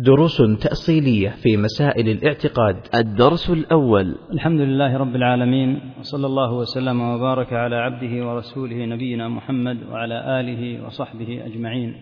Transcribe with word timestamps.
دروس 0.00 0.42
تأصيلية 0.60 1.28
في 1.28 1.56
مسائل 1.56 2.08
الاعتقاد. 2.08 2.76
الدرس 2.94 3.50
الأول. 3.50 4.18
الحمد 4.32 4.60
لله 4.60 4.96
رب 4.96 5.16
العالمين 5.16 5.80
وصلى 6.00 6.26
الله 6.26 6.52
وسلم 6.52 7.00
وبارك 7.00 7.52
على 7.52 7.76
عبده 7.76 8.26
ورسوله 8.26 8.86
نبينا 8.86 9.28
محمد 9.28 9.82
وعلى 9.90 10.40
آله 10.40 10.86
وصحبه 10.86 11.46
أجمعين. 11.46 11.94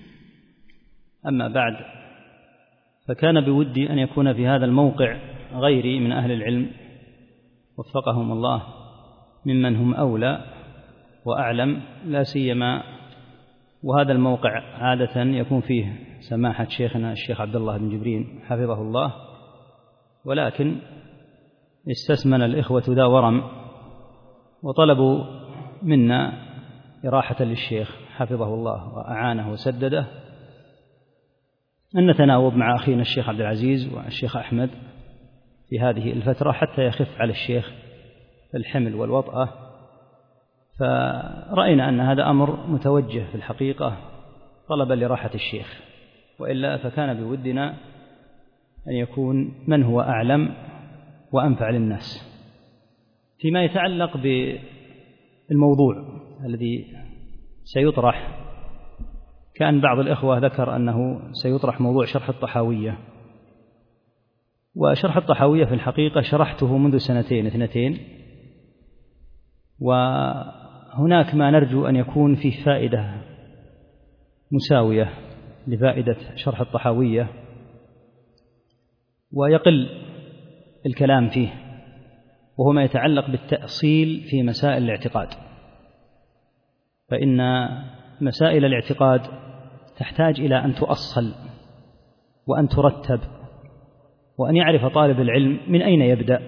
أما 1.28 1.48
بعد 1.48 1.72
فكان 3.08 3.40
بودي 3.40 3.90
أن 3.90 3.98
يكون 3.98 4.32
في 4.32 4.46
هذا 4.46 4.64
الموقع 4.64 5.16
غيري 5.54 6.00
من 6.00 6.12
أهل 6.12 6.32
العلم 6.32 6.70
وفقهم 7.78 8.32
الله 8.32 8.62
ممن 9.46 9.76
هم 9.76 9.94
أولى 9.94 10.44
وأعلم 11.24 11.80
لا 12.06 12.22
سيما 12.22 12.82
وهذا 13.82 14.12
الموقع 14.12 14.60
عادة 14.74 15.22
يكون 15.22 15.60
فيه 15.60 16.09
سماحة 16.20 16.64
شيخنا 16.64 17.12
الشيخ 17.12 17.40
عبد 17.40 17.56
الله 17.56 17.78
بن 17.78 17.88
جبرين 17.88 18.40
حفظه 18.46 18.82
الله. 18.82 19.14
ولكن 20.24 20.80
استسمن 21.90 22.42
الإخوة 22.42 22.82
ذا 22.88 23.04
ورم 23.04 23.42
وطلبوا 24.62 25.24
منا 25.82 26.32
إراحة 27.06 27.44
للشيخ 27.44 27.96
حفظه 28.16 28.54
الله 28.54 28.94
وأعانه 28.94 29.52
وسدده. 29.52 30.06
أن 31.96 32.10
نتناوب 32.10 32.54
مع 32.54 32.74
أخينا 32.74 33.00
الشيخ 33.00 33.28
عبد 33.28 33.40
العزيز 33.40 33.94
والشيخ 33.94 34.36
أحمد 34.36 34.70
في 35.68 35.80
هذه 35.80 36.12
الفترة 36.12 36.52
حتى 36.52 36.82
يخف 36.82 37.20
على 37.20 37.30
الشيخ 37.30 37.72
الحمل 38.54 38.94
والوطأة. 38.94 39.48
فرأينا 40.78 41.88
أن 41.88 42.00
هذا 42.00 42.30
أمر 42.30 42.66
متوجه 42.66 43.24
في 43.24 43.34
الحقيقة 43.34 43.96
طلبا 44.68 44.94
لراحة 44.94 45.30
الشيخ. 45.34 45.89
وإلا 46.40 46.76
فكان 46.76 47.20
بودنا 47.22 47.76
أن 48.88 48.92
يكون 48.92 49.54
من 49.66 49.82
هو 49.82 50.00
أعلم 50.00 50.54
وأنفع 51.32 51.70
للناس. 51.70 52.30
فيما 53.38 53.64
يتعلق 53.64 54.16
بالموضوع 54.16 55.94
الذي 56.44 56.86
سيطرح 57.64 58.40
كأن 59.54 59.80
بعض 59.80 59.98
الإخوة 59.98 60.38
ذكر 60.38 60.76
أنه 60.76 61.20
سيطرح 61.32 61.80
موضوع 61.80 62.04
شرح 62.04 62.28
الطحاوية. 62.28 62.98
وشرح 64.74 65.16
الطحاوية 65.16 65.64
في 65.64 65.74
الحقيقة 65.74 66.20
شرحته 66.20 66.76
منذ 66.76 66.96
سنتين 66.96 67.46
اثنتين. 67.46 67.98
وهناك 69.78 71.34
ما 71.34 71.50
نرجو 71.50 71.86
أن 71.86 71.96
يكون 71.96 72.34
فيه 72.34 72.64
فائدة 72.64 73.14
مساوية. 74.52 75.29
لفائدة 75.66 76.16
شرح 76.36 76.60
الطحاوية 76.60 77.28
ويقل 79.32 79.88
الكلام 80.86 81.28
فيه 81.28 81.48
وهو 82.58 82.72
ما 82.72 82.84
يتعلق 82.84 83.30
بالتأصيل 83.30 84.20
في 84.30 84.42
مسائل 84.42 84.82
الاعتقاد. 84.82 85.28
فإن 87.08 87.68
مسائل 88.20 88.64
الاعتقاد 88.64 89.20
تحتاج 89.96 90.40
إلى 90.40 90.64
أن 90.64 90.74
تؤصل 90.74 91.34
وأن 92.46 92.68
ترتب 92.68 93.20
وأن 94.38 94.56
يعرف 94.56 94.94
طالب 94.94 95.20
العلم 95.20 95.60
من 95.68 95.82
أين 95.82 96.02
يبدأ 96.02 96.40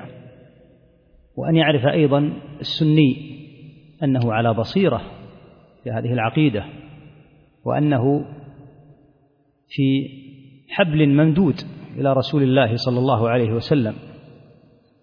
وأن 1.37 1.57
يعرف 1.57 1.87
أيضا 1.87 2.33
السني 2.61 3.33
أنه 4.03 4.33
على 4.33 4.55
بصيرة 4.55 5.03
في 5.85 5.91
هذه 5.91 6.13
العقيدة 6.13 6.65
وأنه 7.65 8.25
في 9.75 10.09
حبل 10.69 11.09
ممدود 11.09 11.55
إلى 11.97 12.13
رسول 12.13 12.43
الله 12.43 12.77
صلى 12.77 12.99
الله 12.99 13.29
عليه 13.29 13.53
وسلم 13.53 13.95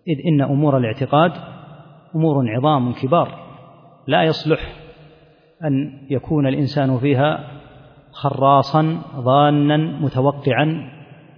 إذ 0.08 0.18
إن 0.26 0.42
أمور 0.42 0.78
الاعتقاد 0.78 1.32
أمور 2.16 2.50
عظام 2.50 2.94
كبار 2.94 3.40
لا 4.08 4.24
يصلح 4.24 4.76
أن 5.64 6.02
يكون 6.10 6.48
الإنسان 6.48 6.98
فيها 6.98 7.60
خراصا 8.12 9.02
ظانا 9.16 9.78
متوقعا 9.78 10.92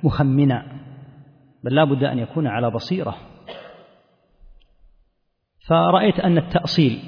مخمنا 0.04 0.66
بل 1.64 1.76
لا 1.76 1.84
بد 1.84 2.04
أن 2.04 2.20
يكون 2.20 2.48
على 2.48 2.72
بصيرة. 2.72 3.16
فرأيت 5.68 6.20
أن 6.20 6.38
التأصيل 6.38 7.00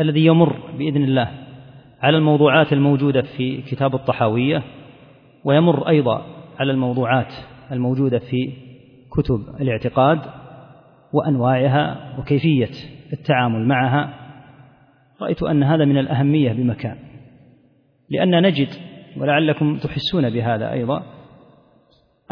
الذي 0.00 0.26
يمر 0.26 0.56
بإذن 0.78 1.04
الله 1.04 1.30
على 2.00 2.16
الموضوعات 2.16 2.72
الموجودة 2.72 3.22
في 3.22 3.62
كتاب 3.62 3.94
الطحاوية 3.94 4.62
ويمر 5.44 5.88
أيضا 5.88 6.26
على 6.58 6.72
الموضوعات 6.72 7.32
الموجودة 7.72 8.18
في 8.18 8.52
كتب 9.10 9.40
الاعتقاد 9.60 10.20
وأنواعها 11.12 12.16
وكيفية 12.18 12.70
التعامل 13.12 13.66
معها. 13.66 14.14
رأيت 15.22 15.42
أن 15.42 15.62
هذا 15.62 15.84
من 15.84 15.98
الأهمية 15.98 16.52
بمكان 16.52 16.96
لأن 18.10 18.42
نجد 18.42 18.68
ولعلكم 19.16 19.76
تحسون 19.76 20.30
بهذا 20.30 20.72
أيضا 20.72 21.02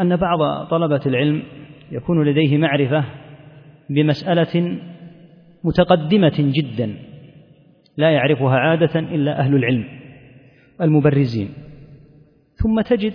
أن 0.01 0.15
بعض 0.15 0.67
طلبة 0.67 1.01
العلم 1.05 1.43
يكون 1.91 2.23
لديه 2.23 2.57
معرفة 2.57 3.05
بمسألة 3.89 4.79
متقدمة 5.63 6.35
جدا 6.39 6.95
لا 7.97 8.11
يعرفها 8.11 8.57
عادة 8.57 8.99
إلا 8.99 9.39
أهل 9.39 9.55
العلم 9.55 9.85
المبرزين. 10.81 11.49
ثم 12.63 12.81
تجد 12.81 13.13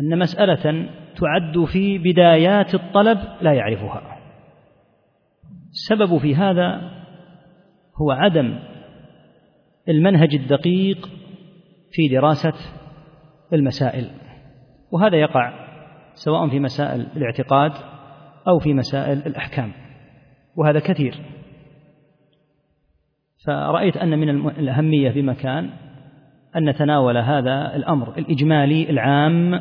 أن 0.00 0.18
مسألة 0.18 0.88
تعد 1.16 1.64
في 1.72 1.98
بدايات 1.98 2.74
الطلب 2.74 3.18
لا 3.40 3.52
يعرفها. 3.52 4.18
السبب 5.70 6.18
في 6.18 6.34
هذا 6.34 6.90
هو 7.96 8.10
عدم 8.10 8.58
المنهج 9.88 10.34
الدقيق 10.34 11.08
في 11.92 12.08
دراسة 12.08 12.52
المسائل 13.52 14.10
وهذا 14.90 15.16
يقع 15.16 15.52
سواء 16.14 16.48
في 16.48 16.60
مسائل 16.60 17.00
الاعتقاد 17.00 17.72
أو 18.48 18.58
في 18.58 18.74
مسائل 18.74 19.18
الأحكام 19.18 19.72
وهذا 20.56 20.78
كثير. 20.78 21.14
فرأيت 23.46 23.96
أن 23.96 24.18
من 24.18 24.48
الأهمية 24.48 25.10
بمكان 25.10 25.70
أن 26.56 26.68
نتناول 26.68 27.16
هذا 27.16 27.76
الأمر 27.76 28.18
الإجمالي 28.18 28.90
العام 28.90 29.60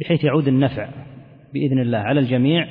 بحيث 0.00 0.24
يعود 0.24 0.48
النفع 0.48 0.88
بإذن 1.54 1.78
الله 1.78 1.98
على 1.98 2.20
الجميع 2.20 2.66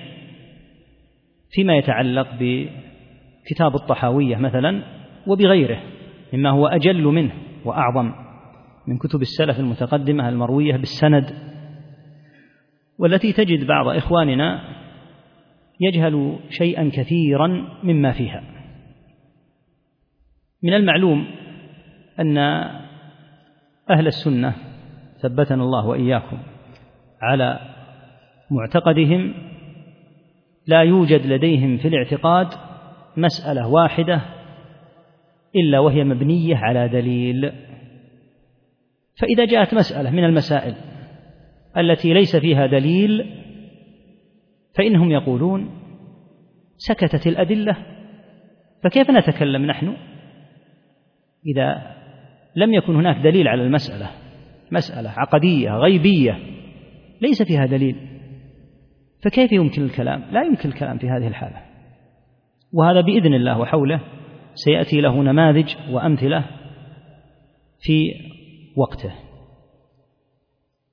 فيما 1.51 1.77
يتعلق 1.77 2.27
بكتاب 2.39 3.75
الطحاوية 3.75 4.35
مثلا 4.35 4.83
وبغيره 5.27 5.81
مما 6.33 6.49
هو 6.49 6.67
أجل 6.67 7.03
منه 7.03 7.31
وأعظم 7.65 8.11
من 8.87 8.97
كتب 8.97 9.21
السلف 9.21 9.59
المتقدمة 9.59 10.29
المروية 10.29 10.77
بالسند 10.77 11.33
والتي 12.97 13.33
تجد 13.33 13.67
بعض 13.67 13.87
إخواننا 13.87 14.61
يجهل 15.79 16.39
شيئا 16.49 16.89
كثيرا 16.93 17.47
مما 17.83 18.11
فيها. 18.11 18.43
من 20.63 20.73
المعلوم 20.73 21.27
أن 22.19 22.37
أهل 23.91 24.07
السنة 24.07 24.55
ثبتنا 25.21 25.63
الله 25.63 25.87
وإياكم 25.87 26.37
على 27.21 27.59
معتقدهم 28.51 29.33
لا 30.67 30.81
يوجد 30.81 31.25
لديهم 31.25 31.77
في 31.77 31.87
الاعتقاد 31.87 32.47
مسألة 33.17 33.67
واحدة 33.67 34.21
إلا 35.55 35.79
وهي 35.79 36.03
مبنية 36.03 36.55
على 36.55 36.87
دليل. 36.87 37.51
فإذا 39.19 39.45
جاءت 39.45 39.73
مسألة 39.73 40.09
من 40.09 40.23
المسائل 40.23 40.75
التي 41.77 42.13
ليس 42.13 42.35
فيها 42.35 42.65
دليل 42.65 43.41
فإنهم 44.75 45.11
يقولون 45.11 45.69
سكتت 46.77 47.27
الأدلة 47.27 47.77
فكيف 48.83 49.11
نتكلم 49.11 49.65
نحن 49.65 49.97
إذا 51.45 52.00
لم 52.55 52.73
يكن 52.73 52.95
هناك 52.95 53.17
دليل 53.23 53.47
على 53.47 53.63
المسألة. 53.63 54.09
مسألة 54.71 55.09
عقدية 55.09 55.71
غيبية. 55.71 56.39
ليس 57.21 57.43
فيها 57.43 57.65
دليل. 57.65 57.95
فكيف 59.23 59.51
يمكن 59.51 59.83
الكلام؟ 59.83 60.23
لا 60.31 60.43
يمكن 60.43 60.69
الكلام 60.69 60.97
في 60.97 61.09
هذه 61.09 61.27
الحالة. 61.27 61.61
وهذا 62.73 63.01
بإذن 63.01 63.33
الله 63.33 63.59
وحوله 63.59 64.01
سيأتي 64.53 65.01
له 65.01 65.23
نماذج 65.23 65.75
وأمثلة 65.91 66.45
في 67.81 68.13
وقته. 68.77 69.13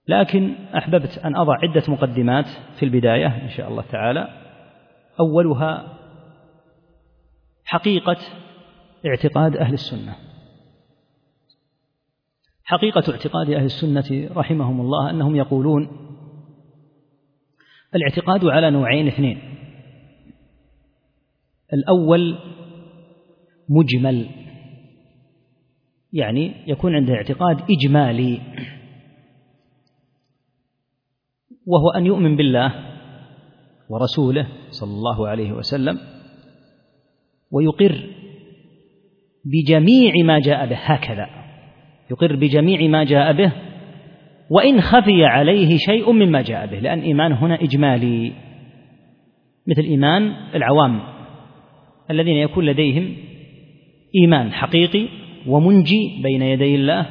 لكن 0.09 0.55
أحببت 0.77 1.21
أن 1.25 1.37
أضع 1.37 1.55
عدة 1.63 1.83
مقدمات 1.89 2.47
في 2.79 2.83
البداية 2.83 3.27
إن 3.27 3.49
شاء 3.49 3.69
الله 3.69 3.83
تعالى. 3.83 4.29
أولها 5.21 5.99
حقيقة 7.65 8.17
اعتقاد 9.07 9.57
أهل 9.57 9.73
السنة. 9.73 10.28
حقيقة 12.69 13.13
اعتقاد 13.13 13.51
أهل 13.51 13.65
السنة 13.65 14.29
رحمهم 14.37 14.81
الله 14.81 15.11
أنهم 15.11 15.37
يقولون 15.37 15.89
الاعتقاد 17.95 18.45
على 18.45 18.71
نوعين 18.71 19.07
اثنين. 19.09 19.39
الأول 21.73 22.39
مجمل 23.69 24.29
يعني 26.13 26.55
يكون 26.67 26.95
عنده 26.95 27.15
اعتقاد 27.15 27.61
إجمالي 27.71 28.41
وهو 31.67 31.91
أن 31.91 32.07
يؤمن 32.07 32.37
بالله 32.37 32.75
ورسوله 33.89 34.49
صلى 34.71 34.91
الله 34.91 35.29
عليه 35.29 35.53
وسلم 35.53 35.99
ويقر 37.51 38.11
بجميع 39.45 40.13
ما 40.25 40.41
جاء 40.41 40.67
به 40.67 40.77
هكذا. 40.77 41.48
يقر 42.11 42.37
بجميع 42.37 42.89
ما 42.89 43.05
جاء 43.05 43.33
به 43.33 43.53
وإن 44.51 44.81
خفي 44.81 45.25
عليه 45.25 45.77
شيء 45.77 46.13
مما 46.13 46.43
جاء 46.43 46.67
به 46.67 46.79
لأن 46.79 47.01
إيمان 47.01 47.33
هنا 47.33 47.55
إجمالي. 47.55 48.33
مثل 49.67 49.83
إيمان 49.83 50.33
العوام 50.55 51.01
الذين 52.11 52.37
يكون 52.37 52.67
لديهم 52.67 53.17
إيمان 54.15 54.53
حقيقي 54.53 55.09
ومنجي 55.47 56.21
بين 56.23 56.43
يدي 56.43 56.75
الله 56.75 57.07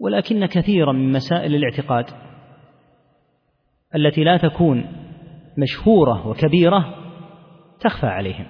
ولكن 0.00 0.46
كثيرا 0.46 0.92
من 0.92 1.12
مسائل 1.12 1.54
الاعتقاد 1.54 2.04
التي 3.94 4.24
لا 4.24 4.36
تكون 4.36 4.84
مشهورة 5.58 6.28
وكبيرة 6.28 6.94
تخفى 7.80 8.06
عليهم. 8.06 8.46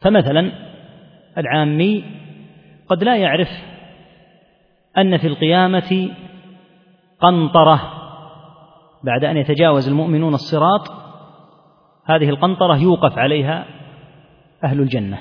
فمثلا 0.00 0.52
العامي 1.38 2.04
قد 2.88 3.04
لا 3.04 3.16
يعرف 3.16 3.48
أن 4.98 5.16
في 5.16 5.26
القيامة 5.26 6.10
قنطرة. 7.20 7.90
بعد 9.04 9.24
أن 9.24 9.36
يتجاوز 9.36 9.88
المؤمنون 9.88 10.34
الصراط 10.34 10.92
هذه 12.04 12.28
القنطرة 12.28 12.76
يوقف 12.76 13.18
عليها 13.18 13.66
أهل 14.64 14.80
الجنة 14.80 15.18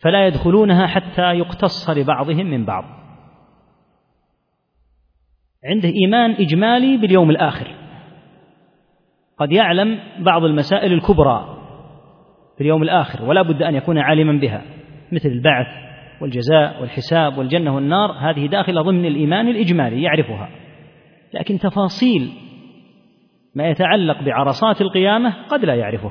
فلا 0.00 0.26
يدخلونها 0.26 0.86
حتى 0.86 1.22
يقتص 1.22 1.90
لبعضهم 1.90 2.46
من 2.46 2.64
بعض. 2.64 2.84
عنده 5.64 5.88
إيمان 5.88 6.30
إجمالي 6.30 6.96
باليوم 6.96 7.30
الآخر. 7.30 7.74
قد 9.38 9.52
يعلم 9.52 9.98
بعض 10.18 10.44
المسائل 10.44 10.92
الكبرى 10.92 11.56
في 12.56 12.60
اليوم 12.60 12.82
الآخر 12.82 13.24
ولا 13.24 13.42
بد 13.42 13.62
أن 13.62 13.74
يكون 13.74 13.98
عالما 13.98 14.40
بها 14.40 14.62
مثل 15.12 15.28
البعث 15.28 15.66
والجزاء 16.20 16.80
والحساب 16.80 17.38
والجنة 17.38 17.74
والنار 17.74 18.12
هذه 18.12 18.46
داخلة 18.46 18.82
ضمن 18.82 19.04
الإيمان 19.04 19.48
الإجمالي 19.48 20.02
يعرفها. 20.02 20.48
لكن 21.34 21.58
تفاصيل 21.58 22.32
ما 23.54 23.68
يتعلق 23.68 24.22
بعرصات 24.22 24.80
القيامة 24.80 25.46
قد 25.48 25.64
لا 25.64 25.74
يعرفه. 25.74 26.10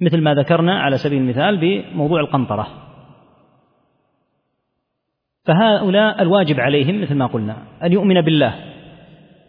مثل 0.00 0.20
ما 0.20 0.34
ذكرنا 0.34 0.80
على 0.80 0.96
سبيل 0.96 1.18
المثال 1.18 1.56
بموضوع 1.60 2.20
القنطرة. 2.20 2.66
فهؤلاء 5.44 6.22
الواجب 6.22 6.60
عليهم 6.60 7.00
مثل 7.00 7.14
ما 7.14 7.26
قلنا 7.26 7.56
أن 7.82 7.92
يؤمن 7.92 8.20
بالله 8.20 8.54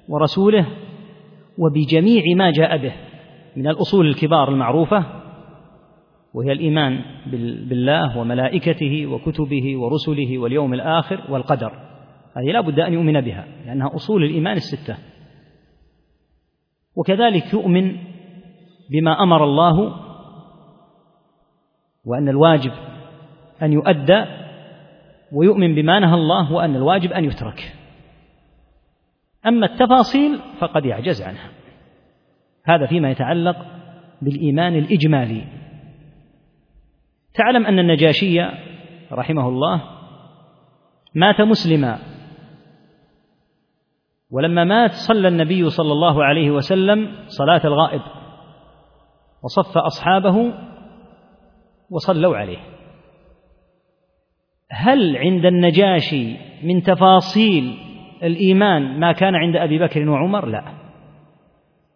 ورسوله 0.10 0.66
وبجميع 1.58 2.24
ما 2.36 2.52
جاء 2.52 2.78
به 2.78 2.94
من 3.56 3.68
الأصول 3.68 4.08
الكبار 4.08 4.50
المعروفة 4.50 5.19
وهي 6.34 6.52
الإيمان 6.52 7.02
بالله 7.70 8.18
وملائكته 8.18 9.08
وكتبه 9.08 9.78
ورسله 9.78 10.38
واليوم 10.38 10.74
الآخر 10.74 11.32
والقدر. 11.32 11.72
هذه 12.38 12.52
لا 12.52 12.62
بد 12.62 12.80
أن 12.80 12.94
يؤمن 12.94 13.22
بها 13.22 13.48
لأنها 13.66 13.96
أصول 13.96 14.24
الإيمان 14.24 14.58
الستة. 14.58 14.98
وكذلك 16.96 17.54
يؤمن 17.54 17.98
بما 18.90 19.24
أمر 19.24 19.44
الله 19.44 19.96
وأن 22.06 22.30
الواجب 22.30 22.72
أن 23.62 23.74
يؤدى 23.74 24.26
ويؤمن 25.32 25.76
بما 25.76 26.00
نهى 26.00 26.14
الله 26.14 26.54
وأن 26.54 26.76
الواجب 26.76 27.12
أن 27.12 27.26
يترك. 27.26 27.76
أما 29.46 29.66
التفاصيل 29.66 30.40
فقد 30.60 30.86
يعجز 30.86 31.22
عنها. 31.22 31.50
هذا 32.66 32.86
فيما 32.86 33.12
يتعلق 33.12 33.66
بالإيمان 34.22 34.76
الإجمالي. 34.76 35.59
تعلم 37.34 37.66
أن 37.66 37.80
النجاشي 37.80 38.42
رحمه 39.12 39.48
الله 39.48 39.82
مات 41.16 41.42
مسلما. 41.42 42.00
ولما 44.32 44.64
مات 44.64 44.92
صلى 44.92 45.28
النبي 45.28 45.70
صلى 45.70 45.92
الله 45.92 46.24
عليه 46.24 46.52
وسلم 46.52 47.16
صلاة 47.28 47.62
الغائب 47.66 48.02
وصف 49.44 49.78
أصحابه 49.78 50.54
وصلوا 51.90 52.38
عليه. 52.38 52.60
هل 54.72 55.18
عند 55.18 55.46
النجاشي 55.46 56.38
من 56.64 56.82
تفاصيل 56.82 57.78
الإيمان 58.24 59.00
ما 59.00 59.12
كان 59.12 59.36
عند 59.36 59.56
أبي 59.56 59.80
بكر 59.80 60.10
وعمر؟ 60.10 60.46
لا 60.46 60.64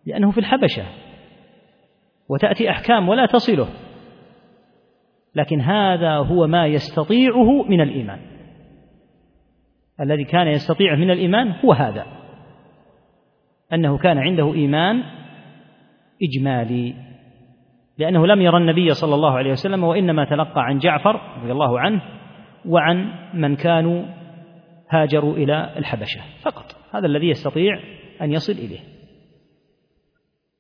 لأنه 0.06 0.31
في 0.31 0.39
الحبشة 0.39 0.83
وتأتي 2.30 2.69
أحكام 2.69 3.09
ولا 3.09 3.25
تصله. 3.25 3.68
لكن 5.35 5.62
هذا 5.62 6.15
هو 6.15 6.47
ما 6.47 6.68
يستطيعه 6.68 7.63
من 7.63 7.81
الإيمان. 7.81 8.19
الذي 10.01 10.24
كان 10.24 10.47
يستطيعه 10.47 10.95
من 10.95 11.12
الإيمان 11.12 11.51
هو 11.51 11.74
هذا. 11.74 12.06
أنه 13.74 13.97
كان 13.97 14.18
عنده 14.18 14.53
إيمان 14.53 15.03
إجمالي. 16.24 16.95
لأنه 17.97 18.27
لم 18.27 18.41
يرى 18.41 18.57
النبي 18.57 18.89
صلى 18.89 19.15
الله 19.15 19.31
عليه 19.31 19.51
وسلم 19.51 19.83
وإنما 19.83 20.25
تلقى 20.25 20.62
عن 20.63 20.77
جعفر 20.77 21.39
رضي 21.41 21.51
الله 21.51 21.80
عنه 21.80 22.01
وعن 22.65 23.13
من 23.33 23.56
كانوا 23.56 24.06
هاجروا 24.89 25.33
إلى 25.33 25.74
الحبشة 25.77 26.21
فقط. 26.41 26.65
هذا 26.94 27.06
الذي 27.06 27.30
يستطيع 27.30 27.80
أن 28.21 28.31
يصل 28.31 28.53
إليه. 28.53 28.80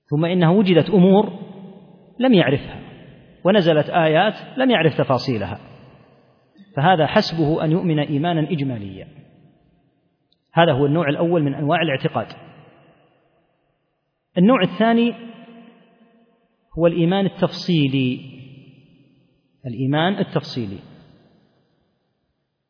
ثم 0.09 0.25
إنه 0.25 0.51
وجدت 0.51 0.89
أمور 0.89 1.33
لم 2.19 2.33
يعرفها. 2.33 2.82
ونزلت 3.45 3.89
آيات 3.89 4.33
لم 4.57 4.71
يعرف 4.71 4.97
تفاصيلها. 4.97 5.59
فهذا 6.75 7.07
حسبه 7.07 7.63
أن 7.63 7.71
يؤمن 7.71 7.99
إيمانا 7.99 8.51
إجماليا. 8.51 9.07
هذا 10.53 10.71
هو 10.71 10.85
النوع 10.85 11.09
الأول 11.09 11.43
من 11.43 11.53
أنواع 11.53 11.81
الاعتقاد. 11.81 12.27
النوع 14.37 14.61
الثاني 14.61 15.13
هو 16.79 16.87
الإيمان 16.87 17.25
التفصيلي. 17.25 18.19
الإيمان 19.67 20.19
التفصيلي. 20.19 20.79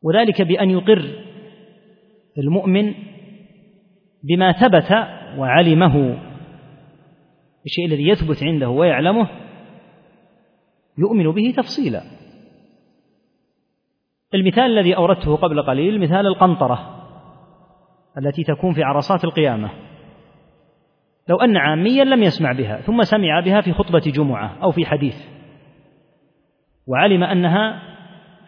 وذلك 0.02 0.42
بأن 0.42 0.70
يقر 0.70 1.24
المؤمن 2.38 2.94
بما 4.22 4.52
ثبت 4.52 4.90
وعلمه. 5.38 6.18
الشيء 7.66 7.86
الذي 7.86 8.08
يثبت 8.08 8.44
عنده 8.44 8.68
ويعلمه 8.68 9.43
يؤمن 10.98 11.32
به 11.32 11.54
تفصيلا. 11.56 12.02
المثال 14.34 14.78
الذي 14.78 14.96
أوردته 14.96 15.36
قبل 15.36 15.62
قليل 15.62 16.00
مثال 16.00 16.26
القنطرة 16.26 17.06
التي 18.18 18.42
تكون 18.44 18.74
في 18.74 18.82
عرصات 18.82 19.24
القيامة. 19.24 19.70
لو 21.28 21.36
أن 21.36 21.56
عاميا 21.56 22.04
لم 22.04 22.22
يسمع 22.22 22.52
بها 22.52 22.80
ثم 22.80 23.02
سمع 23.02 23.40
بها 23.40 23.60
في 23.60 23.72
خطبة 23.72 23.98
جمعة 23.98 24.62
أو 24.62 24.70
في 24.70 24.86
حديث 24.86 25.16
وعلم 26.86 27.24
أنها 27.24 27.82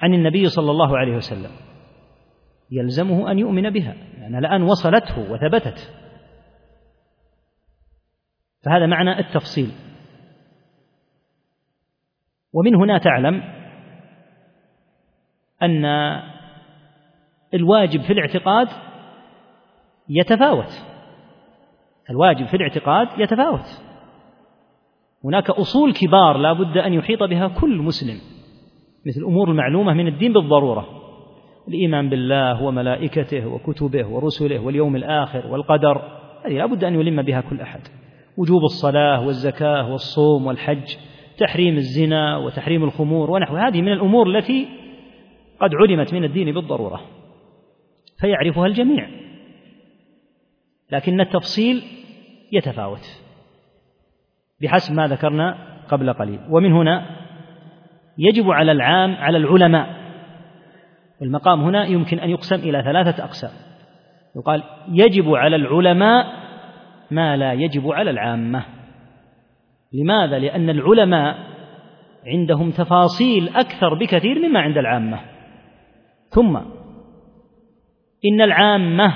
عن 0.00 0.14
النبي 0.14 0.48
صلى 0.48 0.70
الله 0.70 0.98
عليه 0.98 1.16
وسلم. 1.16 1.50
يلزمه 2.70 3.30
أن 3.30 3.38
يؤمن 3.38 3.70
بها 3.70 3.94
لأنها 4.18 4.38
الآن 4.38 4.62
وصلته 4.62 5.32
وثبتت. 5.32 5.94
فهذا 8.64 8.86
معنى 8.86 9.18
التفصيل. 9.18 9.85
ومن 12.52 12.74
هنا 12.74 12.98
تعلم 12.98 13.42
أن 15.62 15.84
الواجب 17.54 18.00
في 18.00 18.12
الاعتقاد 18.12 18.68
يتفاوت. 20.08 20.84
الواجب 22.10 22.46
في 22.46 22.56
الاعتقاد 22.56 23.08
يتفاوت. 23.18 23.82
هناك 25.24 25.50
أصول 25.50 25.92
كبار 25.92 26.36
لا 26.38 26.52
بد 26.52 26.78
أن 26.78 26.92
يحيط 26.92 27.22
بها 27.22 27.48
كل 27.48 27.78
مسلم 27.78 28.20
مثل 29.06 29.20
الأمور 29.20 29.50
المعلومة 29.50 29.92
من 29.94 30.06
الدين 30.06 30.32
بالضرورة. 30.32 30.88
الإيمان 31.68 32.08
بالله 32.08 32.62
وملائكته 32.62 33.46
وكتبه 33.46 34.06
ورسله 34.06 34.58
واليوم 34.58 34.96
الآخر 34.96 35.46
والقدر 35.46 36.02
هذه 36.44 36.52
لا 36.52 36.66
بد 36.66 36.84
أن 36.84 37.00
يلم 37.00 37.22
بها 37.22 37.40
كل 37.40 37.60
أحد. 37.60 37.80
وجوب 38.36 38.64
الصلاة 38.64 39.26
والزكاة 39.26 39.90
والصوم 39.92 40.46
والحج. 40.46 40.96
تحريم 41.38 41.76
الزنا 41.76 42.36
وتحريم 42.36 42.84
الخمور 42.84 43.30
ونحو. 43.30 43.56
هذه 43.56 43.82
من 43.82 43.92
الأمور 43.92 44.28
التي 44.28 44.68
قد 45.60 45.70
علمت 45.74 46.14
من 46.14 46.24
الدين 46.24 46.54
بالضرورة 46.54 47.00
فيعرفها 48.20 48.66
الجميع. 48.66 49.08
لكن 50.92 51.20
التفصيل 51.20 51.82
يتفاوت 52.52 53.22
بحسب 54.62 54.94
ما 54.94 55.06
ذكرنا 55.06 55.58
قبل 55.88 56.12
قليل. 56.12 56.40
ومن 56.50 56.72
هنا 56.72 57.06
يجب 58.18 58.50
على 58.50 58.72
العام 58.72 59.14
على 59.14 59.38
العلماء 59.38 59.96
المقام 61.22 61.60
هنا 61.60 61.86
يمكن 61.86 62.18
أن 62.18 62.30
يقسم 62.30 62.56
إلى 62.56 62.82
ثلاثة 62.82 63.24
أقسام. 63.24 63.50
يقال 64.36 64.62
يجب 64.88 65.34
على 65.34 65.56
العلماء 65.56 66.26
ما 67.10 67.36
لا 67.36 67.52
يجب 67.52 67.92
على 67.92 68.10
العامة. 68.10 68.75
لماذا؟ 69.96 70.38
لأن 70.38 70.70
العلماء 70.70 71.36
عندهم 72.26 72.70
تفاصيل 72.70 73.48
أكثر 73.48 73.94
بكثير 73.94 74.48
مما 74.48 74.60
عند 74.60 74.78
العامة. 74.78 75.20
ثم 76.28 76.56
إن 78.24 78.40
العامة 78.40 79.14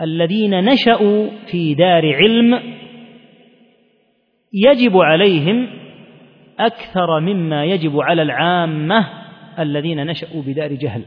الذين 0.00 0.64
نشأوا 0.64 1.28
في 1.46 1.74
دار 1.74 2.14
علم 2.14 2.60
يجب 4.52 4.96
عليهم 4.96 5.68
أكثر 6.58 7.20
مما 7.20 7.64
يجب 7.64 8.00
على 8.00 8.22
العامة 8.22 9.06
الذين 9.58 10.06
نشأوا 10.06 10.42
بدار 10.42 10.72
جهل. 10.72 11.04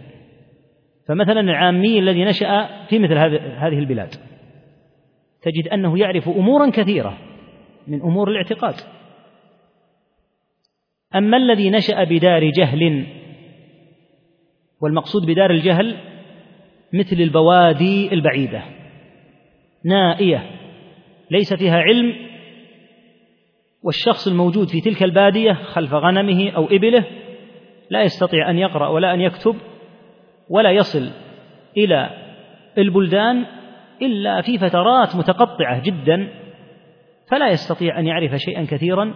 فمثلا 1.08 1.40
العامي 1.40 2.00
الذي 2.00 2.26
نشأ 2.26 2.70
في 2.90 3.00
مثل 3.00 3.18
هذه 3.58 3.80
البلاد 3.80 4.10
تجد 5.42 5.68
أنه 5.68 6.00
يعرف 6.00 6.30
أمورا 6.30 6.70
كثيرة. 6.70 7.18
من 7.88 8.02
أمور 8.02 8.32
الاعتقاد. 8.32 8.76
أما 11.16 11.38
الذي 11.38 11.70
نشأ 11.70 12.04
بدار 12.04 12.50
جهل 12.50 13.06
والمقصود 14.82 15.26
بدار 15.26 15.52
الجهل 15.52 15.98
مثل 16.94 17.16
البوادي 17.16 18.14
البعيدة 18.14 18.64
نائية 19.86 20.50
ليس 21.32 21.54
فيها 21.54 21.78
علم 21.78 22.16
والشخص 23.84 24.28
الموجود 24.28 24.68
في 24.68 24.82
تلك 24.82 25.04
البادية 25.04 25.54
خلف 25.54 25.94
غنمه 25.94 26.52
أو 26.52 26.66
إبله 26.66 27.06
لا 27.90 28.02
يستطيع 28.02 28.50
أن 28.50 28.58
يقرأ 28.58 28.88
ولا 28.88 29.14
أن 29.14 29.22
يكتب 29.22 29.56
ولا 30.50 30.72
يصل 30.72 31.10
إلى 31.78 32.10
البلدان 32.78 33.46
إلا 34.02 34.42
في 34.42 34.58
فترات 34.58 35.16
متقطعة 35.16 35.82
جدا 35.84 36.30
فلا 37.32 37.50
يستطيع 37.50 38.00
أن 38.00 38.08
يعرف 38.08 38.36
شيئا 38.36 38.66
كثيرا 38.66 39.14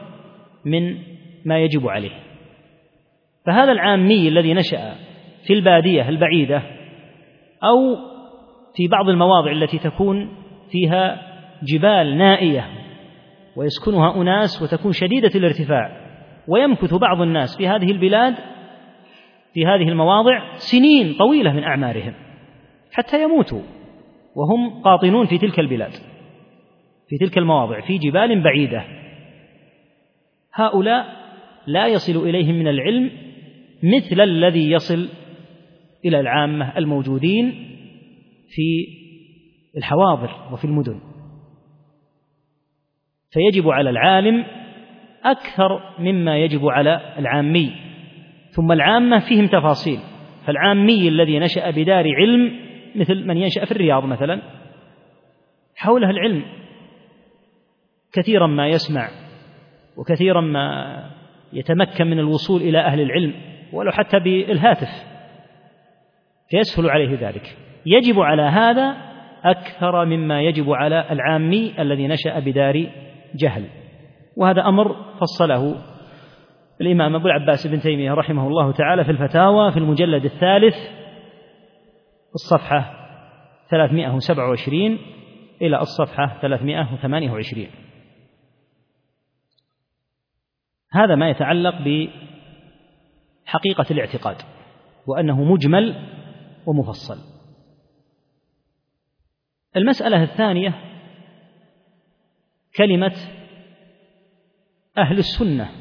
من 0.66 0.98
ما 1.46 1.60
يجب 1.60 1.88
عليه. 1.88 2.12
فهذا 3.46 3.72
العامي 3.72 4.28
الذي 4.28 4.54
نشأ 4.54 4.96
في 5.48 5.54
البادية 5.54 6.10
البعيدة 6.10 6.62
أو 7.64 7.96
في 8.76 8.88
بعض 8.88 9.10
المواضع 9.10 9.52
التي 9.52 9.78
تكون 9.78 10.30
فيها 10.72 11.22
جبال 11.64 12.18
نائية 12.18 12.70
ويسكنها 13.56 14.22
أناس 14.22 14.62
وتكون 14.62 14.92
شديدة 14.92 15.32
الارتفاع 15.36 16.08
ويمكث 16.48 16.94
بعض 16.94 17.22
الناس 17.22 17.58
في 17.58 17.68
هذه 17.68 17.92
البلاد 17.92 18.36
في 19.54 19.66
هذه 19.66 19.90
المواضع 19.90 20.56
سنين 20.56 21.14
طويلة 21.14 21.54
من 21.54 21.64
أعمارهم 21.64 22.14
حتى 22.94 23.24
يموتوا 23.24 23.62
وهم 24.36 24.82
قاطنون 24.82 25.26
في 25.26 25.38
تلك 25.38 25.60
البلاد. 25.60 25.92
في 27.10 27.18
تلك 27.18 27.38
المواضع 27.38 27.82
في 27.82 27.98
جبال 27.98 28.44
بعيدة. 28.44 28.84
هؤلاء 30.54 31.06
لا 31.68 31.88
يصل 31.88 32.30
إليهم 32.30 32.56
من 32.56 32.68
العلم 32.68 33.12
مثل 33.84 34.22
الذي 34.22 34.72
يصل 34.72 35.10
إلى 36.06 36.20
العامة 36.20 36.78
الموجودين 36.78 37.52
في 38.50 38.88
الحواضر 39.78 40.54
وفي 40.54 40.66
المدن. 40.66 41.00
فيجب 43.32 43.70
على 43.70 43.90
العالم 43.90 44.46
أكثر 45.24 45.82
مما 46.00 46.38
يجب 46.38 46.66
على 46.66 47.16
العامي. 47.18 47.72
ثم 48.50 48.72
العامة 48.72 49.20
فيهم 49.20 49.48
تفاصيل. 49.48 50.00
فالعامي 50.46 51.08
الذي 51.08 51.40
نشأ 51.40 51.70
بدار 51.70 52.16
علم 52.16 52.60
مثل 52.96 53.28
من 53.28 53.38
ينشأ 53.38 53.66
في 53.66 53.72
الرياض 53.72 54.06
مثلا 54.06 54.42
حوله 55.76 56.10
العلم. 56.10 56.44
كثيرا 58.14 58.48
ما 58.48 58.68
يسمع 58.68 59.10
وكثيرا 59.98 60.42
ما 60.42 60.98
يتمكن 61.54 62.08
من 62.08 62.20
الوصول 62.20 62.62
إلى 62.62 62.80
أهل 62.80 63.02
العلم 63.02 63.34
ولو 63.74 63.92
حتى 63.92 64.20
بالهاتف 64.20 64.90
فيسهل 66.50 66.90
عليه 66.90 67.28
ذلك. 67.28 67.58
يجب 67.86 68.20
على 68.20 68.42
هذا 68.42 68.98
أكثر 69.44 70.06
مما 70.06 70.42
يجب 70.42 70.72
على 70.72 71.12
العامي 71.12 71.82
الذي 71.82 72.08
نشأ 72.08 72.40
بدار 72.40 72.88
جهل 73.36 73.66
وهذا 74.38 74.62
أمر 74.62 74.96
فصله. 75.20 75.76
الإمام 76.82 77.16
أبو 77.16 77.28
العباس 77.28 77.68
بن 77.68 77.80
تيمية 77.80 78.14
رحمه 78.14 78.48
الله 78.48 78.72
تعالى 78.72 79.04
في 79.04 79.12
الفتاوى 79.12 79.72
في 79.72 79.78
المجلد 79.78 80.26
الثالث 80.26 80.76
الصفحة 82.36 82.94
327 83.70 84.98
إلى 85.62 85.80
الصفحة 85.80 86.38
328 86.42 87.68
هذا 90.92 91.16
ما 91.16 91.30
يتعلق 91.30 91.76
بحقيقة 93.46 93.86
الاعتقاد 93.92 94.38
وأنه 95.08 95.44
مجمل 95.44 95.96
ومفصل. 96.66 97.18
المسألة 99.76 100.24
الثانية 100.24 100.74
كلمة 102.76 103.16
أهل 104.98 105.18
السنة. 105.18 105.72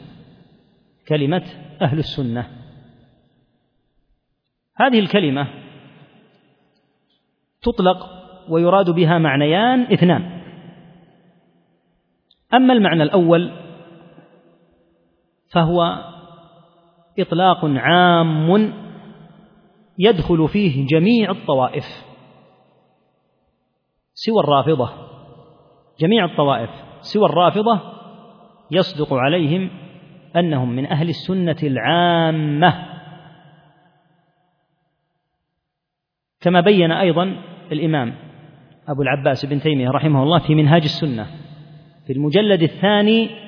كلمة 1.09 1.45
أهل 1.83 1.99
السنة. 1.99 2.51
هذه 4.77 4.99
الكلمة 4.99 5.49
تطلق 7.63 8.07
ويراد 8.49 8.91
بها 8.91 9.19
معنيان 9.19 9.93
اثنان. 9.93 10.43
أما 12.55 12.73
المعنى 12.73 13.03
الأول 13.03 13.66
فهو 15.53 16.05
إطلاق 17.19 17.65
عام 17.65 18.73
يدخل 19.99 20.49
فيه 20.49 20.87
جميع 20.87 21.31
الطوائف 21.31 21.85
سوى 24.15 24.41
الرافضة. 24.45 24.91
جميع 26.01 26.25
الطوائف 26.25 26.71
سوى 27.01 27.25
الرافضة 27.25 27.81
يصدق 28.71 29.15
عليهم 29.15 29.71
أنهم 30.37 30.77
من 30.77 30.87
أهل 30.87 31.09
السنة 31.09 31.57
العامة. 31.63 32.87
كما 36.41 36.61
بين 36.61 36.93
أيضا 36.93 37.37
الإمام 37.73 38.15
أبو 38.89 39.03
العباس 39.03 39.47
بن 39.47 39.61
تيمية 39.61 39.91
رحمه 39.91 40.23
الله 40.23 40.39
في 40.39 40.55
منهاج 40.55 40.83
السنة 40.83 41.27
في 42.07 42.13
المجلد 42.13 42.63
الثاني 42.63 43.46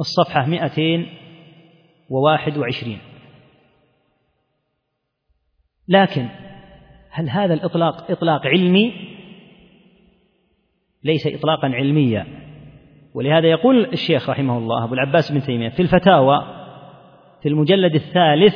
الصفحة 0.00 0.46
221 0.46 2.98
لكن 5.88 6.28
هل 7.10 7.30
هذا 7.30 7.54
الإطلاق 7.54 8.10
إطلاق 8.10 8.46
علمي؟ 8.46 8.92
ليس 11.04 11.26
إطلاقا 11.26 11.68
علميا. 11.68 12.26
ولهذا 13.14 13.46
يقول 13.46 13.84
الشيخ 13.84 14.30
رحمه 14.30 14.58
الله 14.58 14.84
أبو 14.84 14.94
العباس 14.94 15.32
بن 15.32 15.40
تيمية 15.40 15.68
في 15.68 15.82
الفتاوى 15.82 16.42
في 17.42 17.48
المجلد 17.48 17.94
الثالث 17.94 18.54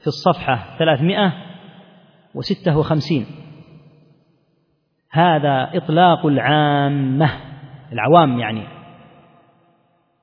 في 0.00 0.06
الصفحة 0.06 0.78
356 0.78 3.26
هذا 5.10 5.70
إطلاق 5.74 6.26
العامة 6.26 7.30
العوام 7.92 8.38
يعني. 8.38 8.79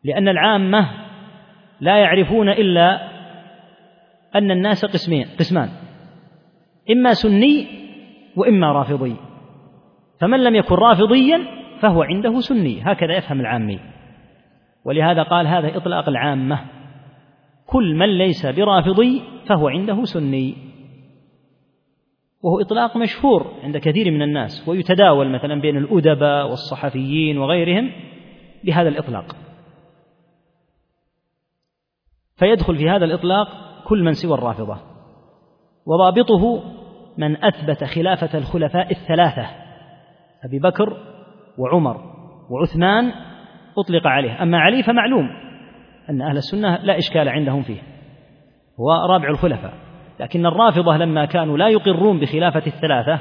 لأن 0.03 0.27
العامة 0.27 0.89
لا 1.81 1.97
يعرفون 1.97 2.49
إلا 2.49 3.17
أن 4.35 4.51
الناس 4.51 4.85
قسمين 4.85 5.27
قسمان. 5.39 5.69
إما 6.91 7.13
سني 7.13 7.67
وإما 8.35 8.71
رافضي. 8.71 9.15
فمن 10.19 10.43
لم 10.43 10.55
يكن 10.55 10.75
رافضيا 10.75 11.41
فهو 11.79 12.03
عنده 12.03 12.39
سني. 12.39 12.81
هكذا 12.83 13.17
يفهم 13.17 13.39
العامي. 13.39 13.79
ولهذا 14.85 15.23
قال 15.23 15.47
هذا 15.47 15.77
إطلاق 15.77 16.09
العامة. 16.09 16.59
كل 17.65 17.95
من 17.95 18.17
ليس 18.17 18.45
برافضي 18.45 19.21
فهو 19.47 19.67
عنده 19.67 20.03
سني. 20.03 20.55
وهو 22.43 22.61
إطلاق 22.61 22.97
مشهور 22.97 23.53
عند 23.63 23.77
كثير 23.77 24.11
من 24.11 24.21
الناس. 24.21 24.67
ويتداول 24.67 25.29
مثلا 25.29 25.61
بين 25.61 25.77
الأدباء 25.77 26.49
والصحفيين 26.49 27.37
وغيرهم 27.37 27.91
بهذا 28.63 28.89
الإطلاق. 28.89 29.46
فيدخل 32.37 32.77
في 32.77 32.89
هذا 32.89 33.05
الإطلاق 33.05 33.47
كل 33.87 34.03
من 34.03 34.13
سوى 34.13 34.33
الرافضة. 34.33 34.77
وضابطه 35.85 36.63
من 37.17 37.45
أثبت 37.45 37.83
خلافة 37.83 38.37
الخلفاء 38.37 38.91
الثلاثة 38.91 39.47
أبي 40.43 40.59
بكر 40.59 40.97
وعمر 41.57 41.97
وعثمان 42.49 43.11
أطلق 43.77 44.07
عليه. 44.07 44.43
أما 44.43 44.59
علي 44.59 44.83
فمعلوم 44.83 45.29
أن 46.09 46.21
أهل 46.21 46.37
السنة 46.37 46.77
لا 46.77 46.97
إشكال 46.97 47.29
عندهم 47.29 47.61
فيه 47.61 47.81
هو 48.79 48.91
رابع 48.91 49.29
الخلفاء. 49.29 49.73
لكن 50.19 50.45
الرافضة 50.45 50.97
لما 50.97 51.25
كانوا 51.25 51.57
لا 51.57 51.67
يقرون 51.67 52.19
بخلافة 52.19 52.63
الثلاثة 52.67 53.19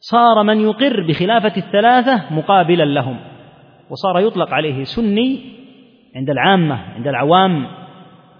صار 0.00 0.42
من 0.42 0.60
يقر 0.60 1.06
بخلافة 1.08 1.56
الثلاثة 1.56 2.34
مقابلا 2.34 2.84
لهم 2.84 3.20
وصار 3.90 4.18
يطلق 4.18 4.54
عليه 4.54 4.84
سني 4.84 5.61
عند 6.16 6.30
العامة 6.30 6.74
عند 6.74 7.08
العوام 7.08 7.66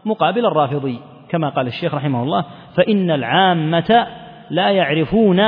مقابل 0.05 0.47
الرافضي 0.47 0.99
كما 1.29 1.49
قال 1.49 1.67
الشيخ 1.67 1.95
رحمه 1.95 2.23
الله 2.23 2.45
فإن 2.75 3.11
العامة 3.11 4.07
لا 4.51 4.71
يعرفون 4.71 5.41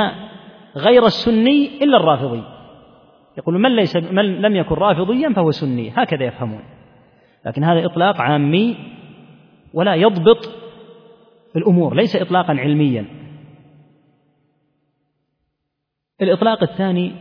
غير 0.75 1.05
السني 1.05 1.83
إلا 1.83 1.97
الرافضي. 1.97 2.43
يقول 3.37 3.59
من 3.59 3.75
ليس 3.75 3.95
من 3.95 4.41
لم 4.41 4.55
يكن 4.55 4.75
رافضيا 4.75 5.33
فهو 5.33 5.51
سني 5.51 5.93
هكذا 5.95 6.23
يفهمون. 6.23 6.63
لكن 7.45 7.63
هذا 7.63 7.85
إطلاق 7.85 8.21
عامي 8.21 8.77
ولا 9.73 9.95
يضبط 9.95 10.49
الأمور 11.55 11.95
ليس 11.95 12.15
إطلاقا 12.15 12.53
علميا. 12.53 13.05
الإطلاق 16.21 16.63
الثاني 16.63 17.15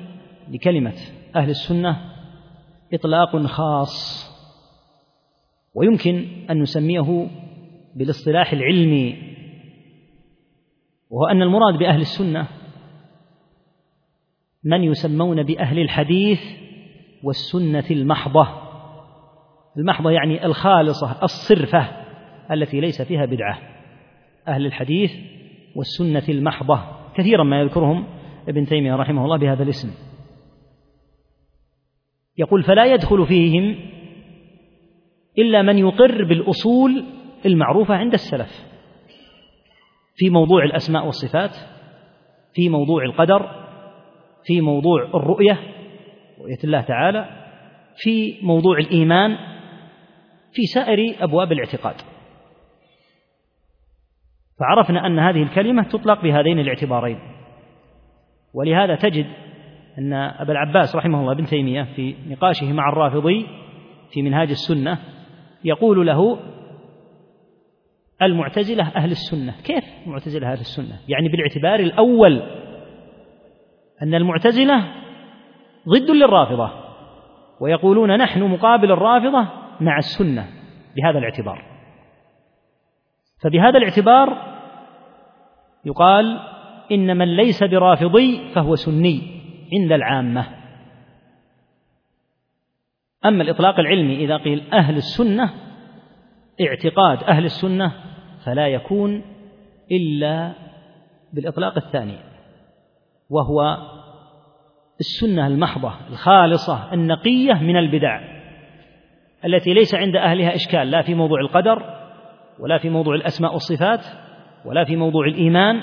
لكلمة 0.51 0.95
أهل 1.37 1.51
السنة 1.51 1.97
إطلاق 2.93 3.37
خاص. 3.37 4.34
ويمكن 5.75 6.27
أن 6.51 6.63
نسميه 6.63 7.29
بالاصطلاح 7.97 8.53
العلمي 8.53 9.17
وهو 11.11 11.27
أن 11.27 11.43
المراد 11.43 11.79
بأهل 11.79 12.01
السنة 12.01 12.49
من 14.65 14.85
يسمون 14.85 15.43
بأهل 15.43 15.79
الحديث 15.79 16.41
والسنة 17.23 17.85
المحضة. 17.91 18.49
المحضة 19.77 20.11
يعني 20.11 20.47
الخالصة 20.47 21.23
الصرفة 21.23 21.89
التي 22.51 22.81
ليس 22.81 23.03
فيها 23.03 23.25
بدعة. 23.25 23.59
أهل 24.49 24.67
الحديث 24.67 25.13
والسنة 25.77 26.23
المحضة. 26.29 26.81
كثيرا 27.17 27.45
ما 27.45 27.61
يذكرهم 27.61 28.07
ابن 28.49 28.67
تيمية 28.67 28.95
رحمه 28.95 29.25
الله 29.25 29.39
بهذا 29.39 29.63
الاسم. 29.63 29.91
يقول 32.39 32.63
فلا 32.63 32.85
يدخل 32.85 33.27
فيهم 33.27 33.77
إلا 35.39 35.63
من 35.63 35.79
يقر 35.79 36.25
بالأصول 36.25 37.05
المعروفة 37.47 37.95
عند 37.95 38.13
السلف. 38.13 38.75
في 40.17 40.31
موضوع 40.31 40.65
الأسماء 40.65 41.07
والصفات 41.07 41.57
في 42.55 42.69
موضوع 42.69 43.05
القدر 43.05 43.65
في 44.45 44.61
موضوع 44.61 45.03
الرؤية 45.15 45.59
رؤية 46.41 46.59
الله 46.65 46.81
تعالى 46.81 47.29
في 47.97 48.39
موضوع 48.43 48.79
الإيمان 48.79 49.37
في 50.53 50.63
سائر 50.63 51.25
أبواب 51.25 51.53
الاعتقاد. 51.53 51.95
فعرفنا 54.61 55.07
أن 55.07 55.19
هذه 55.19 55.43
الكلمة 55.43 55.83
تطلق 55.83 56.23
بهذين 56.23 56.59
الاعتبارين. 56.59 57.19
ولهذا 58.55 58.95
تجد 58.95 59.27
أن 59.99 60.13
أبا 60.13 60.53
العباس 60.53 60.97
رحمه 60.97 61.21
الله 61.21 61.35
بن 61.35 61.45
تيمية 61.45 61.83
في 61.97 62.15
نقاشه 62.29 62.73
مع 62.73 62.89
الرافضي 62.89 63.47
في 64.11 64.23
منهاج 64.23 64.51
السنة 64.51 64.99
يقول 65.65 66.07
له 66.07 66.39
المعتزلة 68.23 68.93
أهل 68.97 69.11
السنة. 69.11 69.55
كيف 69.65 69.85
معتزلة 70.07 70.53
أهل 70.53 70.61
السنة؟ 70.61 71.01
يعني 71.09 71.29
بالاعتبار 71.29 71.81
الأول 71.81 72.43
أن 74.03 74.15
المعتزلة 74.15 74.85
ضد 75.89 76.11
للرافضة 76.11 76.71
ويقولون 77.61 78.17
نحن 78.17 78.43
مقابل 78.43 78.93
الرافضة 78.93 79.49
مع 79.81 79.99
السنة 79.99 80.47
بهذا 80.97 81.19
الاعتبار. 81.19 81.65
فبهذا 83.43 83.79
الاعتبار 83.79 84.55
يقال 85.85 86.41
إن 86.93 87.17
من 87.17 87.37
ليس 87.37 87.65
برافضي 87.65 88.41
فهو 88.55 88.75
سني 88.75 89.23
عند 89.73 89.93
العامة. 89.93 90.64
أما 93.27 93.43
الإطلاق 93.43 93.79
العلمي 93.81 94.25
إذا 94.25 94.37
قيل 94.37 94.63
أهل 94.73 94.97
السنة 94.97 95.51
اعتقاد 96.61 97.23
أهل 97.23 97.45
السنة 97.45 97.93
فلا 98.45 98.69
يكون 98.69 99.23
إلا 99.93 100.53
بالإطلاق 101.33 101.77
الثاني 101.77 102.19
وهو 103.31 103.79
السنة 105.01 105.47
المحضة 105.47 105.93
الخالصة 106.11 106.93
النقية 106.93 107.55
من 107.55 107.77
البدع 107.77 108.21
التي 109.45 109.75
ليس 109.75 109.95
عند 109.95 110.17
أهلها 110.17 110.55
إشكال 110.55 110.91
لا 110.91 111.03
في 111.03 111.15
موضوع 111.15 111.41
القدر 111.41 111.83
ولا 112.61 112.79
في 112.79 112.91
موضوع 112.91 113.15
الأسماء 113.15 113.53
والصفات 113.53 114.01
ولا 114.65 114.85
في 114.85 114.97
موضوع 114.97 115.27
الإيمان 115.27 115.83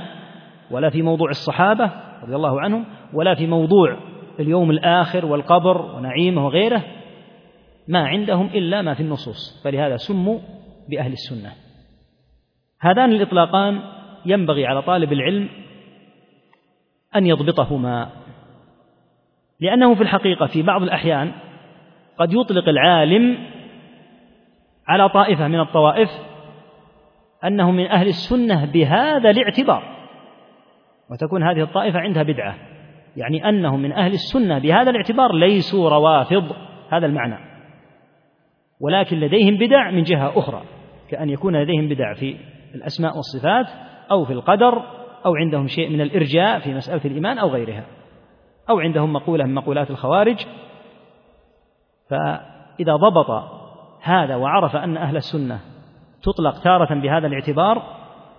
ولا 0.71 0.89
في 0.89 1.01
موضوع 1.01 1.29
الصحابة 1.29 1.91
رضي 2.23 2.35
الله 2.35 2.61
عنهم 2.61 2.85
ولا 3.13 3.35
في 3.35 3.47
موضوع 3.47 3.97
اليوم 4.39 4.71
الآخر 4.71 5.25
والقبر 5.25 5.81
ونعيمه 5.81 6.45
وغيره. 6.45 6.83
ما 7.87 8.07
عندهم 8.07 8.45
إلا 8.45 8.81
ما 8.81 8.93
في 8.93 9.03
النصوص 9.03 9.63
فلهذا 9.63 9.97
سموا 9.97 10.39
بأهل 10.89 11.11
السنة. 11.11 11.51
هذان 12.79 13.11
الإطلاقان 13.11 13.81
ينبغي 14.25 14.65
على 14.65 14.81
طالب 14.81 15.13
العلم 15.13 15.49
أن 17.15 17.25
يضبطهما 17.25 18.09
لأنه 19.59 19.95
في 19.95 20.01
الحقيقة 20.01 20.45
في 20.45 20.61
بعض 20.61 20.83
الأحيان 20.83 21.31
قد 22.17 22.33
يطلق 22.33 22.69
العالم 22.69 23.37
على 24.87 25.09
طائفة 25.09 25.47
من 25.47 25.59
الطوائف 25.59 26.09
أنه 27.43 27.71
من 27.71 27.87
أهل 27.87 28.07
السنة 28.07 28.65
بهذا 28.65 29.29
الاعتبار 29.29 29.83
وتكون 31.11 31.43
هذه 31.43 31.61
الطائفة 31.61 31.99
عندها 31.99 32.23
بدعة 32.23 32.55
يعني 33.17 33.49
أنهم 33.49 33.79
من 33.79 33.91
أهل 33.91 34.13
السنة 34.13 34.59
بهذا 34.59 34.89
الاعتبار 34.89 35.35
ليسوا 35.35 35.89
روافض 35.89 36.55
هذا 36.89 37.05
المعنى. 37.05 37.50
ولكن 38.81 39.19
لديهم 39.19 39.57
بدع 39.57 39.91
من 39.91 40.03
جهة 40.03 40.39
أخرى 40.39 40.61
كأن 41.09 41.29
يكون 41.29 41.55
لديهم 41.55 41.89
بدع 41.89 42.13
في 42.13 42.37
الأسماء 42.75 43.15
والصفات 43.15 43.65
أو 44.11 44.25
في 44.25 44.33
القدر 44.33 44.83
أو 45.25 45.35
عندهم 45.35 45.67
شيء 45.67 45.89
من 45.89 46.01
الإرجاء 46.01 46.59
في 46.59 46.73
مسألة 46.73 47.05
الإيمان 47.05 47.37
أو 47.37 47.49
غيرها 47.49 47.85
أو 48.69 48.79
عندهم 48.79 49.13
مقولة 49.13 49.45
من 49.45 49.53
مقولات 49.53 49.89
الخوارج. 49.89 50.45
فإذا 52.09 52.95
ضبط 52.95 53.43
هذا 54.01 54.35
وعرف 54.35 54.75
أن 54.75 54.97
أهل 54.97 55.17
السنة 55.17 55.59
تطلق 56.23 56.63
تارة 56.63 57.01
بهذا 57.01 57.27
الاعتبار 57.27 57.83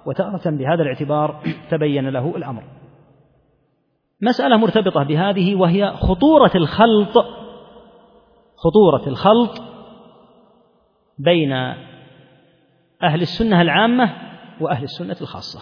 وتارة 0.06 0.50
بهذا 0.50 0.82
الاعتبار 0.82 1.40
تبين 1.70 2.08
له 2.08 2.36
الأمر. 2.36 2.62
مسألة 4.20 4.56
مرتبطة 4.56 5.02
بهذه 5.02 5.54
وهي 5.54 5.90
خطورة 5.90 6.50
الخلط 6.54 7.26
خطورة 8.56 9.06
الخلط 9.06 9.71
بين 11.18 11.52
أهل 13.02 13.22
السنة 13.22 13.62
العامة 13.62 14.14
وأهل 14.60 14.84
السنة 14.84 15.16
الخاصة. 15.20 15.60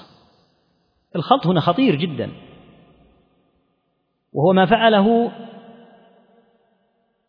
الخلط 1.17 1.47
هنا 1.47 1.61
خطير 1.61 1.95
جدا. 1.95 2.31
وهو 4.33 4.53
ما 4.53 4.67
فعله 4.67 5.33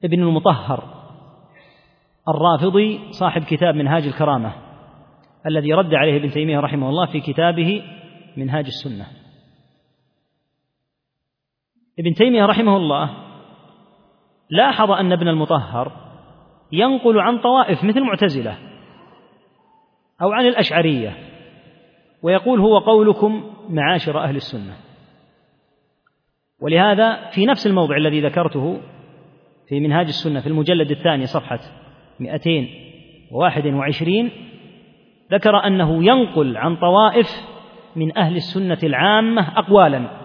ابن 0.04 0.24
المطهر 0.24 1.02
الرافضي 2.30 3.12
صاحب 3.12 3.44
كتاب 3.44 3.76
منهاج 3.76 4.08
الكرامة 4.08 4.54
الذي 5.46 5.74
رد 5.74 5.94
عليه 5.94 6.18
ابن 6.18 6.32
تيمية 6.32 6.60
رحمه 6.60 6.90
الله 6.90 7.06
في 7.06 7.22
كتابه 7.22 7.84
منهاج 8.38 8.66
السنة. 8.66 9.08
ابن 12.00 12.14
تيمية 12.14 12.46
رحمه 12.46 12.78
الله 12.78 13.10
لاحظ 14.50 14.92
أن 14.92 15.12
ابن 15.12 15.28
المطهر 15.28 16.11
ينقل 16.72 17.20
عن 17.20 17.40
طوائف 17.40 17.84
مثل 17.84 17.98
المعتزلة 17.98 18.58
أو 20.22 20.32
عن 20.32 20.46
الأشعرية 20.46 21.18
ويقول 22.24 22.60
هو 22.60 22.78
قولكم 22.78 23.54
معاشر 23.70 24.24
أهل 24.24 24.36
السنة. 24.36 24.74
ولهذا 26.62 27.30
في 27.30 27.46
نفس 27.46 27.68
الموضع 27.68 27.98
الذي 27.98 28.22
ذكرته 28.22 28.82
في 29.68 29.80
منهاج 29.80 30.06
السنة 30.06 30.40
في 30.40 30.48
المجلد 30.48 30.92
الثاني 30.92 31.26
صفحة 31.26 31.60
221 32.20 34.32
ذكر 35.32 35.56
أنه 35.56 36.06
ينقل 36.06 36.58
عن 36.58 36.76
طوائف 36.76 37.28
من 37.96 38.18
أهل 38.18 38.36
السنة 38.36 38.78
العامة 38.84 39.60
أقوالا 39.60 40.22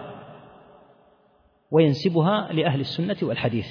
وينسبها 1.71 2.53
لأهل 2.53 2.79
السنة 2.79 3.17
والحديث. 3.23 3.67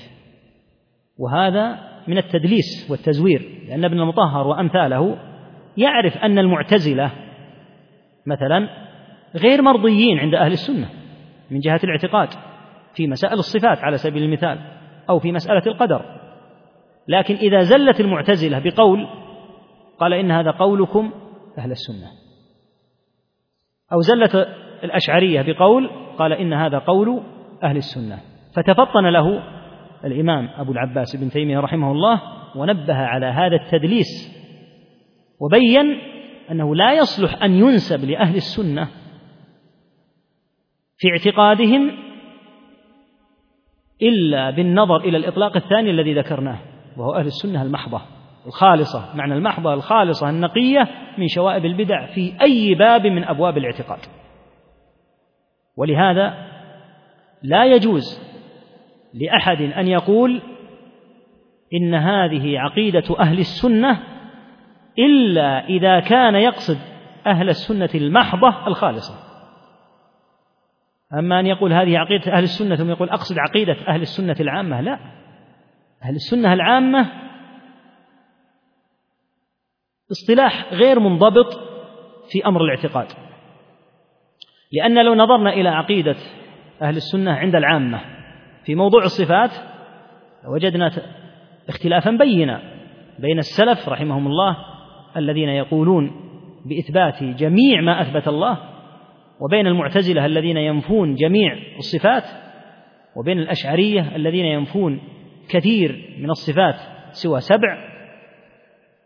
وهذا 1.19 1.96
من 2.09 2.19
التدليس 2.19 2.90
والتزوير 2.90 3.64
لأن 3.69 3.85
ابن 3.85 4.01
المطهر 4.01 4.47
وأمثاله 4.47 5.19
يعرف 5.77 6.16
أن 6.16 6.38
المعتزلة 6.38 7.12
مثلا 8.27 8.69
غير 9.35 9.62
مرضيين 9.62 10.19
عند 10.19 10.35
أهل 10.35 10.53
السنة 10.53 10.88
من 11.51 11.59
جهة 11.59 11.81
الاعتقاد 11.85 12.29
في 12.95 13.07
مسائل 13.07 13.38
الصفات 13.38 13.79
على 13.79 13.97
سبيل 13.97 14.23
المثال 14.23 14.59
أو 15.11 15.19
في 15.19 15.33
مسألة 15.33 15.62
القدر. 15.66 16.03
لكن 17.09 17.35
إذا 17.35 17.61
زلت 17.61 18.01
المعتزلة 18.01 18.59
بقول 18.59 19.09
قال 20.01 20.12
إن 20.12 20.31
هذا 20.31 20.51
قولكم 20.51 21.11
أهل 21.59 21.71
السنة 21.71 22.11
أو 23.92 24.01
زلت 24.01 24.35
الأشعرية 24.85 25.42
بقول 25.42 25.90
قال 26.19 26.33
إن 26.33 26.53
هذا 26.53 26.79
قول 26.79 27.23
أهل 27.62 27.77
السنة 27.77 28.19
فتفطن 28.57 29.07
له 29.07 29.56
الإمام 30.07 30.49
أبو 30.57 30.73
العباس 30.73 31.16
بن 31.16 31.31
تيمية 31.31 31.59
رحمه 31.59 31.92
الله 31.92 32.23
ونبه 32.57 32.95
على 32.95 33.27
هذا 33.27 33.57
التدليس 33.57 34.37
وبين 35.40 35.99
أنه 36.51 36.75
لا 36.75 36.92
يصلح 36.92 37.42
أن 37.42 37.53
ينسب 37.53 38.05
لأهل 38.05 38.37
السنة 38.37 38.88
في 40.99 41.09
اعتقادهم 41.09 41.92
إلا 44.03 44.51
بالنظر 44.51 44.97
إلى 44.97 45.16
الإطلاق 45.16 45.57
الثاني 45.57 45.90
الذي 45.90 46.14
ذكرناه 46.14 46.59
وهو 46.97 47.14
أهل 47.14 47.27
السنة 47.27 47.62
المحضة 47.62 48.01
الخالصة 48.47 49.16
معنى 49.16 49.35
المحضة 49.35 49.75
الخالصة 49.75 50.31
النقية 50.31 50.88
من 51.19 51.29
شوائب 51.29 51.64
البدع 51.64 52.07
في 52.07 52.33
أي 52.40 52.75
باب 52.75 53.07
من 53.07 53.25
أبواب 53.25 53.59
الاعتقاد. 53.59 53.99
ولهذا 55.77 56.35
لا 57.42 57.64
يجوز 57.64 58.36
لأحد 59.16 59.62
أن 59.62 59.88
يقول 59.88 60.42
إن 61.74 61.94
هذه 61.94 62.59
عقيدة 62.59 63.18
أهل 63.18 63.38
السنة 63.38 64.02
إلا 64.98 65.66
إذا 65.66 66.00
كان 66.00 66.35
يقصد 66.35 66.79
أهل 67.26 67.48
السنة 67.48 67.90
المحضة 67.94 68.66
الخالصة. 68.66 69.14
أما 71.18 71.40
أن 71.40 71.46
يقول 71.46 71.72
هذه 71.72 71.98
عقيدة 71.98 72.33
أهل 72.33 72.42
السنة 72.42 72.76
ثم 72.76 72.90
يقول 72.90 73.09
أقصد 73.09 73.38
عقيدة 73.38 73.76
أهل 73.88 74.02
السنة 74.02 74.37
العامة 74.40 74.81
لا. 74.81 74.98
أهل 76.05 76.14
السنة 76.14 76.52
العامة 76.52 77.12
اصطلاح 80.11 80.72
غير 80.72 81.00
منضبط 81.00 81.61
في 82.33 82.46
أمر 82.46 82.64
الاعتقاد. 82.64 83.07
لأن 84.72 85.05
لو 85.05 85.14
نظرنا 85.14 85.52
إلى 85.52 85.68
عقيدة 85.68 86.16
أهل 86.83 86.96
السنة 86.96 87.33
عند 87.33 87.55
العامة 87.55 88.15
في 88.66 88.74
موضوع 88.74 89.05
الصفات 89.05 89.50
وجدنا 90.48 90.90
اختلافا 91.68 92.11
بينا 92.11 92.62
بين 93.18 93.38
السلف 93.38 93.88
رحمهم 93.88 94.26
الله 94.26 94.57
الذين 95.16 95.48
يقولون 95.48 96.11
بإثبات 96.64 97.22
جميع 97.22 97.81
ما 97.81 98.00
أثبت 98.00 98.29
الله 98.29 98.59
وبين 99.40 99.66
المعتزلة 99.66 100.26
الذين 100.26 100.57
ينفون 100.57 101.14
جميع 101.14 101.59
الصفات 101.79 102.24
وبين 103.16 103.38
الأشعرية 103.38 104.16
الذين 104.16 104.44
ينفون 104.44 105.00
كثير 105.48 106.16
من 106.18 106.31
الصفات 106.31 106.74
سوى 107.11 107.40
سبع. 107.40 107.79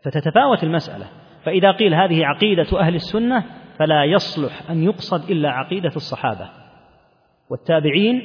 فتتفاوت 0.03 0.63
المسألة. 0.63 1.05
فإذا 1.43 1.71
قيل 1.71 1.93
هذه 1.93 2.25
عقيدة 2.25 2.79
أهل 2.79 2.95
السنة 2.95 3.45
فلا 3.79 4.05
يصلح 4.05 4.71
أن 4.71 4.83
يقصد 4.83 5.31
إلا 5.31 5.49
عقيدة 5.49 5.91
الصحابة. 5.95 6.49
والتابعين 7.49 8.21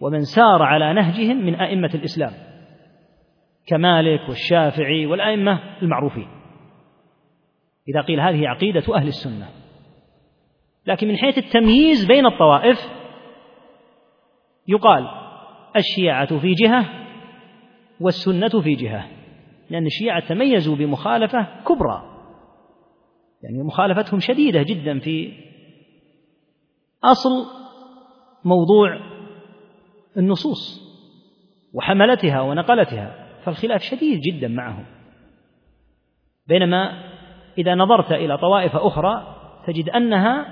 ومن 0.00 0.20
سار 0.20 0.62
على 0.62 0.92
نهجهم 0.92 1.36
من 1.36 1.54
أئمة 1.54 1.90
الإسلام 1.94 2.32
كمالك 3.66 4.28
والشافعي 4.28 5.06
والأئمة 5.06 5.82
المعروفين. 5.82 6.28
إذا 7.88 8.00
قيل 8.00 8.20
هذه 8.20 8.48
عقيدة 8.48 8.96
أهل 8.96 9.08
السنة. 9.08 9.48
لكن 10.86 11.08
من 11.08 11.16
حيث 11.16 11.38
التمييز 11.38 12.06
بين 12.06 12.26
الطوائف 12.26 12.78
يقال 14.68 15.08
الشيعة 15.76 16.38
في 16.38 16.54
جهة 16.54 16.86
والسنة 18.00 18.62
في 18.62 18.74
جهة 18.74 19.06
لأن 19.70 19.86
الشيعة 19.86 20.28
تميزوا 20.28 20.76
بمخالفة 20.76 21.62
كبرى. 21.68 22.02
يعني 23.42 23.62
مخالفتهم 23.62 24.20
شديدة 24.20 24.62
جدا 24.62 24.98
في 24.98 25.32
أصل 27.04 27.30
موضوع 28.44 29.09
النصوص 30.16 30.90
وحملتها 31.74 32.40
ونقلتها 32.40 33.26
فالخلاف 33.44 33.82
شديد 33.82 34.20
جدا 34.20 34.48
معهم. 34.48 34.84
بينما 36.46 37.10
إذا 37.58 37.74
نظرت 37.74 38.12
إلى 38.12 38.38
طوائف 38.38 38.76
أخرى 38.76 39.36
تجد 39.66 39.88
أنها 39.88 40.46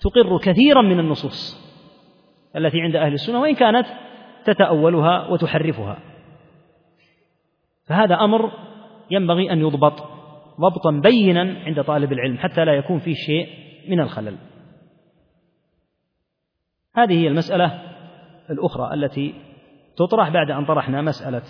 تقر 0.00 0.38
كثيرا 0.38 0.82
من 0.82 1.00
النصوص 1.00 1.66
التي 2.56 2.80
عند 2.80 2.96
أهل 2.96 3.12
السنة 3.12 3.40
وإن 3.40 3.54
كانت 3.54 3.86
تتأولها 4.44 5.28
وتحرفها. 5.28 5.98
فهذا 7.86 8.14
أمر 8.14 8.52
ينبغي 9.10 9.52
أن 9.52 9.60
يضبط 9.60 10.02
ضبطا 10.60 10.90
بينا 10.90 11.62
عند 11.66 11.84
طالب 11.84 12.12
العلم 12.12 12.38
حتى 12.38 12.64
لا 12.64 12.74
يكون 12.74 12.98
فيه 12.98 13.14
شيء 13.14 13.48
من 13.88 14.00
الخلل. 14.00 14.36
هذه 16.94 17.12
هي 17.22 17.28
المسألة 17.28 17.85
الأخرى 18.50 18.94
التي 18.94 19.34
تطرح 19.96 20.28
بعد 20.28 20.50
أن 20.50 20.64
طرحنا 20.64 21.02
مسألة 21.02 21.42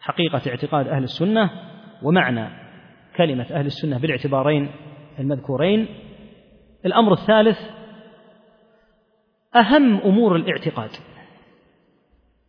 حقيقة 0.00 0.42
اعتقاد 0.50 0.88
أهل 0.88 1.02
السنة 1.02 1.50
ومعنى 2.02 2.48
كلمة 3.16 3.46
أهل 3.50 3.66
السنة 3.66 3.98
بالاعتبارين 3.98 4.70
المذكورين. 5.18 5.88
الأمر 6.86 7.12
الثالث 7.12 7.58
أهم 9.56 9.96
أمور 9.96 10.36
الاعتقاد. 10.36 10.90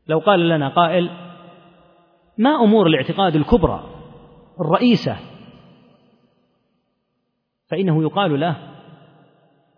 لو 0.07 0.19
قال 0.19 0.49
لنا 0.49 0.69
قائل 0.69 1.09
ما 2.37 2.49
أمور 2.49 2.87
الاعتقاد 2.87 3.35
الكبرى؟ 3.35 3.89
الرئيسة. 4.61 5.17
فإنه 7.69 8.03
يقال 8.03 8.39
له 8.39 8.55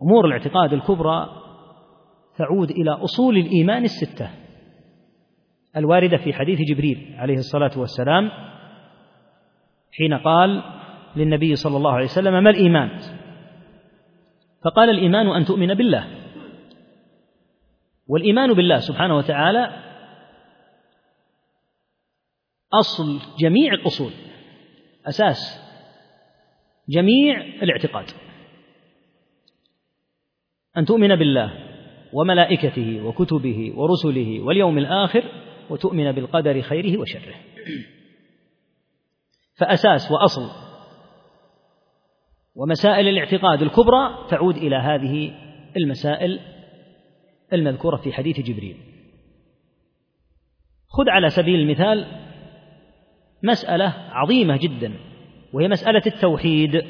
أمور 0.02 0.26
الاعتقاد 0.26 0.72
الكبرى 0.72 1.41
تعود 2.36 2.70
إلى 2.70 2.90
أصول 2.90 3.36
الإيمان 3.36 3.84
الستة. 3.84 4.30
الواردة 5.76 6.16
في 6.16 6.32
حديث 6.32 6.58
جبريل 6.60 7.14
عليه 7.18 7.34
الصلاة 7.34 7.78
والسلام 7.78 8.30
حين 9.92 10.14
قال 10.14 10.62
للنبي 11.16 11.56
صلى 11.56 11.76
الله 11.76 11.92
عليه 11.92 12.04
وسلم 12.04 12.42
ما 12.44 12.50
الإيمان؟ 12.50 12.98
فقال 14.64 14.90
الإيمان 14.90 15.26
أن 15.26 15.44
تؤمن 15.44 15.74
بالله. 15.74 16.06
والإيمان 18.06 18.52
بالله 18.52 18.78
سبحانه 18.78 19.16
وتعالى 19.16 19.82
أصل 22.72 23.20
جميع 23.38 23.72
الأصول 23.74 24.12
أساس 25.06 25.62
جميع 26.88 27.40
الاعتقاد. 27.40 28.06
أن 30.76 30.84
تؤمن 30.84 31.16
بالله. 31.16 31.61
وملائكته 32.12 33.02
وكتبه 33.04 33.72
ورسله 33.76 34.40
واليوم 34.40 34.78
الآخر 34.78 35.24
وتؤمن 35.70 36.12
بالقدر 36.12 36.62
خيره 36.62 37.00
وشره. 37.00 37.34
فأساس 39.56 40.10
وأصل 40.10 40.50
ومسائل 42.54 43.08
الاعتقاد 43.08 43.62
الكبرى 43.62 44.26
تعود 44.28 44.56
إلى 44.56 44.76
هذه 44.76 45.32
المسائل 45.76 46.40
المذكورة 47.52 47.96
في 47.96 48.12
حديث 48.12 48.40
جبريل. 48.40 48.76
خذ 50.88 51.08
على 51.08 51.30
سبيل 51.30 51.60
المثال 51.60 52.06
مسألة 53.42 53.94
عظيمة 54.10 54.56
جدا 54.56 54.94
وهي 55.52 55.68
مسألة 55.68 56.02
التوحيد. 56.06 56.84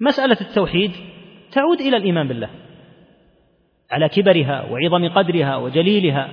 مسألة 0.00 0.40
التوحيد 0.40 0.92
تعود 1.52 1.80
إلى 1.80 1.96
الإيمان 1.96 2.28
بالله. 2.28 2.50
على 3.92 4.08
كبرها 4.08 4.70
وعظم 4.70 5.08
قدرها 5.08 5.56
وجليلها 5.56 6.28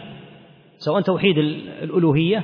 سواء 0.77 1.01
توحيد 1.01 1.37
الألوهية 1.37 2.43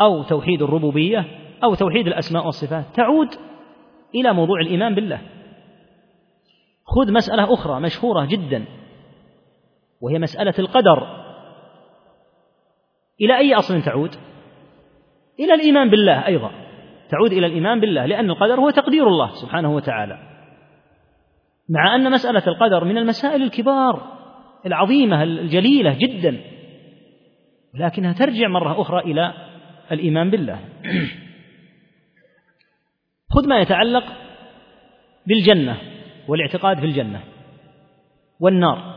أو 0.00 0.22
توحيد 0.22 0.62
الربوبية 0.62 1.24
أو 1.64 1.74
توحيد 1.74 2.06
الأسماء 2.06 2.46
والصفات 2.46 2.84
تعود 2.94 3.28
إلى 4.14 4.32
موضوع 4.32 4.60
الإيمان 4.60 4.94
بالله. 4.94 5.20
خذ 6.84 7.12
مسألة 7.12 7.54
أخرى 7.54 7.80
مشهورة 7.80 8.24
جدا 8.24 8.64
وهي 10.00 10.18
مسألة 10.18 10.54
القدر. 10.58 11.06
إلى 13.20 13.36
أي 13.38 13.54
أصل 13.54 13.82
تعود؟ 13.82 14.14
إلى 15.40 15.54
الإيمان 15.54 15.90
بالله 15.90 16.26
أيضا. 16.26 16.50
تعود 17.10 17.32
إلى 17.32 17.46
الإيمان 17.46 17.80
بالله 17.80 18.06
لأن 18.06 18.30
القدر 18.30 18.60
هو 18.60 18.70
تقدير 18.70 19.08
الله 19.08 19.30
سبحانه 19.34 19.74
وتعالى. 19.74 20.18
مع 21.68 21.94
أن 21.94 22.12
مسألة 22.12 22.42
القدر 22.46 22.84
من 22.84 22.98
المسائل 22.98 23.42
الكبار 23.42 24.19
العظيمة 24.66 25.22
الجليلة 25.22 25.96
جدا. 25.98 26.40
ولكنها 27.74 28.12
ترجع 28.12 28.48
مرة 28.48 28.80
أخرى 28.80 29.00
إلى 29.00 29.34
الإيمان 29.92 30.30
بالله. 30.30 30.58
خذ 33.34 33.48
ما 33.48 33.60
يتعلق 33.60 34.04
بالجنة 35.26 35.76
والاعتقاد 36.28 36.78
في 36.78 36.86
الجنة 36.86 37.20
والنار 38.40 38.94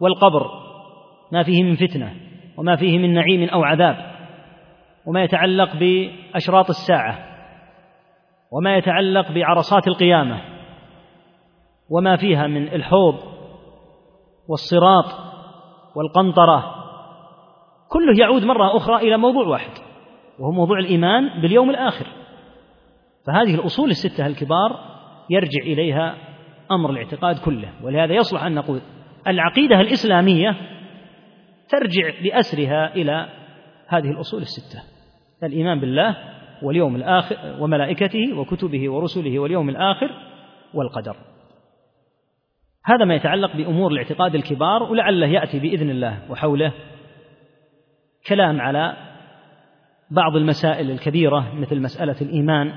والقبر 0.00 0.50
ما 1.32 1.42
فيه 1.42 1.62
من 1.62 1.74
فتنة 1.74 2.14
وما 2.56 2.76
فيه 2.76 2.98
من 2.98 3.14
نعيم 3.14 3.48
أو 3.48 3.64
عذاب 3.64 4.12
وما 5.06 5.24
يتعلق 5.24 5.76
بأشراط 5.76 6.68
الساعة 6.68 7.18
وما 8.52 8.76
يتعلق 8.76 9.32
بعرصات 9.32 9.88
القيامة 9.88 10.40
وما 11.90 12.16
فيها 12.16 12.46
من 12.46 12.68
الحوض 12.68 13.31
والصراط 14.52 15.04
والقنطرة. 15.96 16.74
كله 17.88 18.20
يعود 18.20 18.44
مرة 18.44 18.76
أخرى 18.76 18.96
إلى 18.96 19.16
موضوع 19.16 19.46
واحد 19.46 19.70
وهو 20.38 20.52
موضوع 20.52 20.78
الإيمان 20.78 21.42
باليوم 21.42 21.70
الآخر. 21.70 22.06
فهذه 23.26 23.54
الأصول 23.54 23.90
الستة 23.90 24.26
الكبار 24.26 24.78
يرجع 25.30 25.62
إليها 25.62 26.14
أمر 26.70 26.90
الاعتقاد 26.90 27.38
كله 27.38 27.72
ولهذا 27.82 28.14
يصلح 28.14 28.44
أن 28.44 28.54
نقول 28.54 28.80
العقيدة 29.26 29.80
الإسلامية 29.80 30.56
ترجع 31.68 32.10
بأسرها 32.22 32.94
إلى 32.94 33.28
هذه 33.88 34.10
الأصول 34.10 34.42
الستة 34.42 34.82
الإيمان 35.42 35.80
بالله 35.80 36.16
واليوم 36.62 36.96
الآخر 36.96 37.36
وملائكته 37.60 38.38
وكتبه 38.38 38.92
ورسله 38.92 39.38
واليوم 39.38 39.68
الآخر 39.68 40.10
والقدر. 40.74 41.31
هذا 42.84 43.04
ما 43.04 43.14
يتعلق 43.14 43.56
بأمور 43.56 43.92
الاعتقاد 43.92 44.34
الكبار 44.34 44.82
ولعله 44.82 45.26
يأتي 45.26 45.58
بإذن 45.58 45.90
الله 45.90 46.30
وحوله 46.30 46.72
كلام 48.26 48.60
على 48.60 48.96
بعض 50.10 50.36
المسائل 50.36 50.90
الكبيرة 50.90 51.54
مثل 51.54 51.80
مسألة 51.80 52.16
الإيمان 52.20 52.72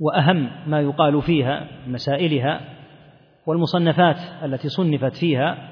وأهم 0.00 0.50
ما 0.66 0.80
يقال 0.80 1.22
فيها 1.22 1.68
مسائلها 1.86 2.60
والمصنفات 3.46 4.16
التي 4.44 4.68
صنفت 4.68 5.16
فيها 5.16 5.68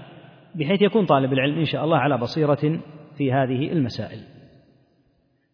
بحيث 0.55 0.83
يكون 0.83 1.07
طالب 1.07 1.33
العلم 1.33 1.59
إن 1.59 1.65
شاء 1.65 1.85
الله 1.85 1.99
على 1.99 2.19
بصيرة 2.19 2.81
في 3.17 3.33
هذه 3.33 3.73
المسائل. 3.73 4.21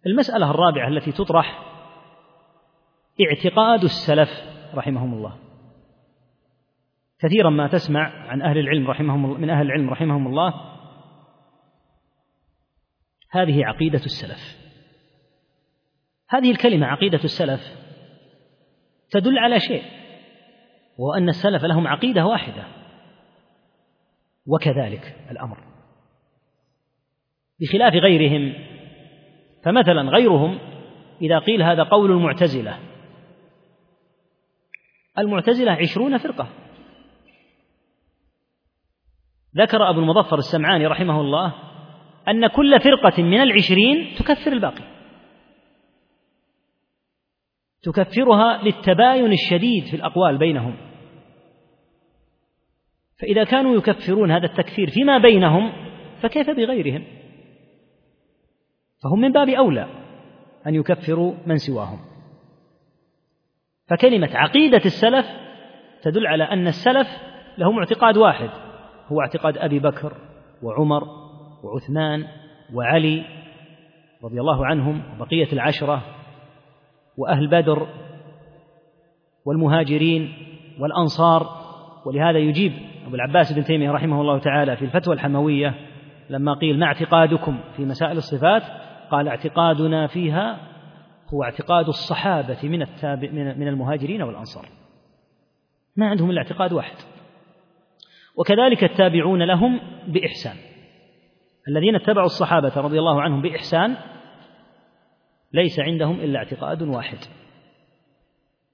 المسألة 0.07 0.51
الرابعة 0.51 0.88
التي 0.88 1.12
تطرح 1.12 1.62
اعتقاد 3.29 3.83
السلف 3.83 4.29
رحمهم 4.75 5.14
الله. 5.14 5.48
كثيرا 7.19 7.51
ما 7.51 7.69
تسمع 7.69 8.29
عن 8.29 8.43
أهل 8.43 8.59
العلم 8.59 8.91
رحمهم 8.91 9.41
من 9.41 9.51
أهل 9.51 9.67
العلم 9.67 9.91
رحمهم 9.91 10.27
الله. 10.27 10.55
هذه 13.31 13.67
عقيدة 13.67 13.99
السلف. 14.05 14.59
هذه 16.29 16.51
الكلمة 16.51 16.87
عقيدة 16.87 17.21
السلف 17.25 17.61
تدل 19.11 19.39
على 19.39 19.61
شيء 19.61 19.83
وهو 20.99 21.15
أن 21.15 21.29
السلف 21.29 21.65
لهم 21.65 21.87
عقيدة 21.87 22.27
واحدة 22.27 22.65
وكذلك 24.47 25.17
الأمر. 25.31 25.59
بخلاف 27.61 27.95
غيرهم 27.95 28.55
فمثلا 29.65 30.03
غيرهم 30.03 30.59
إذا 31.23 31.39
قيل 31.39 31.63
هذا 31.63 31.83
قول 31.83 32.11
المعتزلة. 32.11 32.79
المعتزلة 35.19 35.73
عشرون 35.73 36.19
فرقة. 36.19 36.49
ذكر 39.57 39.91
أبو 39.91 40.01
المظفر 40.01 40.39
السمعاني 40.39 40.87
رحمه 40.87 41.21
الله 41.21 41.55
أن 42.29 42.47
كل 42.47 42.81
فرقة 42.81 43.23
من 43.23 43.41
العشرين 43.41 44.15
تكفر 44.19 44.53
الباقي. 44.53 44.85
تكفرها 47.83 48.63
للتباين 48.63 49.33
الشديد 49.33 49.85
في 49.85 49.97
الأقوال 49.97 50.39
بينهم. 50.39 50.77
فإذا 53.21 53.45
كانوا 53.45 53.77
يكفرون 53.77 54.31
هذا 54.31 54.47
التكفير 54.47 54.91
فيما 54.91 55.19
بينهم 55.19 55.73
فكيف 56.23 56.51
بغيرهم؟ 56.51 57.05
فهم 59.03 59.21
من 59.21 59.33
باب 59.33 59.49
أولى 59.49 59.87
أن 60.67 60.75
يكفروا 60.75 61.35
من 61.47 61.57
سواهم. 61.57 61.99
فكلمة 63.89 64.29
عقيدة 64.35 64.83
السلف 64.85 65.27
تدل 66.03 66.27
على 66.27 66.45
أن 66.45 66.67
السلف 66.67 67.09
لهم 67.59 67.79
اعتقاد 67.79 68.17
واحد 68.17 68.68
هو 69.12 69.21
اعتقاد 69.21 69.59
أبي 69.59 69.79
بكر 69.79 70.12
وعمر 70.62 71.05
وعثمان 71.64 72.25
وعلي 72.75 73.25
رضي 74.25 74.40
الله 74.40 74.66
عنهم 74.66 75.03
وبقية 75.14 75.53
العشرة 75.53 76.03
وأهل 77.16 77.49
بدر 77.49 77.87
والمهاجرين 79.44 80.33
والأنصار. 80.81 81.47
ولهذا 82.07 82.38
يجيب 82.38 82.73
أبو 83.07 83.14
العباس 83.14 83.53
بن 83.53 83.64
تيمية 83.64 83.90
رحمه 83.90 84.21
الله 84.21 84.38
تعالى 84.38 84.77
في 84.77 84.85
الفتوى 84.85 85.14
الحموية 85.14 85.75
لما 86.31 86.55
قيل 86.55 86.79
ما 86.79 86.87
اعتقادكم 86.87 87.59
في 87.77 87.85
مسائل 87.85 88.16
الصفات؟ 88.16 88.62
قال 89.11 89.29
اعتقادنا 89.29 90.07
فيها 90.07 90.61
هو 91.35 91.42
اعتقاد 91.42 91.88
الصحابة 91.88 92.59
من 92.62 92.83
التابع 92.83 93.31
من 93.31 93.68
المهاجرين 93.68 94.23
والأنصار. 94.23 94.66
ما 95.97 96.09
عندهم 96.09 96.31
إلا 96.31 96.38
اعتقاد 96.38 96.73
واحد. 96.73 96.97
وكذلك 98.38 98.85
التابعون 98.85 99.42
لهم 99.42 99.81
بإحسان. 100.09 100.57
الذين 101.68 101.94
اتبعوا 101.94 102.27
الصحابة 102.27 102.81
رضي 102.81 102.98
الله 102.98 103.22
عنهم 103.22 103.42
بإحسان 103.42 103.96
ليس 105.53 105.81
عندهم 105.81 106.20
إلا 106.20 106.38
اعتقاد 106.38 106.83
واحد. 106.83 107.18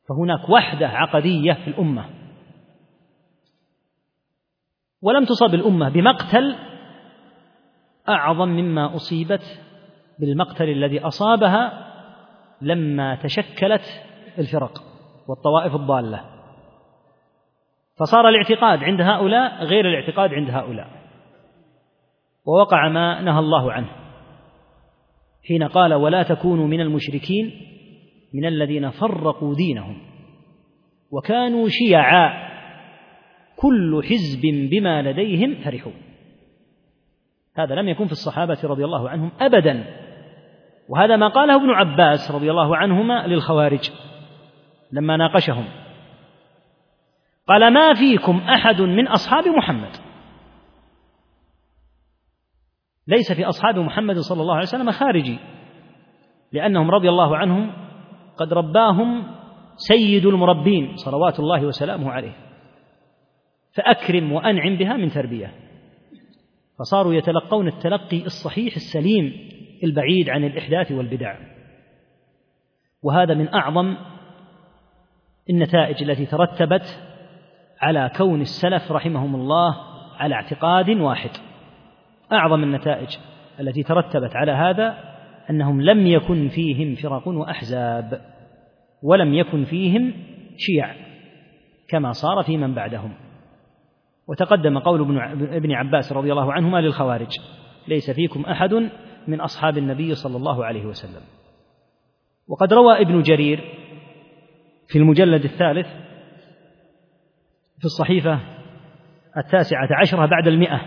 فهناك 0.08 0.48
وحدة 0.48 0.88
عقدية 0.88 1.52
في 1.52 1.68
الأمة. 1.68 2.10
ولم 5.02 5.24
تصب 5.24 5.54
الأمة 5.54 5.88
بمقتل 5.88 6.56
أعظم 8.08 8.48
مما 8.48 8.94
أصيبت 8.94 9.60
بالمقتل 10.18 10.68
الذي 10.68 11.00
أصابها 11.00 11.90
لما 12.60 13.14
تشكلت 13.14 13.82
الفرق 14.38 14.82
والطوائف 15.28 15.74
الضالة. 15.74 16.33
فصار 18.00 18.28
الاعتقاد 18.28 18.84
عند 18.84 19.00
هؤلاء 19.00 19.64
غير 19.64 19.88
الاعتقاد 19.88 20.34
عند 20.34 20.50
هؤلاء. 20.50 20.88
ووقع 22.46 22.88
ما 22.88 23.20
نهى 23.20 23.38
الله 23.38 23.72
عنه. 23.72 23.88
حين 25.48 25.62
قال 25.62 25.94
ولا 25.94 26.22
تكونوا 26.22 26.66
من 26.66 26.80
المشركين 26.80 27.50
من 28.34 28.44
الذين 28.44 28.90
فرقوا 28.90 29.54
دينهم 29.54 29.98
وكانوا 31.10 31.68
شيعا 31.68 32.44
كل 33.56 34.02
حزب 34.04 34.70
بما 34.70 35.02
لديهم 35.02 35.54
فرحون. 35.54 35.94
هذا 37.56 37.74
لم 37.74 37.88
يكن 37.88 38.06
في 38.06 38.12
الصحابة 38.12 38.58
رضي 38.64 38.84
الله 38.84 39.08
عنهم 39.08 39.32
أبدا. 39.40 39.84
وهذا 40.88 41.16
ما 41.16 41.28
قاله 41.28 41.56
ابن 41.56 41.70
عباس 41.70 42.30
رضي 42.30 42.50
الله 42.50 42.76
عنهما 42.76 43.26
للخوارج 43.26 43.90
لما 44.92 45.16
ناقشهم. 45.16 45.83
قال 47.46 47.72
ما 47.72 47.94
فيكم 47.94 48.36
أحد 48.38 48.80
من 48.80 49.08
أصحاب 49.08 49.48
محمد. 49.48 49.90
ليس 53.06 53.32
في 53.32 53.44
أصحاب 53.44 53.78
محمد 53.78 54.18
صلى 54.18 54.42
الله 54.42 54.54
عليه 54.54 54.66
وسلم 54.66 54.90
خارجي 54.90 55.38
لأنهم 56.52 56.90
رضي 56.90 57.08
الله 57.08 57.36
عنهم 57.36 57.72
قد 58.36 58.52
رباهم 58.52 59.36
سيد 59.76 60.26
المربين 60.26 60.96
صلوات 60.96 61.40
الله 61.40 61.66
وسلامه 61.66 62.10
عليه. 62.10 62.36
فأكرم 63.72 64.32
وأنعم 64.32 64.76
بها 64.76 64.96
من 64.96 65.10
تربية. 65.10 65.54
فصاروا 66.78 67.14
يتلقون 67.14 67.68
التلقي 67.68 68.26
الصحيح 68.26 68.74
السليم 68.74 69.50
البعيد 69.84 70.30
عن 70.30 70.44
الإحداث 70.44 70.92
والبدع. 70.92 71.38
وهذا 73.02 73.34
من 73.34 73.54
أعظم 73.54 73.96
النتائج 75.50 76.02
التي 76.02 76.26
ترتبت 76.26 77.13
على 77.80 78.10
كون 78.16 78.40
السلف 78.40 78.92
رحمهم 78.92 79.34
الله 79.34 79.76
على 80.16 80.34
اعتقاد 80.34 80.90
واحد. 80.90 81.30
أعظم 82.32 82.62
النتائج 82.62 83.08
التي 83.60 83.82
ترتبت 83.82 84.36
على 84.36 84.52
هذا 84.52 84.98
أنهم 85.50 85.82
لم 85.82 86.06
يكن 86.06 86.48
فيهم 86.48 86.94
فرق 86.94 87.28
وأحزاب 87.28 88.20
ولم 89.02 89.34
يكن 89.34 89.64
فيهم 89.64 90.12
شيع 90.56 90.94
كما 91.88 92.12
صار 92.12 92.42
في 92.42 92.56
من 92.56 92.74
بعدهم. 92.74 93.12
وتقدم 94.28 94.78
قول 94.78 95.20
ابن 95.56 95.72
عباس 95.72 96.12
رضي 96.12 96.32
الله 96.32 96.52
عنهما 96.52 96.80
للخوارج 96.80 97.38
ليس 97.88 98.10
فيكم 98.10 98.40
أحد 98.40 98.90
من 99.28 99.40
أصحاب 99.40 99.78
النبي 99.78 100.14
صلى 100.14 100.36
الله 100.36 100.64
عليه 100.64 100.86
وسلم. 100.86 101.22
وقد 102.48 102.72
روى 102.72 103.00
ابن 103.00 103.22
جرير 103.22 103.60
في 104.88 104.98
المجلد 104.98 105.44
الثالث 105.44 105.86
في 107.84 107.86
الصحيفة 107.86 108.40
التاسعة 109.36 109.88
عشرة 110.00 110.26
بعد 110.26 110.46
المئة 110.46 110.80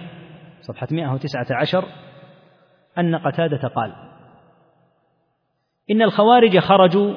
صفحة 0.59 0.87
مئة 0.91 1.13
وتسعة 1.13 1.45
عشر 1.51 1.85
أن 2.97 3.15
قتادة 3.15 3.67
قال 3.67 3.93
إن 5.91 6.01
الخوارج 6.01 6.59
خرجوا 6.59 7.13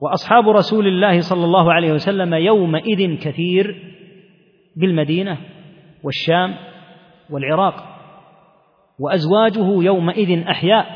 وأصحاب 0.00 0.48
رسول 0.48 0.86
الله 0.86 1.20
صلى 1.20 1.44
الله 1.44 1.72
عليه 1.72 1.92
وسلم 1.92 2.34
يومئذ 2.34 3.18
كثير 3.18 3.92
بالمدينة 4.76 5.38
والشام 6.04 6.54
والعراق 7.30 7.74
وأزواجه 8.98 9.82
يومئذ 9.84 10.46
أحياء. 10.46 10.86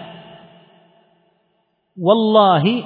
والله 1.99 2.85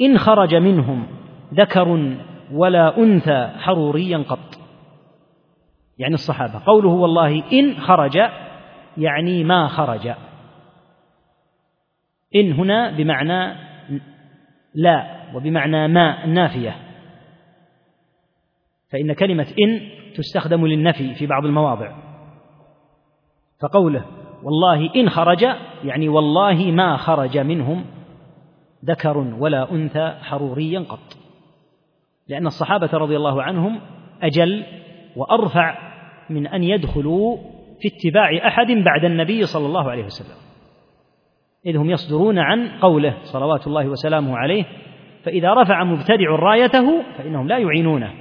إن 0.00 0.18
خرج 0.18 0.54
منهم 0.54 1.06
ذكر 1.54 2.16
ولا 2.52 2.98
أنثى 2.98 3.50
حروريا 3.58 4.18
قط. 4.18 4.58
يعني 5.98 6.14
الصحابة 6.14 6.62
قوله 6.66 6.88
والله 6.88 7.42
إن 7.52 7.80
خرج 7.80 8.18
يعني 8.96 9.44
ما 9.44 9.68
خرج. 9.68 10.06
إن 12.36 12.52
هنا 12.52 12.90
بمعنى 12.90 13.56
لا 14.74 15.22
وبمعنى 15.34 15.88
ما 15.88 16.24
النافيه 16.24 16.76
فإن 18.90 19.12
كلمة 19.12 19.46
إن 19.60 19.80
تستخدم 20.14 20.66
للنفي 20.66 21.14
في 21.14 21.26
بعض 21.26 21.44
المواضع. 21.44 21.92
فقوله 23.60 24.04
والله 24.42 24.94
إن 24.96 25.10
خرج 25.10 25.42
يعني 25.84 26.08
والله 26.08 26.70
ما 26.70 26.96
خرج 26.96 27.38
منهم 27.38 27.84
ذكر 28.84 29.18
ولا 29.18 29.72
أنثى 29.72 30.18
حروريا 30.22 30.80
قط. 30.80 31.21
لأن 32.28 32.46
الصحابة 32.46 32.90
رضي 32.92 33.16
الله 33.16 33.42
عنهم 33.42 33.80
أجل 34.22 34.64
وأرفع 35.16 35.78
من 36.30 36.46
أن 36.46 36.62
يدخلوا 36.62 37.36
في 37.80 37.88
اتباع 37.88 38.48
أحد 38.48 38.66
بعد 38.66 39.04
النبي 39.04 39.46
صلى 39.46 39.66
الله 39.66 39.90
عليه 39.90 40.04
وسلم. 40.04 40.36
إذ 41.66 41.76
هم 41.76 41.90
يصدرون 41.90 42.38
عن 42.38 42.68
قوله 42.68 43.16
صلوات 43.22 43.66
الله 43.66 43.88
وسلامه 43.88 44.36
عليه 44.36 44.64
فإذا 45.24 45.54
رفع 45.54 45.84
مبتدع 45.84 46.30
رايته 46.30 47.02
فإنهم 47.18 47.48
لا 47.48 47.58
يعينونه 47.58 48.12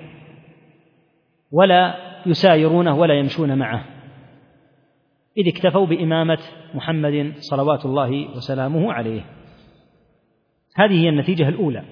ولا 1.51 1.95
يسايرونه 2.25 2.95
ولا 2.95 3.13
يمشون 3.13 3.57
معه. 3.57 3.85
إذ 5.37 5.47
اكتفوا 5.47 5.85
بإمامة 5.85 6.39
محمد 6.73 7.33
صلوات 7.37 7.85
الله 7.85 8.29
وسلامه 8.29 8.93
عليه. 8.93 9.21
هذه 10.75 11.03
هي 11.03 11.09
النتيجة 11.09 11.49
الأولى. 11.49 11.83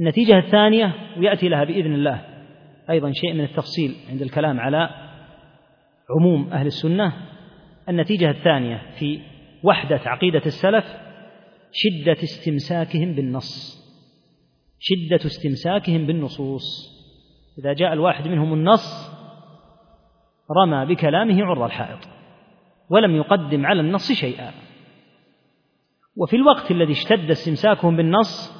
النتيجة 0.00 0.38
الثانية 0.38 0.94
ويأتي 1.18 1.48
لها 1.48 1.64
بإذن 1.64 1.94
الله. 1.94 2.24
أيضا 2.90 3.12
شيء 3.12 3.32
من 3.32 3.44
التفصيل 3.44 3.94
عند 4.10 4.22
الكلام 4.22 4.60
على 4.60 4.90
عموم 6.10 6.52
أهل 6.52 6.66
السنة. 6.66 7.12
النتيجة 7.88 8.30
الثانية 8.30 8.82
في 8.98 9.20
وحدة 9.64 10.00
عقيدة 10.04 10.42
السلف 10.46 10.84
شدة 11.72 12.16
استمساكهم 12.22 13.14
بالنص. 13.14 13.80
شدة 14.78 15.26
استمساكهم 15.26 16.06
بالنصوص. 16.06 16.64
إذا 17.58 17.72
جاء 17.72 17.92
الواحد 17.92 18.28
منهم 18.28 18.52
النص 18.52 19.10
رمى 20.64 20.94
بكلامه 20.94 21.44
عرض 21.44 21.62
الحائط 21.62 22.08
ولم 22.90 23.16
يقدم 23.16 23.66
على 23.66 23.80
النص 23.80 24.12
شيئا. 24.12 24.50
وفي 26.16 26.36
الوقت 26.36 26.70
الذي 26.70 26.92
اشتد 26.92 27.30
استمساكهم 27.30 27.96
بالنص 27.96 28.59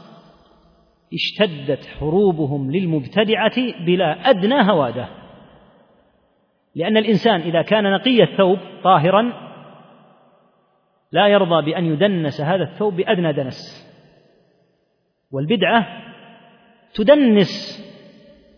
اشتدت 1.13 1.87
حروبهم 1.87 2.71
للمبتدعة 2.71 3.85
بلا 3.87 4.31
أدنى 4.31 4.71
هوادة. 4.71 5.09
لأن 6.75 6.97
الإنسان 6.97 7.41
إذا 7.41 7.63
كان 7.63 7.93
نقي 7.93 8.23
الثوب 8.23 8.59
طاهرا 8.85 9.33
لا 11.13 11.29
يرضى 11.29 11.71
بأن 11.71 11.85
يدنس 11.85 12.41
هذا 12.41 12.63
الثوب 12.63 12.97
بأدنى 12.97 13.33
دنس. 13.33 13.91
والبدعة 15.33 15.87
تدنس 16.95 17.81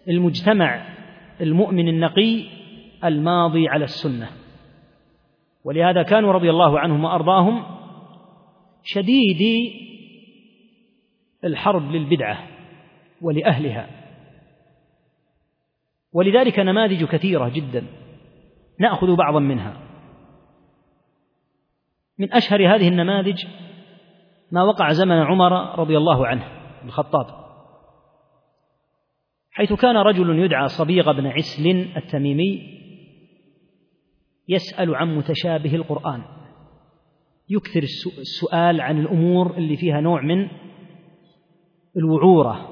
المجتمع 0.08 0.86
المؤمن 1.40 1.88
النقي 1.88 2.44
الماضي 3.04 3.68
على 3.68 3.84
السنة. 3.84 4.28
ولهذا 5.64 6.02
كانوا 6.02 6.32
رضي 6.32 6.50
الله 6.50 6.80
عنهم 6.80 7.04
وأرضاهم 7.04 7.64
شديدي 8.84 9.82
الحرب 11.44 11.90
للبدعة 11.90 12.46
ولأهلها. 13.20 13.88
ولذلك 16.12 16.59
نماذج 16.59 17.05
كثيرة 17.05 17.48
جدا 17.48 17.87
نأخذ 18.78 19.16
بعضا 19.16 19.40
منها. 19.40 19.76
من 22.18 22.33
أشهر 22.33 22.74
هذه 22.74 22.88
النماذج 22.88 23.46
ما 24.52 24.62
وقع 24.62 24.92
زمن 24.92 25.16
عمر 25.16 25.78
رضي 25.78 25.96
الله 25.96 26.26
عنه 26.26 26.44
الخطاب 26.85 27.26
حيث 29.50 29.72
كان 29.72 29.96
رجل 29.96 30.38
يدعى 30.38 30.68
صبيغ 30.68 31.12
بن 31.12 31.26
عسل 31.26 31.87
التميمي 31.96 32.78
يسأل 34.48 34.94
عن 34.94 35.16
متشابه 35.16 35.74
القرآن 35.74 36.22
يكثر 37.48 37.83
السؤال 38.18 38.81
عن 38.81 39.00
الأمور 39.00 39.57
اللي 39.57 39.76
فيها 39.76 40.00
نوع 40.00 40.22
من 40.22 40.48
الوعورة 41.96 42.68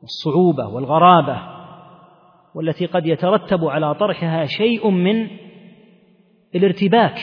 والصعوبة 0.00 0.68
والغرابة 0.68 1.60
والتي 2.54 2.86
قد 2.86 3.06
يترتب 3.06 3.64
على 3.64 3.94
طرحها 3.94 4.44
شيء 4.44 4.90
من 4.90 5.28
الارتباك 6.54 7.18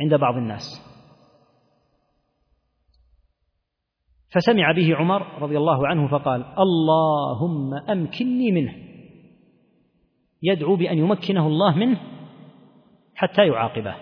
عند 0.00 0.14
بعض 0.14 0.34
الناس. 0.34 0.86
فسمع 4.34 4.72
به 4.72 4.96
عمر 4.96 5.42
رضي 5.42 5.58
الله 5.58 5.88
عنه 5.88 6.08
فقال 6.08 6.44
اللهم 6.58 7.74
أمكنني 7.74 8.52
منه. 8.52 8.74
يدعو 10.42 10.76
بأن 10.76 10.98
يمكنه 10.98 11.46
الله 11.46 11.76
منه 11.76 12.00
حتى 13.14 13.46
يعاقبه. 13.46 13.94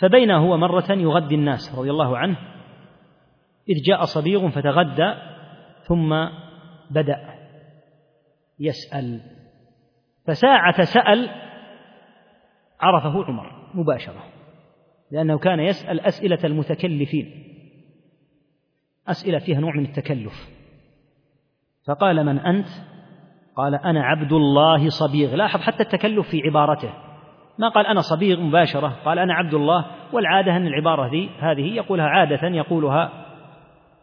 فبين 0.00 0.30
هو 0.30 0.56
مرة 0.56 0.92
يغدي 0.92 1.34
الناس 1.34 1.78
رضي 1.78 1.90
الله 1.90 2.18
عنه 2.18 2.55
إذ 3.68 3.82
جاء 3.86 4.04
صبيغ 4.04 4.48
فتغدى 4.48 5.14
ثم 5.82 6.14
بدأ 6.90 7.34
يسأل. 8.58 9.20
فساعة 10.26 10.84
سأل 10.84 11.30
عرفه 12.80 13.24
عمر 13.24 13.52
مباشرة 13.74 14.24
لأنه 15.10 15.38
كان 15.38 15.60
يسأل 15.60 16.00
أسئلة 16.00 16.38
المتكلفين 16.44 17.42
أسئلة 19.08 19.38
فيها 19.38 19.60
نوع 19.60 19.76
من 19.76 19.84
التكلف. 19.84 20.32
فقال 21.86 22.26
من 22.26 22.38
أنت؟ 22.38 22.68
قال 23.56 23.74
أنا 23.74 24.04
عبد 24.04 24.32
الله 24.32 24.88
صبيغ. 24.88 25.34
لاحظ 25.34 25.60
حتى 25.60 25.82
التكلف 25.82 26.28
في 26.28 26.42
عبارته. 26.42 26.92
ما 27.58 27.68
قال 27.68 27.86
أنا 27.86 28.00
صبيغ 28.00 28.40
مباشرة 28.40 28.88
قال 29.04 29.18
أنا 29.18 29.34
عبد 29.34 29.54
الله 29.54 29.86
والعادة 30.12 30.56
أن 30.56 30.66
العبارة 30.66 31.10
ذي 31.10 31.30
هذه 31.38 31.74
يقولها 31.74 32.06
عادة 32.06 32.48
يقولها 32.48 33.25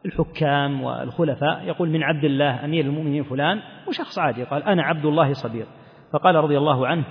الحكام 0.05 0.83
والخلفاء 0.83 1.63
يقول 1.63 1.89
من 1.89 2.03
عبد 2.03 2.23
الله 2.23 2.65
أمير 2.65 2.85
المؤمنين 2.85 3.23
فلان 3.23 3.61
وشخص 3.87 4.19
عادي 4.19 4.43
قال 4.43 4.63
أنا 4.63 4.83
عبد 4.83 5.05
الله 5.05 5.33
صبيغ 5.33 5.65
فقال 6.13 6.35
رضي 6.35 6.57
الله 6.57 6.87
عنه 6.87 7.05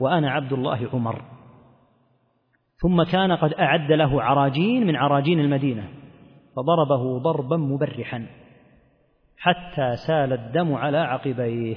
وأنا 0.00 0.30
عبد 0.30 0.52
الله 0.52 0.88
عمر. 0.92 1.22
ثم 2.82 3.02
كان 3.02 3.32
قد 3.32 3.52
أعد 3.54 3.92
له 3.92 4.22
عراجين 4.22 4.86
من 4.86 4.96
عراجين 4.96 5.40
المدينة 5.40 5.88
فضربه 6.56 7.18
ضربا 7.18 7.56
مبرحا 7.56 8.26
حتى 9.38 9.96
سال 10.06 10.32
الدم 10.32 10.74
على 10.74 10.98
عقبيه. 10.98 11.76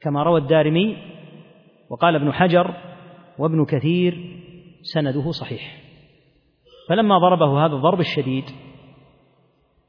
كما 0.00 0.22
روى 0.22 0.40
الدارمي 0.40 0.96
وقال 1.90 2.14
ابن 2.14 2.32
حجر 2.32 2.74
وابن 3.38 3.64
كثير 3.64 4.38
سنده 4.82 5.30
صحيح. 5.30 5.82
فلما 6.88 7.18
ضربه 7.18 7.66
هذا 7.66 7.74
الضرب 7.74 8.00
الشديد 8.00 8.44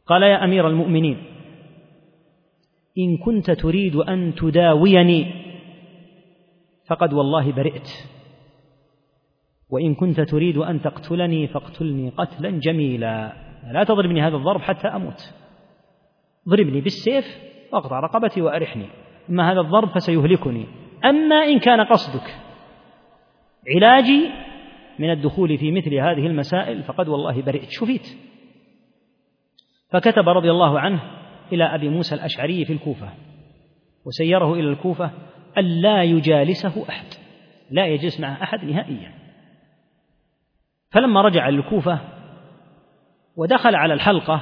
قال 0.07 0.23
يا 0.23 0.43
أمير 0.43 0.67
المؤمنين 0.67 1.17
إن 2.97 3.17
كنت 3.17 3.51
تريد 3.51 3.95
أن 3.95 4.35
تداويني 4.35 5.33
فقد 6.87 7.13
والله 7.13 7.51
برئت 7.51 7.89
وإن 9.69 9.95
كنت 9.95 10.21
تريد 10.21 10.57
أن 10.57 10.81
تقتلني 10.81 11.47
فاقتلني 11.47 12.09
قتلا 12.09 12.49
جميلا. 12.49 13.33
لا 13.73 13.83
تضربني 13.83 14.21
هذا 14.21 14.35
الضرب 14.35 14.61
حتى 14.61 14.87
أموت. 14.87 15.33
ضربني 16.49 16.81
بالسيف 16.81 17.25
واقطع 17.73 17.99
رقبتي 17.99 18.41
وأرحني. 18.41 18.85
إما 19.29 19.51
هذا 19.51 19.59
الضرب 19.59 19.89
فسيهلكني. 19.89 20.65
أما 21.05 21.35
إن 21.35 21.59
كان 21.59 21.81
قصدك 21.81 22.35
علاجي 23.75 24.29
من 24.99 25.11
الدخول 25.11 25.57
في 25.57 25.71
مثل 25.71 25.93
هذه 25.93 26.27
المسائل 26.27 26.83
فقد 26.83 27.07
والله 27.07 27.41
برئت. 27.41 27.69
شفيت 27.69 28.17
فكتب 29.93 30.29
رضي 30.29 30.51
الله 30.51 30.79
عنه 30.79 31.01
إلى 31.51 31.75
أبي 31.75 31.89
موسى 31.89 32.15
الأشعري 32.15 32.65
في 32.65 32.73
الكوفة 32.73 33.09
وسيره 34.05 34.53
إلى 34.53 34.69
الكوفة 34.69 35.11
ألا 35.57 36.03
يجالسه 36.03 36.89
أحد 36.89 37.05
لا 37.71 37.85
يجلس 37.85 38.19
معه 38.19 38.43
أحد 38.43 38.63
نهائيا. 38.63 39.13
فلما 40.91 41.21
رجع 41.21 41.49
للكوفة 41.49 41.99
ودخل 43.35 43.75
على 43.75 43.93
الحلقة 43.93 44.41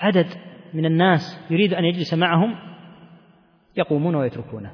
عدد 0.00 0.26
من 0.74 0.86
الناس 0.86 1.46
يريد 1.50 1.74
أن 1.74 1.84
يجلس 1.84 2.14
معهم 2.14 2.54
يقومون 3.76 4.14
ويتركونه. 4.14 4.72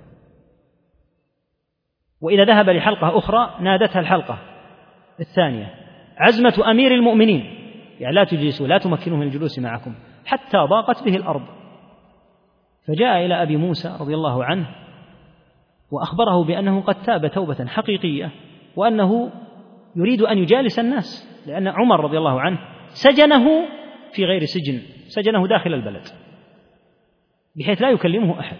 وإذا 2.20 2.44
ذهب 2.44 2.70
لحلقة 2.70 3.18
أخرى 3.18 3.56
نادتها 3.60 4.00
الحلقة 4.00 4.38
الثانية 5.20 5.74
عزمة 6.16 6.70
أمير 6.70 6.94
المؤمنين. 6.94 7.63
يعني 8.00 8.14
لا 8.14 8.24
تجلسوا 8.24 8.66
لا 8.66 8.78
تمكنوا 8.78 9.16
من 9.16 9.22
الجلوس 9.26 9.58
معكم 9.58 9.94
حتى 10.24 10.58
ضاقت 10.58 11.04
به 11.04 11.16
الأرض. 11.16 11.42
فجاء 12.86 13.26
إلى 13.26 13.42
أبي 13.42 13.56
موسى 13.56 13.96
رضي 14.00 14.14
الله 14.14 14.44
عنه 14.44 14.66
وأخبره 15.92 16.44
بأنه 16.44 16.80
قد 16.80 17.02
تاب 17.02 17.26
توبة 17.26 17.66
حقيقية 17.66 18.32
وأنه 18.76 19.30
يريد 19.96 20.22
أن 20.22 20.38
يجالس 20.38 20.78
الناس 20.78 21.42
لأن 21.46 21.68
عمر 21.68 22.00
رضي 22.00 22.18
الله 22.18 22.40
عنه 22.40 22.58
سجنه 22.88 23.44
في 24.12 24.24
غير 24.24 24.44
سجن 24.44 24.80
سجنه 25.06 25.46
داخل 25.46 25.74
البلد 25.74 26.02
بحيث 27.56 27.82
لا 27.82 27.90
يكلمه 27.90 28.40
أحد. 28.40 28.56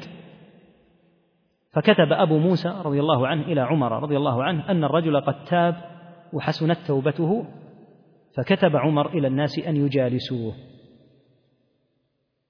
فكتب 1.73 2.13
أبو 2.13 2.39
موسى 2.39 2.81
رضي 2.85 3.01
الله 3.01 3.27
عنه 3.29 3.43
إلى 3.43 3.61
عمر 3.61 4.03
رضي 4.03 4.17
الله 4.17 4.45
عنه 4.45 4.71
أن 4.71 4.85
الرجل 4.85 5.21
قد 5.21 5.45
تاب 5.45 5.77
وحسنت 6.33 6.79
توبته 6.87 7.47
فكتب 8.37 8.77
عمر 8.77 9.19
إلى 9.19 9.27
الناس 9.27 9.59
أن 9.59 9.77
يجالسوه. 9.77 10.55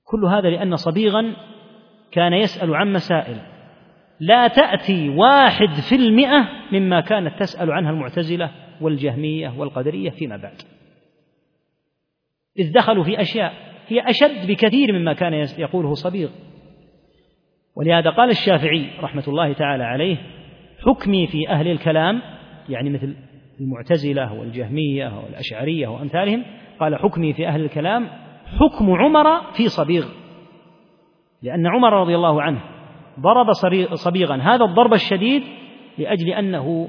كل 0.04 0.24
هذا 0.24 0.50
لأن 0.50 0.76
صبيغا 0.76 1.36
كان 2.12 2.32
يسأل 2.32 2.74
عن 2.74 2.92
مسائل. 2.92 3.40
لا 4.20 4.48
تأتي 4.48 5.08
واحد 5.08 5.68
في 5.88 5.94
المئة 5.94 6.48
مما 6.72 7.00
كانت 7.00 7.40
تسأل 7.40 7.72
عنها 7.72 7.90
المعتزلة 7.90 8.50
والجهمية 8.80 9.58
والقدرية 9.58 10.10
فيما 10.10 10.36
بعد. 10.36 10.62
إذ 12.58 12.72
دخلوا 12.72 13.04
في 13.04 13.20
أشياء 13.20 13.52
هي 13.88 14.10
أشد 14.10 14.50
بكثير 14.50 14.92
مما 14.92 15.12
كان 15.12 15.32
يقوله 15.58 15.94
صبيغ. 15.94 16.30
ولهذا 17.76 18.10
قال 18.10 18.30
الشافعي 18.30 18.90
رحمة 19.00 19.24
الله 19.28 19.52
تعالى 19.52 19.84
عليه 19.84 20.16
حكمي 20.86 21.26
في 21.26 21.48
أهل 21.48 21.68
الكلام 21.68 22.22
يعني 22.68 22.90
مثل 22.90 23.16
المعتزلة 23.60 24.32
والجهمية 24.32 25.22
والأشعرية 25.24 25.88
وأمثالهم 25.88 26.44
قال 26.80 26.96
حكمي 26.96 27.32
في 27.32 27.48
أهل 27.48 27.64
الكلام 27.64 28.08
حكم 28.46 28.90
عمر 28.90 29.52
في 29.52 29.68
صبيغ. 29.68 30.06
لأن 31.42 31.66
عمر 31.66 31.92
رضي 31.92 32.14
الله 32.14 32.42
عنه 32.42 32.60
ضرب 33.20 33.52
صبيغا. 33.94 34.36
هذا 34.36 34.64
الضرب 34.64 34.92
الشديد 34.92 35.42
لأجل 35.98 36.28
أنه 36.28 36.88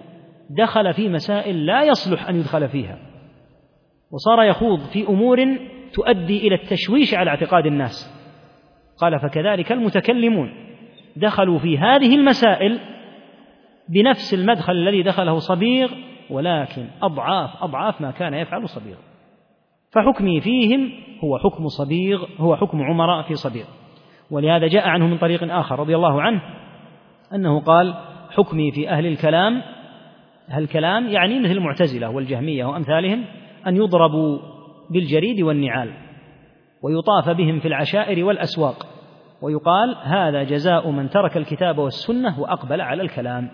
دخل 0.50 0.94
في 0.94 1.10
مسائل 1.10 1.66
لا 1.66 1.84
يصلح 1.84 2.30
أن 2.30 2.36
يدخل 2.36 2.70
فيها 2.70 2.98
وصار 4.12 4.44
يخوض 4.44 4.80
في 4.80 5.08
أمور 5.08 5.58
تؤدي 5.94 6.48
إلى 6.48 6.56
التشويش 6.56 7.14
على 7.14 7.30
اعتقاد 7.30 7.66
الناس. 7.66 8.16
قال 8.98 9.20
فكذلك 9.20 9.72
المتكلمون 9.72 10.54
دخلوا 11.16 11.60
في 11.60 11.78
هذه 11.78 12.16
المسائل 12.16 12.80
بنفس 13.90 14.34
المدخل 14.34 14.74
الذي 14.74 15.04
دخله 15.04 15.40
صبيغ 15.40 15.92
ولكن 16.30 16.88
أضعاف 17.02 17.64
أضعاف 17.64 18.02
ما 18.02 18.12
كان 18.12 18.34
يفعل 18.34 18.70
صبيغ. 18.70 18.98
فحكمي 19.92 20.42
فيهم 20.42 20.92
هو 21.24 21.38
حكم 21.38 21.68
صبيغ 21.68 22.26
هو 22.38 22.56
حكم 22.56 22.82
عمر 22.82 23.24
في 23.24 23.36
صبيغ. 23.36 23.66
ولهذا 24.32 24.68
جاء 24.68 24.88
عنه 24.88 25.08
من 25.08 25.18
طريق 25.18 25.54
آخر 25.54 25.80
رضي 25.80 25.96
الله 25.96 26.22
عنه 26.22 26.42
أنه 27.34 27.60
قال 27.60 27.94
حكمي 28.30 28.72
في 28.72 28.90
أهل 28.90 29.06
الكلام 29.06 29.62
أهل 30.50 30.64
الكلام 30.64 31.08
يعني 31.08 31.40
مثل 31.40 31.52
المعتزلة 31.52 32.10
والجهمية 32.10 32.66
وأمثالهم 32.66 33.26
أن 33.68 33.76
يضربوا 33.76 34.40
بالجريد 34.90 35.42
والنعال 35.42 35.94
ويطاف 36.84 37.30
بهم 37.30 37.60
في 37.60 37.68
العشائر 37.68 38.26
والأسواق 38.26 38.88
ويقال 39.42 39.96
هذا 40.04 40.44
جزاء 40.44 40.92
من 40.92 41.10
ترك 41.10 41.38
الكتاب 41.38 41.78
والسنة 41.78 42.40
وأقبل 42.40 42.82
على 42.82 43.02
الكلام. 43.02 43.50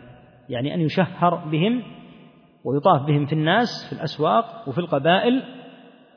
يعني 0.50 0.74
أن 0.74 0.82
يشهر 0.82 1.36
بهم 1.36 1.82
ويطاف 2.64 3.02
بهم 3.02 3.26
في 3.26 3.34
الناس 3.34 3.88
في 3.90 3.96
الأسواق 3.96 4.70
وفي 4.70 4.78
القبائل 4.78 5.44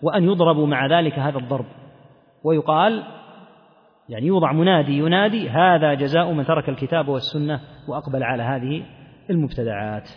وأن 0.03 0.25
يضربوا 0.25 0.67
مع 0.67 0.87
ذلك 0.87 1.19
هذا 1.19 1.39
الضرب. 1.39 1.67
ويقال 2.45 3.03
يعني 4.09 4.27
يوضع 4.27 4.53
منادي 4.53 4.99
ينادي 4.99 5.51
هذا 5.51 5.95
جزاء 5.95 6.33
من 6.33 6.45
ترك 6.45 6.69
الكتاب 6.69 7.09
والسنة 7.09 7.61
وأقبل 7.89 8.23
على 8.23 8.43
هذه 8.43 8.87
المبتدعات. 9.31 10.11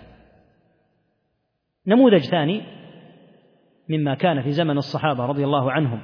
نموذج 1.88 2.30
ثاني 2.30 2.62
مما 3.90 4.14
كان 4.14 4.42
في 4.42 4.52
زمن 4.52 4.78
الصحابة 4.78 5.26
رضي 5.26 5.44
الله 5.44 5.72
عنهم 5.72 6.00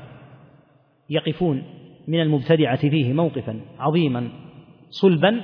يقفون 1.10 1.64
من 2.08 2.22
المبتدعة 2.22 2.90
فيه 2.90 3.14
موقفا 3.14 3.62
عظيما 3.80 4.30
صلبا 4.90 5.42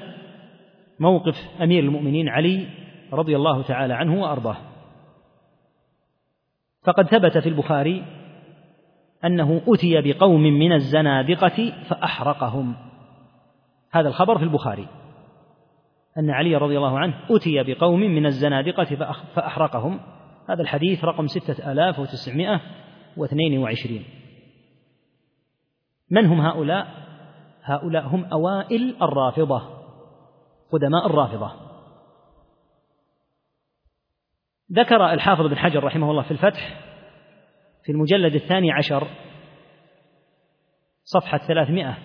موقف 1.00 1.36
أمير 1.62 1.84
المؤمنين 1.84 2.30
علي 2.30 2.68
رضي 3.14 3.36
الله 3.36 3.64
تعالى 3.64 3.94
عنه 3.94 4.22
وأرضاه. 4.22 4.58
فقد 6.84 7.08
ثبت 7.08 7.38
في 7.38 7.50
البخاري 7.50 8.06
أنه 9.26 9.62
أتي 9.68 10.02
بقوم 10.02 10.42
من 10.42 10.74
الزنادقة 10.74 11.74
فأحرقهم. 11.90 12.76
هذا 13.92 14.08
الخبر 14.08 14.38
في 14.38 14.44
البخاري. 14.44 14.88
أن 16.18 16.30
علي 16.30 16.56
رضي 16.56 16.78
الله 16.78 17.00
عنه 17.00 17.14
أتي 17.30 17.64
بقوم 17.64 18.00
من 18.00 18.26
الزنادقة 18.26 18.96
فأحرقهم. 19.36 20.00
هذا 20.50 20.62
الحديث 20.62 21.06
رقم 21.06 21.28
ستة 21.28 21.72
آلاف 21.72 22.00
وتسعمائة 22.00 22.62
واثنين 23.18 23.60
وعشرين. 23.60 24.04
من 26.12 26.26
هم 26.26 26.42
هؤلاء؟ 26.42 26.88
هؤلاء 27.64 28.08
هم 28.08 28.26
أوائل 28.26 28.96
الرافضة 29.02 29.62
قدماء 30.72 31.06
الرافضة. 31.06 31.69
ذكر 34.72 35.14
الحافظ 35.14 35.46
بن 35.46 35.58
حجر 35.58 35.84
رحمه 35.84 36.12
الله 36.12 36.24
في 36.24 36.32
الفتح 36.32 36.82
في 37.84 37.92
المجلد 37.92 38.36
الثاني 38.36 38.72
عشر 38.72 39.08
صفحة 41.04 41.38
ثلاثمائة 41.38 41.98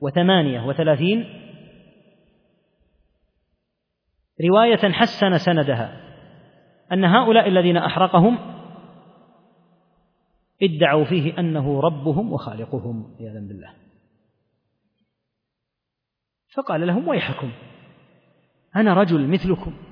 وثمانية 0.00 0.66
وثلاثين 0.66 1.42
رواية 4.50 4.92
حسن 4.92 5.38
سندها 5.38 6.00
أن 6.92 7.04
هؤلاء 7.04 7.48
الذين 7.48 7.76
أحرقهم 7.76 8.38
ادعوا 10.62 11.04
فيه 11.04 11.38
أنه 11.38 11.80
ربهم 11.80 12.32
وخالقهم 12.32 13.16
عياذا 13.20 13.40
بالله. 13.40 13.74
فقال 16.54 16.86
لهم 16.86 17.08
ويحكم 17.08 17.50
أنا 18.76 18.94
رجل 18.94 19.28
مثلكم. 19.28 19.91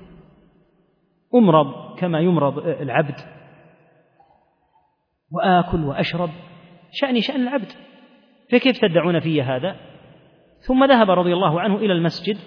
أمرض 1.35 1.99
كما 1.99 2.19
يمرض 2.19 2.57
العبد. 2.57 3.15
وآكل 5.31 5.85
وأشرب. 5.85 6.29
شأني 6.91 7.21
شأن 7.21 7.41
العبد. 7.41 7.71
فكيف 8.51 8.77
تدعون 8.81 9.19
في 9.19 9.41
هذا؟ 9.41 9.75
ثم 10.67 10.85
ذهب 10.85 11.09
رضي 11.09 11.33
الله 11.33 11.61
عنه 11.61 11.75
إلى 11.75 11.93
المسجد. 11.93 12.37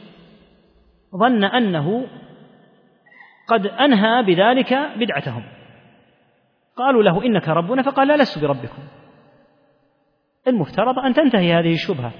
ظن 1.17 1.45
أنه 1.45 2.07
قد 3.49 3.67
أنهى 3.67 4.23
بذلك 4.23 4.75
بدعتهم. 4.97 5.45
قالوا 6.77 7.03
له 7.03 7.25
إنك 7.25 7.49
ربنا 7.49 7.83
فقال 7.83 8.09
لا 8.09 8.17
لست 8.17 8.39
بربكم. 8.39 8.83
المفترض 10.49 10.99
أن 10.99 11.15
تنتهي 11.15 11.53
هذه 11.53 11.73
الشبهة. 11.73 12.13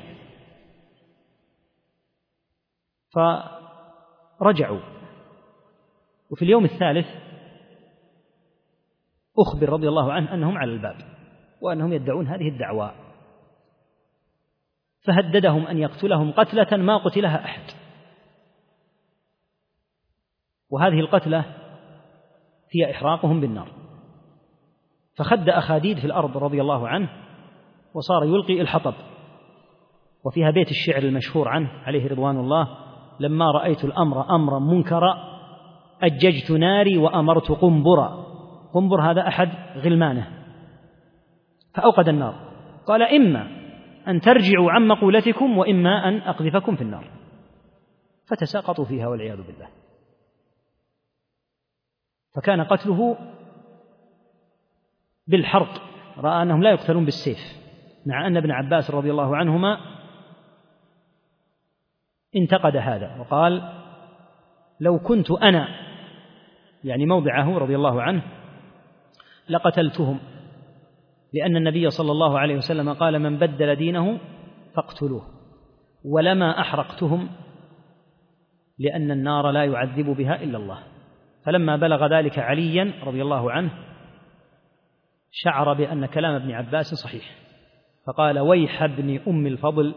فرجعوا. 4.41 4.94
وفي 6.35 6.45
اليوم 6.45 6.65
الثالث 6.65 7.07
أخبر 9.39 9.69
رضي 9.69 9.89
الله 9.89 10.13
عنه 10.13 10.35
أنهم 10.35 10.59
على 10.59 10.73
الباب 10.73 10.97
وأنهم 11.61 11.93
يدعون 11.93 12.27
هذه 12.27 12.49
الدعوى 12.49 12.95
فهددهم 15.07 15.67
أن 15.67 15.79
يقتلهم 15.79 16.33
قتلة 16.33 16.77
ما 16.77 16.97
قتلها 16.97 17.45
أحد. 17.45 17.63
وهذه 20.71 21.01
القتلة 21.01 21.45
هي 22.75 22.91
إحراقهم 22.91 23.41
بالنار. 23.41 23.69
فخد 25.17 25.49
أخاديد 25.49 25.99
في 25.99 26.05
الأرض 26.05 26.37
رضي 26.37 26.61
الله 26.61 26.89
عنه 26.89 27.09
وصار 27.95 28.25
يلقي 28.25 28.61
الحطب. 28.61 28.95
وفيها 30.25 30.51
بيت 30.51 30.71
الشعر 30.71 31.03
المشهور 31.03 31.49
عنه 31.49 31.69
عليه 31.69 32.09
رضوان 32.09 32.37
الله 32.37 32.79
لما 33.21 33.51
رأيت 33.51 33.85
الأمر 33.85 34.35
أمرا 34.35 34.59
منكرا 34.59 35.34
أججت 36.03 36.51
ناري 36.51 36.99
وأمرت 36.99 37.53
قنبرا 37.53 38.25
قنبر 38.75 39.11
هذا 39.11 39.29
أحد 39.29 39.49
غلمانه. 39.77 40.45
فأوقد 41.75 42.09
النار. 42.09 42.35
قال 42.87 43.03
إما 43.03 43.47
أن 44.09 44.21
ترجعوا 44.21 44.71
عن 44.71 44.89
مقولتكم 44.89 45.59
وإما 45.59 46.09
أن 46.09 46.21
أقذفكم 46.21 46.77
في 46.77 46.83
النار. 46.83 47.11
فتساقطوا 48.27 48.85
فيها 48.85 49.09
والعياذ 49.09 49.37
بالله. 49.37 49.69
فكان 52.35 52.61
قتله 52.61 53.17
بالحرق. 55.27 55.83
رأى 56.19 56.43
أنهم 56.43 56.63
لا 56.63 56.71
يقتلون 56.71 57.05
بالسيف. 57.05 57.39
مع 58.07 58.27
أن 58.27 58.37
ابن 58.37 58.51
عباس 58.51 58.91
رضي 58.91 59.11
الله 59.11 59.37
عنهما 59.37 59.79
انتقد 62.37 62.77
هذا. 62.77 63.21
وقال 63.21 63.73
لو 64.81 64.99
كنت 64.99 65.31
أنا 65.31 65.84
يعني 66.85 67.07
موضعه 67.07 67.59
رضي 67.59 67.77
الله 67.77 68.03
عنه 68.03 68.23
لقتلتهم 69.49 70.21
لأن 71.33 71.57
النبي 71.57 71.91
صلى 71.91 72.13
الله 72.13 72.39
عليه 72.39 72.57
وسلم 72.57 72.93
قال 72.93 73.19
من 73.19 73.39
بدل 73.39 73.77
دينه 73.77 74.19
فاقتلوه 74.77 75.23
ولما 76.05 76.61
أحرقتهم 76.61 77.29
لأن 78.79 79.11
النار 79.11 79.51
لا 79.51 79.65
يعذب 79.65 80.07
بها 80.07 80.43
إلا 80.43 80.59
الله. 80.59 80.79
فلما 81.45 81.77
بلغ 81.77 82.07
ذلك 82.07 82.39
عليا 82.39 82.93
رضي 83.05 83.23
الله 83.23 83.53
عنه 83.53 83.71
شعر 85.31 85.73
بأن 85.73 86.07
كلام 86.07 86.35
ابن 86.35 86.51
عباس 86.51 86.95
صحيح 86.95 87.25
فقال 88.07 88.39
ويح 88.39 88.83
ابن 88.83 89.21
أم 89.29 89.47
الفضل 89.47 89.95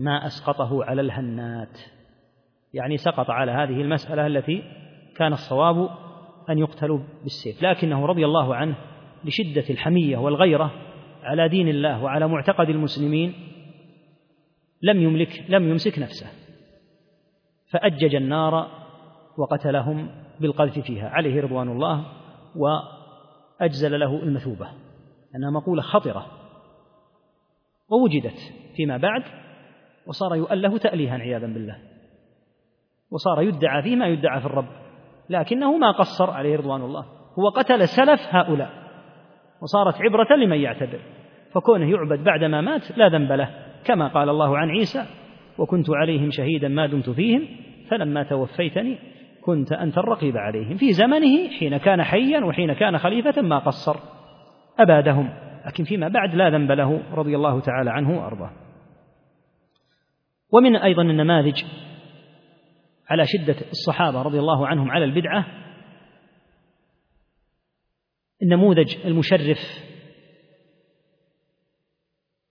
ما 0.00 0.26
أسقطه 0.26 0.84
على 0.84 1.00
الهنات. 1.00 1.78
يعني 2.74 2.96
سقط 2.96 3.30
على 3.30 3.52
هذه 3.52 3.82
المسألة 3.82 4.26
التي 4.26 4.62
كان 5.16 5.32
الصواب 5.32 6.03
أن 6.50 6.58
يقتلوا 6.58 6.98
بالسيف. 7.22 7.62
لكنه 7.62 8.06
رضي 8.06 8.24
الله 8.24 8.54
عنه 8.54 8.76
لشدة 9.24 9.64
الحمية 9.70 10.16
والغيرة 10.16 10.70
على 11.22 11.48
دين 11.48 11.68
الله 11.68 12.02
وعلى 12.02 12.28
معتقد 12.28 12.68
المسلمين 12.68 13.34
لم 14.82 15.02
يملك 15.02 15.44
لم 15.48 15.68
يمسك 15.68 15.98
نفسه. 15.98 16.26
فأجج 17.70 18.14
النار 18.14 18.68
وقتلهم 19.38 20.10
بالقذف 20.40 20.78
فيها. 20.78 21.08
عليه 21.08 21.42
رضوان 21.42 21.68
الله 21.68 22.06
وأجزل 22.56 24.00
له 24.00 24.22
المثوبة. 24.22 24.68
أنها 25.36 25.50
مقولة 25.50 25.82
خطرة. 25.82 26.26
ووجدت 27.88 28.38
فيما 28.76 28.96
بعد 28.96 29.22
وصار 30.06 30.36
يؤله 30.36 30.78
تأليها 30.78 31.14
عياذا 31.14 31.46
بالله. 31.46 31.78
وصار 33.10 33.42
يدعى 33.42 33.82
فيه 33.82 33.96
ما 33.96 34.06
يدعى 34.06 34.40
في 34.40 34.46
الرب. 34.46 34.83
لكنه 35.30 35.76
ما 35.76 35.90
قصر 35.90 36.30
عليه 36.30 36.56
رضوان 36.56 36.80
الله. 36.80 37.04
هو 37.38 37.48
قتل 37.48 37.88
سلف 37.88 38.20
هؤلاء 38.30 38.70
وصارت 39.62 40.02
عبرة 40.02 40.36
لمن 40.36 40.56
يعتبر 40.56 40.98
فكونه 41.54 41.90
يعبد 41.90 42.24
بعدما 42.24 42.60
مات 42.60 42.98
لا 42.98 43.08
ذنب 43.08 43.32
له 43.32 43.50
كما 43.84 44.08
قال 44.08 44.28
الله 44.28 44.58
عن 44.58 44.70
عيسى 44.70 45.04
وكنت 45.58 45.90
عليهم 45.90 46.30
شهيدا 46.30 46.68
ما 46.68 46.86
دمت 46.86 47.10
فيهم 47.10 47.48
فلما 47.90 48.22
توفيتني 48.22 48.98
كنت 49.44 49.72
أنت 49.72 49.98
الرقيب 49.98 50.36
عليهم. 50.36 50.76
في 50.76 50.92
زمنه 50.92 51.48
حين 51.58 51.76
كان 51.76 52.02
حيا 52.02 52.44
وحين 52.44 52.72
كان 52.72 52.98
خليفة 52.98 53.42
ما 53.42 53.58
قصر 53.58 53.96
أبادهم 54.78 55.30
لكن 55.66 55.84
فيما 55.84 56.08
بعد 56.08 56.34
لا 56.34 56.50
ذنب 56.50 56.70
له 56.70 57.02
رضي 57.14 57.36
الله 57.36 57.60
تعالى 57.60 57.90
عنه 57.90 58.20
وأرضاه. 58.20 58.50
ومن 60.52 60.76
أيضا 60.76 61.02
النماذج 61.02 61.64
على 63.08 63.24
شدة 63.26 63.56
الصحابة 63.70 64.22
رضي 64.22 64.38
الله 64.38 64.66
عنهم 64.66 64.90
على 64.90 65.04
البدعة 65.04 65.46
النموذج 68.42 68.96
المشرف 69.04 69.58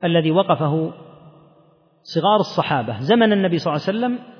الذي 0.04 0.32
وقفه 0.32 0.93
صغار 2.04 2.39
الصحابة 2.39 2.99
زمن 2.99 3.34
النبي 3.34 3.58
صلى 3.58 3.74
الله 3.74 3.86
عليه 3.88 3.97
وسلم 3.97 4.34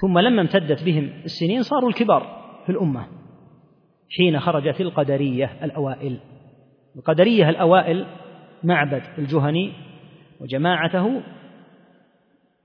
ثم 0.00 0.18
لما 0.18 0.42
امتدت 0.42 0.84
بهم 0.84 1.04
السنين 1.24 1.62
صاروا 1.62 1.88
الكبار 1.88 2.22
في 2.66 2.72
الأمة 2.72 3.08
حين 4.16 4.40
خرجت 4.40 4.80
القدرية 4.80 5.64
الأوائل. 5.64 6.20
القدرية 6.96 7.48
الأوائل 7.48 8.06
معبد 8.64 9.02
الجهني 9.18 9.72
وجماعته 10.40 11.22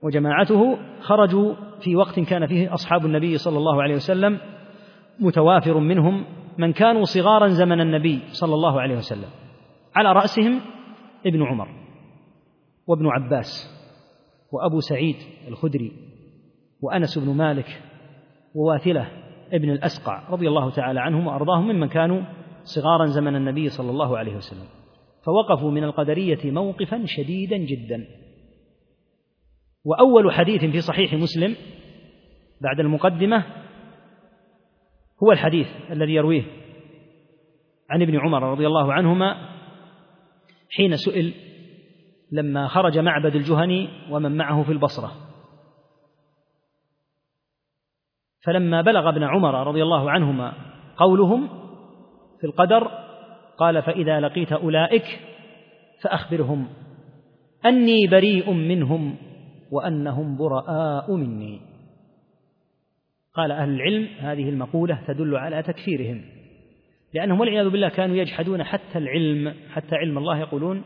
وجماعته 0.02 0.78
خرجوا 1.00 1.56
في 1.82 1.96
وقت 1.96 2.20
كان 2.20 2.48
فيه 2.48 2.74
أصحاب 2.74 3.06
النبي 3.06 3.38
صلى 3.38 3.58
الله 3.58 3.84
عليه 3.84 3.96
وسلم 3.96 4.40
متوافر 5.20 5.80
منهم 5.80 6.26
من 6.58 6.74
كانوا 6.74 7.04
صغارا 7.04 7.48
زمن 7.48 7.82
النبي 7.82 8.20
صلى 8.28 8.54
الله 8.54 8.82
عليه 8.82 8.96
وسلم. 8.98 9.30
على 9.96 10.12
رأسهم 10.12 10.62
ابن 11.26 11.44
عمر 11.44 11.68
وابن 12.88 13.08
عباس 13.08 13.78
وأبو 14.52 14.80
سعيد 14.80 15.16
الخدري 15.48 15.92
وأنس 16.82 17.18
بن 17.18 17.34
مالك 17.36 17.82
وواثلة 18.56 19.08
ابن 19.54 19.70
الأسقع 19.70 20.30
رضي 20.30 20.48
الله 20.48 20.72
تعالى 20.72 21.00
عنهم 21.00 21.28
وأرضاهم 21.28 21.68
ممن 21.68 21.88
كانوا 21.88 22.22
صغارا 22.64 23.06
زمن 23.06 23.36
النبي 23.36 23.70
صلى 23.70 23.92
الله 23.92 24.18
عليه 24.18 24.36
وسلم. 24.36 24.68
فوقفوا 25.26 25.72
من 25.72 25.84
القدرية 25.84 26.52
موقفا 26.52 27.04
شديدا 27.06 27.58
جدا. 27.58 28.06
وأول 29.86 30.34
حديث 30.34 30.66
في 30.66 30.82
صحيح 30.82 31.14
مسلم 31.14 31.56
بعد 32.62 32.80
المقدمة 32.80 33.46
هو 35.24 35.32
الحديث 35.32 35.68
الذي 35.92 36.14
يرويه 36.14 36.44
عن 37.90 38.02
ابن 38.02 38.20
عمر 38.20 38.44
رضي 38.44 38.68
الله 38.68 38.94
عنهما 38.94 39.36
حين 40.70 40.96
سئل 40.96 41.34
لما 42.32 42.68
خرج 42.68 42.98
معبد 42.98 43.36
الجهني 43.36 43.90
ومن 44.10 44.38
معه 44.38 44.64
في 44.64 44.72
البصرة. 44.72 45.12
فلما 48.46 48.82
بلغ 48.82 49.10
ابن 49.10 49.24
عمر 49.24 49.68
رضي 49.68 49.84
الله 49.84 50.12
عنهما 50.12 50.54
قولهم 50.98 51.48
في 52.42 52.48
القدر 52.48 52.92
قال 53.58 53.82
فإذا 53.82 54.20
لقيت 54.20 54.52
أولئك 54.52 55.20
فأخبرهم 56.04 56.68
أني 57.66 58.08
بريء 58.08 58.52
منهم. 58.52 59.18
وأنهم 59.72 60.38
براء 60.38 61.12
مني. 61.12 61.62
قال 63.34 63.52
أهل 63.52 63.70
العلم 63.70 64.08
هذه 64.20 64.50
المقولة 64.50 65.04
تدل 65.08 65.36
على 65.36 65.64
تكفيرهم 65.64 66.26
لأنهم 67.14 67.40
والعياذ 67.40 67.70
بالله 67.70 67.90
كانوا 67.90 68.16
يجحدون 68.16 68.64
حتى 68.64 68.98
العلم 68.98 69.56
حتى 69.70 69.96
علم 69.96 70.18
الله 70.18 70.40
يقولون 70.40 70.84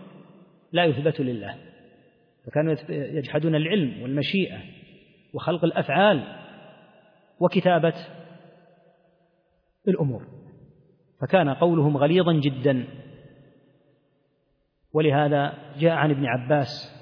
لا 0.72 0.86
يثبت 0.86 1.22
لله. 1.22 1.56
فكانوا 2.46 2.76
يجحدون 2.90 3.56
العلم 3.56 4.02
والمشيئة 4.02 4.58
وخلق 5.34 5.64
الأفعال 5.64 6.24
وكتابة 7.40 7.94
الأمور. 9.88 10.28
فكان 11.22 11.50
قولهم 11.50 11.98
غليظا 11.98 12.34
جدا. 12.34 12.84
ولهذا 14.94 15.54
جاء 15.80 15.92
عن 15.92 16.12
ابن 16.12 16.26
عباس 16.26 17.01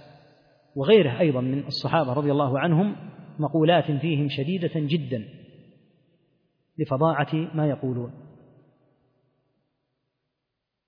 وغيره 0.75 1.19
أيضا 1.19 1.41
من 1.41 1.65
الصحابة 1.67 2.13
رضي 2.13 2.31
الله 2.31 2.59
عنهم 2.59 2.95
مقولات 3.39 3.91
فيهم 3.91 4.27
شديدة 4.29 4.71
جدا 4.75 5.23
لفظاعة 6.77 7.33
ما 7.33 7.67
يقولون. 7.67 8.11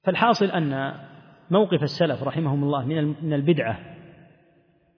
فالحاصل 0.04 0.46
أن 0.46 0.94
موقف 1.52 1.84
السلف 1.84 2.24
رحمهم 2.24 2.64
الله 2.64 2.86
من 3.22 3.34
البدعة 3.34 3.80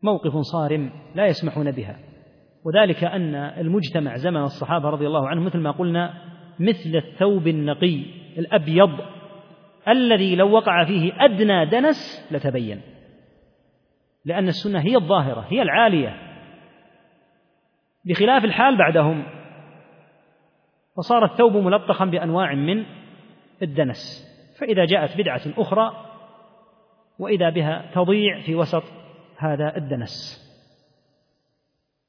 موقف 0.03 0.37
صارم 0.37 0.91
لا 1.15 1.25
يسمحون 1.25 1.71
بها. 1.71 1.99
وذلك 2.65 3.03
أن 3.03 3.35
المجتمع 3.35 4.17
زمن 4.17 4.41
الصحابة 4.41 4.89
رضي 4.89 5.07
الله 5.07 5.27
عنهم 5.27 5.45
مثل 5.45 5.59
ما 5.59 5.71
قلنا 5.71 6.13
مثل 6.59 6.95
الثوب 6.95 7.47
النقي 7.47 8.05
الأبيض 8.37 8.89
الذي 9.87 10.35
لو 10.35 10.51
وقع 10.51 10.85
فيه 10.85 11.13
أدنى 11.19 11.65
دنس 11.65 12.27
لتبين. 12.31 12.92
لأن 14.25 14.47
السنة 14.47 14.79
هي 14.79 14.95
الظاهرة 14.95 15.47
هي 15.49 15.61
العالية. 15.61 16.17
بخلاف 18.05 18.45
الحال 18.45 18.77
بعدهم 18.77 19.23
فصار 20.97 21.25
الثوب 21.25 21.57
ملطخا 21.57 22.05
بأنواع 22.05 22.53
من 22.53 22.85
الدنس. 23.61 24.29
فإذا 24.59 24.85
جاءت 24.85 25.17
بدعة 25.17 25.41
أخرى 25.57 25.91
وإذا 27.19 27.49
بها 27.49 27.91
تضيع 27.93 28.41
في 28.41 28.55
وسط 28.55 28.83
هذا 29.37 29.77
الدنس. 29.77 30.43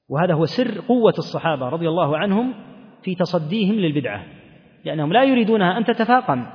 وهذا 0.08 0.34
هو 0.34 0.44
سر 0.44 0.80
قوة 0.80 1.14
الصحابة 1.18 1.68
رضي 1.68 1.88
الله 1.88 2.18
عنهم 2.18 2.54
في 3.02 3.14
تصديهم 3.14 3.74
للبدعة. 3.74 4.24
لأنهم 4.84 5.12
لا 5.12 5.24
يريدونها 5.24 5.78
أن 5.78 5.84
تتفاقم 5.84 6.46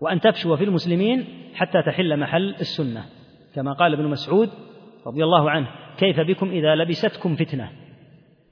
وأن 0.00 0.20
تفشو 0.20 0.56
في 0.56 0.64
المسلمين 0.64 1.24
حتى 1.54 1.82
تحل 1.82 2.20
محل 2.20 2.54
السنة. 2.54 3.19
كما 3.54 3.72
قال 3.72 3.92
ابن 3.92 4.04
مسعود 4.04 4.50
رضي 5.06 5.24
الله 5.24 5.50
عنه 5.50 5.68
كيف 5.98 6.20
بكم 6.20 6.50
إذا 6.50 6.74
لبستكم 6.74 7.36
فتنة؟ 7.36 7.70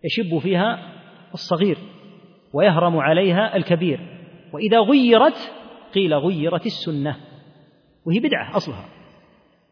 يشب 0.04 0.38
فيها 0.38 0.92
الصغير 1.34 1.78
ويهرم 2.52 2.96
عليها 2.96 3.56
الكبير 3.56 4.00
وإذا 4.52 4.80
غيرت 4.80 5.52
قيل 5.94 6.14
غيرت 6.14 6.66
السنة 6.66 7.16
وهي 8.06 8.20
بدعة 8.20 8.56
أصلها 8.56 8.84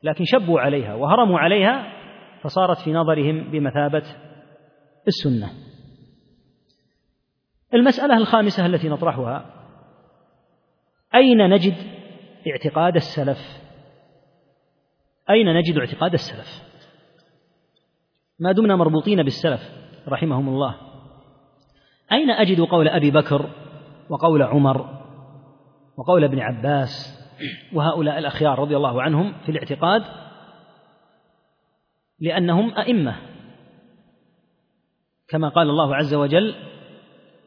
لكن 0.03 0.25
شبوا 0.25 0.61
عليها 0.61 0.95
وهرموا 0.95 1.39
عليها 1.39 1.93
فصارت 2.43 2.79
في 2.79 2.93
نظرهم 2.93 3.51
بمثابة 3.51 4.03
السنة. 5.07 5.51
المسألة 7.75 8.17
الخامسة 8.17 8.67
التي 8.67 8.89
نطرحها 8.89 9.47
أين 11.15 11.51
نجد 11.51 11.75
اعتقاد 12.51 12.97
السلف؟ 12.97 13.66
أين 15.31 15.55
نجد 15.57 15.79
اعتقاد 15.79 16.13
السلف؟ 16.13 16.63
ما 18.39 18.53
دمنا 18.53 18.77
مربوطين 18.77 19.23
بالسلف 19.23 19.61
رحمهم 20.09 20.49
الله. 20.49 20.77
أين 22.13 22.31
أجد 22.31 22.61
قول 22.61 22.89
أبي 22.89 23.11
بكر 23.11 23.51
وقول 24.11 24.43
عمر 24.43 24.97
وقول 25.97 26.25
ابن 26.25 26.39
عباس 26.39 27.17
وهؤلاء 27.73 28.19
الأخيار 28.19 28.59
رضي 28.59 28.77
الله 28.77 29.03
عنهم 29.03 29.33
في 29.33 29.49
الاعتقاد 29.53 30.03
لأنهم 32.21 32.75
أئمة؟ 32.79 33.17
كما 35.29 35.49
قال 35.49 35.71
الله 35.71 35.97
عز 35.97 36.15
وجل 36.15 36.55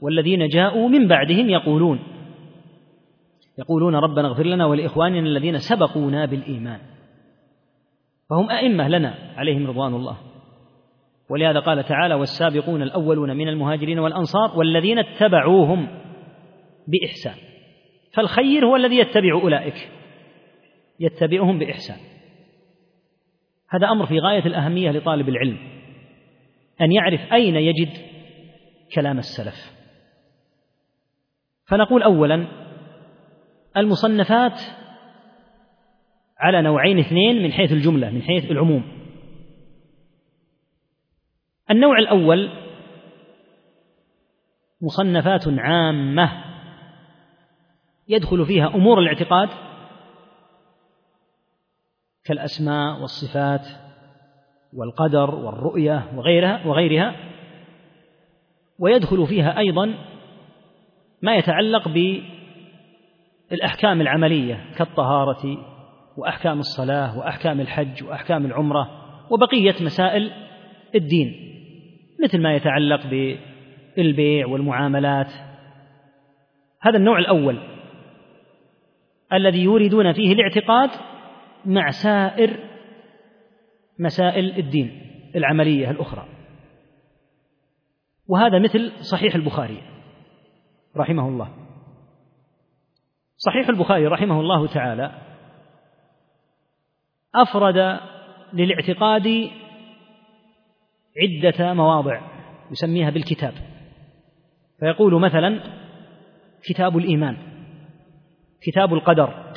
والذين 0.02 0.48
جاءوا 0.48 0.90
من 0.90 1.08
بعدهم 1.08 1.50
يقولون 1.50 2.00
يقولون 3.58 3.96
ربنا 3.96 4.28
اغفر 4.28 4.46
لنا 4.46 4.66
ولإخواننا 4.66 5.20
الذين 5.20 5.58
سبقونا 5.58 6.26
بالإيمان. 6.26 6.80
فهم 8.30 8.50
أئمة 8.50 8.88
لنا 8.88 9.16
عليهم 9.38 9.68
رضوان 9.68 9.94
الله. 9.94 10.18
ولهذا 11.30 11.60
قال 11.60 11.84
تعالى 11.84 12.14
والسابقون 12.14 12.82
الأولون 12.82 13.38
من 13.38 13.48
المهاجرين 13.48 14.00
والأنصار 14.00 14.58
والذين 14.58 15.00
اتبعوهم 15.00 15.88
بإحسان. 16.88 17.36
فالخير 18.14 18.66
هو 18.66 18.76
الذي 18.76 18.98
يتبع 18.98 19.34
أولئك 19.34 19.90
يتبعهم 21.00 21.60
بإحسان. 21.60 21.98
هذا 23.70 23.88
أمر 23.88 24.06
في 24.06 24.20
غاية 24.20 24.46
الأهمية 24.46 24.92
لطالب 24.92 25.30
العلم 25.30 25.58
أن 26.82 26.92
يعرف 26.92 27.34
أين 27.34 27.56
يجد 27.56 27.90
كلام 28.96 29.18
السلف. 29.18 29.80
فنقول 31.68 32.04
أولا 32.04 32.48
المصنفات 33.78 34.60
على 36.40 36.62
نوعين 36.62 37.00
اثنين 37.00 37.44
من 37.44 37.52
حيث 37.52 37.72
الجملة 37.72 38.10
من 38.10 38.22
حيث 38.22 38.52
العموم. 38.52 38.84
النوع 41.72 42.00
الأول 42.00 42.50
مصنفات 44.82 45.44
عامة 45.48 46.44
يدخل 48.08 48.46
فيها 48.46 48.68
أمور 48.68 49.00
الاعتقاد 49.00 49.50
كالأسماء 52.26 53.02
والصفات 53.02 53.68
والقدر 54.74 55.36
والرؤية 55.36 56.12
وغيرها 56.16 56.68
وغيرها 56.68 57.16
ويدخل 58.80 59.28
فيها 59.28 59.58
أيضا 59.58 59.94
ما 61.22 61.36
يتعلق 61.36 61.88
بالأحكام 63.50 64.02
العملية 64.02 64.66
كالطهارة 64.78 65.69
وأحكام 66.20 66.60
الصلاة 66.60 67.18
وأحكام 67.18 67.62
الحج 67.62 68.04
وأحكام 68.04 68.46
العمرة 68.46 68.90
وبقية 69.32 69.76
مسائل 69.86 70.32
الدين 70.96 71.34
مثل 72.24 72.42
ما 72.42 72.56
يتعلق 72.56 73.02
بالبيع 73.98 74.48
والمعاملات. 74.48 75.32
هذا 76.82 76.98
النوع 76.98 77.20
الأول 77.20 77.60
الذي 79.34 79.64
يوردون 79.64 80.14
فيه 80.14 80.34
الاعتقاد 80.34 80.90
مع 81.66 81.90
سائر 81.90 82.60
مسائل 84.00 84.58
الدين 84.58 85.02
العملية 85.36 85.92
الأخرى. 85.92 86.26
وهذا 88.28 88.60
مثل 88.60 88.92
صحيح 89.00 89.36
البخاري 89.36 89.82
رحمه 90.98 91.28
الله. 91.28 91.54
صحيح 93.38 93.70
البخاري 93.70 94.08
رحمه 94.08 94.40
الله 94.40 94.68
تعالى 94.68 95.29
أفرد 97.36 98.00
للاعتقاد 98.54 99.50
عدة 101.18 101.74
مواضع 101.74 102.22
يسميها 102.72 103.10
بالكتاب. 103.10 103.54
فيقول 104.80 105.22
مثلا 105.22 105.64
كتاب 106.64 106.98
الإيمان 106.98 107.38
كتاب 108.62 108.94
القدر 108.94 109.54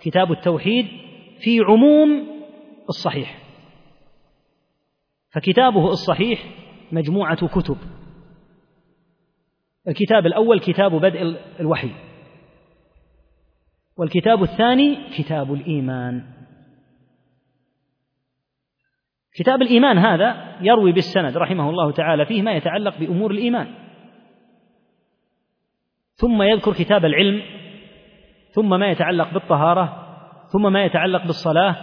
كتاب 0.00 0.32
التوحيد 0.32 0.86
في 1.40 1.60
عموم 1.60 2.26
الصحيح. 2.88 3.38
فكتابه 5.30 5.88
الصحيح 5.88 6.44
مجموعة 6.92 7.46
كتب. 7.48 7.76
الكتاب 9.88 10.26
الأول 10.26 10.60
كتاب 10.60 10.94
بدء 10.94 11.36
الوحي 11.60 11.90
والكتاب 13.96 14.42
الثاني 14.42 14.98
كتاب 15.18 15.52
الإيمان. 15.52 16.41
كتاب 19.34 19.62
الإيمان 19.62 19.98
هذا 19.98 20.56
يروي 20.60 20.92
بالسند 20.92 21.36
رحمه 21.36 21.70
الله 21.70 21.92
تعالى 21.92 22.26
فيه 22.26 22.42
ما 22.42 22.52
يتعلق 22.52 22.98
بأمور 22.98 23.30
الإيمان. 23.30 23.68
ثم 26.14 26.42
يذكر 26.42 26.72
كتاب 26.72 27.04
العلم 27.04 27.42
ثم 28.50 28.68
ما 28.68 28.90
يتعلق 28.90 29.32
بالطهارة 29.32 29.98
ثم 30.52 30.72
ما 30.72 30.84
يتعلق 30.84 31.26
بالصلاة 31.26 31.76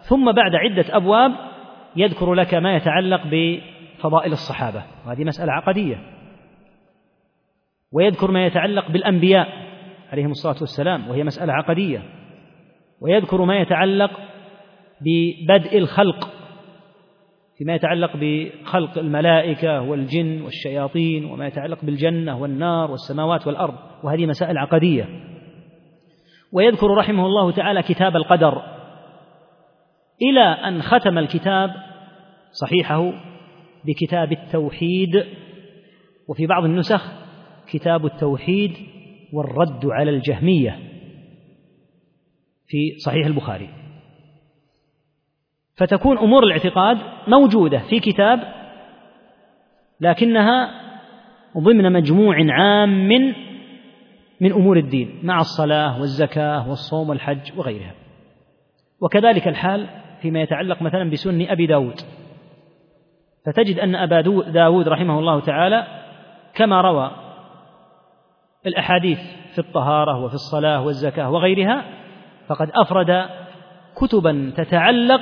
ثم 0.00 0.32
بعد 0.32 0.54
عدة 0.54 0.96
أبواب 0.96 1.32
يذكر 1.96 2.34
لك 2.34 2.54
ما 2.54 2.76
يتعلق 2.76 3.22
بفضائل 3.26 4.32
الصحابة. 4.32 4.82
وهذه 5.06 5.24
مسألة 5.24 5.52
عقدية. 5.52 5.96
ويذكر 7.92 8.30
ما 8.30 8.46
يتعلق 8.46 8.90
بالأنبياء 8.90 9.48
عليهم 10.12 10.30
الصلاة 10.30 10.56
والسلام 10.60 11.08
وهي 11.08 11.24
مسألة 11.24 11.52
عقدية. 11.52 12.02
ويذكر 13.00 13.44
ما 13.44 13.60
يتعلق 13.60 14.10
ببدء 15.00 15.78
الخلق 15.78 16.43
فيما 17.64 17.74
يتعلق 17.74 18.16
بخلق 18.16 18.98
الملائكة 18.98 19.80
والجن 19.80 20.42
والشياطين 20.42 21.24
وما 21.24 21.46
يتعلق 21.46 21.84
بالجنة 21.84 22.40
والنار 22.40 22.90
والسماوات 22.90 23.46
والأرض 23.46 23.74
وهذه 24.02 24.26
مسائل 24.26 24.58
عقدية. 24.58 25.08
ويذكر 26.52 26.86
رحمه 26.86 27.26
الله 27.26 27.50
تعالى 27.50 27.82
كتاب 27.82 28.16
القدر. 28.16 28.62
إلى 30.22 30.40
أن 30.40 30.82
ختم 30.82 31.18
الكتاب 31.18 31.70
صحيحه 32.52 33.12
بكتاب 33.84 34.32
التوحيد 34.32 35.24
وفي 36.28 36.46
بعض 36.46 36.64
النسخ 36.64 37.12
كتاب 37.72 38.06
التوحيد 38.06 38.72
والرد 39.32 39.86
على 39.86 40.10
الجهمية 40.10 40.78
في 42.66 42.98
صحيح 42.98 43.26
البخاري. 43.26 43.83
فتكون 45.76 46.18
أمور 46.18 46.44
الاعتقاد 46.44 46.98
موجودة 47.28 47.78
في 47.78 48.00
كتاب 48.00 48.40
لكنها 50.00 50.70
ضمن 51.58 51.92
مجموع 51.92 52.36
عام 52.50 53.08
من 53.08 53.32
من 54.40 54.52
أمور 54.52 54.76
الدين 54.76 55.20
مع 55.22 55.40
الصلاة 55.40 56.00
والزكاة 56.00 56.68
والصوم 56.68 57.08
والحج 57.08 57.58
وغيرها. 57.58 57.94
وكذلك 59.00 59.48
الحال 59.48 59.86
فيما 60.22 60.42
يتعلق 60.42 60.82
مثلا 60.82 61.10
بسن 61.10 61.46
أبي 61.48 61.66
داود. 61.66 62.00
فتجد 63.46 63.78
أن 63.78 63.94
أبا 63.94 64.20
داود 64.50 64.88
رحمه 64.88 65.18
الله 65.18 65.40
تعالى 65.40 65.86
كما 66.54 66.80
روى 66.80 67.10
الأحاديث 68.66 69.18
في 69.52 69.58
الطهارة 69.58 70.24
وفي 70.24 70.34
الصلاة 70.34 70.82
والزكاة 70.82 71.30
وغيرها 71.30 71.84
فقد 72.48 72.70
أفرد 72.74 73.28
كتبا 73.96 74.52
تتعلق 74.56 75.20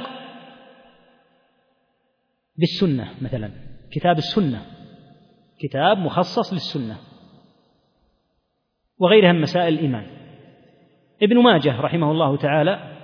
بالسنة 2.57 3.15
مثلا. 3.23 3.51
كتاب 3.93 4.19
السنة. 4.19 4.67
كتاب 5.61 5.99
مخصص 5.99 6.53
للسنة. 6.53 6.99
وغيرها 8.99 9.33
من 9.33 9.41
مسائل 9.41 9.75
الإيمان. 9.75 10.07
ابن 11.23 11.43
ماجه 11.43 11.81
رحمه 11.81 12.11
الله 12.11 12.37
تعالى 12.37 12.99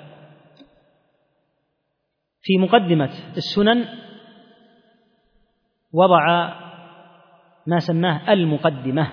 في 2.42 2.58
مقدمة 2.58 3.10
السنن 3.36 3.84
وضع 5.92 6.54
ما 7.66 7.78
سماه 7.78 8.32
المقدمة. 8.32 9.12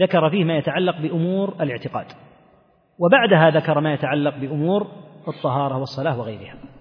ذكر 0.00 0.30
فيه 0.30 0.44
ما 0.44 0.56
يتعلق 0.58 1.00
بأمور 1.00 1.62
الاعتقاد. 1.62 2.06
وبعدها 2.98 3.50
ذكر 3.50 3.80
ما 3.80 3.94
يتعلق 3.94 4.36
بأمور 4.36 4.92
الطهارة 5.28 5.78
والصلاة 5.78 6.18
وغيرها. 6.18 6.75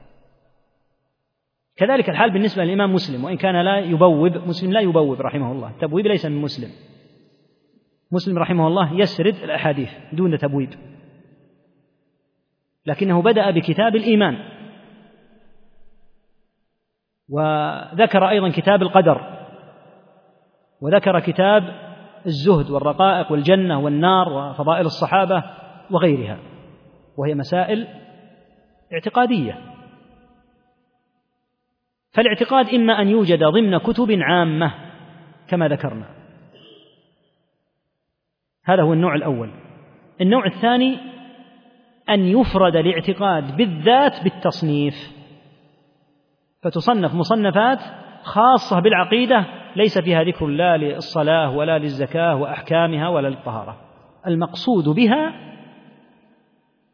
كذلك 1.78 2.10
الحال 2.10 2.32
بالنسبة 2.32 2.64
للإمام 2.64 2.94
مسلم 2.94 3.24
وإن 3.24 3.38
كان 3.38 3.62
لا 3.62 3.80
يبوب 3.80 4.38
مسلم 4.38 4.72
لا 4.72 4.80
يبوب 4.80 5.22
رحمه 5.22 5.52
الله. 5.52 5.70
التبويب 5.70 6.08
ليس 6.08 6.26
من 6.26 6.42
مسلم. 6.42 6.70
مسلم 8.12 8.38
رحمه 8.40 8.68
الله 8.68 8.94
يسرد 8.94 9.36
الأحاديث 9.36 9.90
دون 10.14 10.38
تبويب. 10.38 10.70
لكنه 12.86 13.22
بدأ 13.22 13.52
بكتاب 13.52 13.96
الإيمان. 13.96 14.38
وذكر 17.30 18.30
أيضا 18.30 18.50
كتاب 18.50 18.82
القدر. 18.82 19.48
وذكر 20.82 21.20
كتاب 21.20 21.64
الزهد 22.26 22.70
والرقائق 22.70 23.32
والجنة 23.32 23.80
والنار 23.80 24.30
وفضائل 24.30 24.86
الصحابة 24.86 25.44
وغيرها. 25.92 26.40
وهي 27.18 27.36
مسائل 27.36 27.88
اعتقادية. 28.94 29.75
فالاعتقاد 32.16 32.70
إما 32.70 33.02
أن 33.02 33.08
يوجد 33.08 33.44
ضمن 33.44 33.78
كتب 33.78 34.08
عامة 34.22 34.74
كما 35.48 35.68
ذكرنا. 35.68 36.06
هذا 38.66 38.84
هو 38.84 38.94
النوع 38.94 39.16
الأول. 39.16 39.52
النوع 40.22 40.46
الثاني 40.46 40.98
أن 42.10 42.26
يفرد 42.26 42.76
الاعتقاد 42.76 43.58
بالذات 43.58 44.24
بالتصنيف. 44.24 44.94
فتصنف 46.62 47.14
مصنفات 47.14 47.80
خاصة 48.24 48.80
بالعقيدة 48.80 49.46
ليس 49.76 50.00
فيها 50.00 50.24
ذكر 50.24 50.46
لا 50.48 50.78
للصلاة 50.78 51.58
ولا 51.58 51.78
للزكاة 51.78 52.36
وأحكامها 52.36 53.10
ولا 53.10 53.28
للطهارة. 53.28 53.82
المقصود 54.28 54.90
بها 54.90 55.34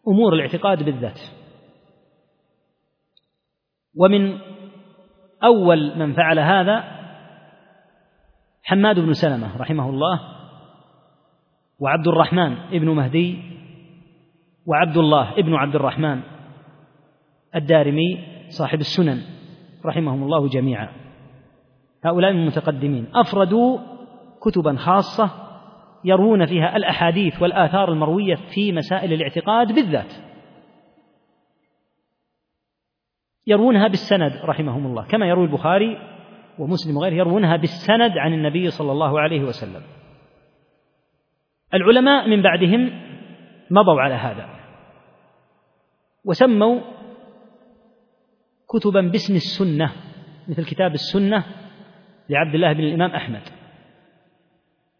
أمور 0.07 0.34
الاعتقاد 0.34 0.84
بالذات. 0.84 1.19
ومن 3.95 4.39
أول 5.44 6.00
من 6.00 6.14
فعل 6.14 6.39
هذا 6.39 6.84
حماد 8.64 9.00
بن 9.00 9.14
سلمة 9.14 9.58
رحمه 9.58 9.89
الله 9.89 10.20
وعبد 11.80 12.08
الرحمن 12.08 12.58
ابن 12.58 12.89
مهدي 12.89 13.39
وعبد 14.68 14.98
الله 14.98 15.32
ابن 15.32 15.54
عبد 15.54 15.76
الرحمن 15.76 16.22
الدارمي 17.56 18.20
صاحب 18.50 18.80
السنن 18.80 19.22
رحمهم 19.86 20.24
الله 20.24 20.48
جميعا. 20.48 20.89
هؤلاء 22.06 22.34
من 22.34 22.39
المتقدمين. 22.39 23.08
أفردوا 23.16 23.80
كتبا 24.42 24.76
خاصة 24.76 25.30
يروون 26.06 26.46
فيها 26.46 26.76
الأحاديث 26.76 27.42
والآثار 27.42 27.92
المروية 27.92 28.36
في 28.36 28.72
مسائل 28.72 29.14
الاعتقاد 29.14 29.76
بالذات. 29.76 30.14
يروونها 33.52 33.88
بالسند 33.88 34.34
رحمهم 34.43 34.86
الله. 34.86 35.06
كما 35.08 35.26
يروي 35.28 35.45
البخاري 35.45 35.97
ومسلم 36.60 36.97
وغيره 36.97 37.14
يروونها 37.14 37.56
بالسند 37.56 38.18
عن 38.18 38.34
النبي 38.34 38.70
صلى 38.70 38.91
الله 38.91 39.20
عليه 39.20 39.41
وسلم. 39.41 39.82
العلماء 41.74 42.28
من 42.28 42.41
بعدهم 42.41 42.91
مضوا 43.72 44.02
على 44.02 44.14
هذا 44.14 44.49
وسموا 46.26 46.80
كتبا 48.70 49.02
باسم 49.02 49.36
السنة 49.36 49.91
مثل 50.47 50.66
كتاب 50.66 50.93
السنة 50.93 51.43
لعبد 52.30 52.56
الله 52.56 52.74
بن 52.74 52.84
الإمام 52.84 53.12
أحمد. 53.12 53.41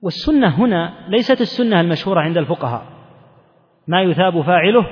والسنة 0.02 0.48
هنا 0.48 1.08
ليست 1.08 1.42
السنة 1.42 1.82
المشهورة 1.82 2.20
عند 2.20 2.38
الفقهاء. 2.38 2.86
ما 3.88 4.02
يثاب 4.02 4.42
فاعله 4.42 4.88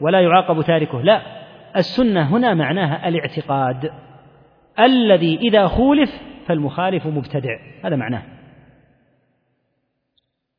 ولا 0.00 0.20
يعاقب 0.20 0.62
تاركه. 0.62 1.02
لا 1.02 1.22
السنة 1.76 2.36
هنا 2.36 2.54
معناها 2.54 3.08
الاعتقاد. 3.08 3.90
الذي 4.80 5.36
إذا 5.36 5.66
خولف 5.66 6.10
فالمخالف 6.46 7.06
مبتدع. 7.06 7.58
هذا 7.84 7.96
معناه. 7.96 8.22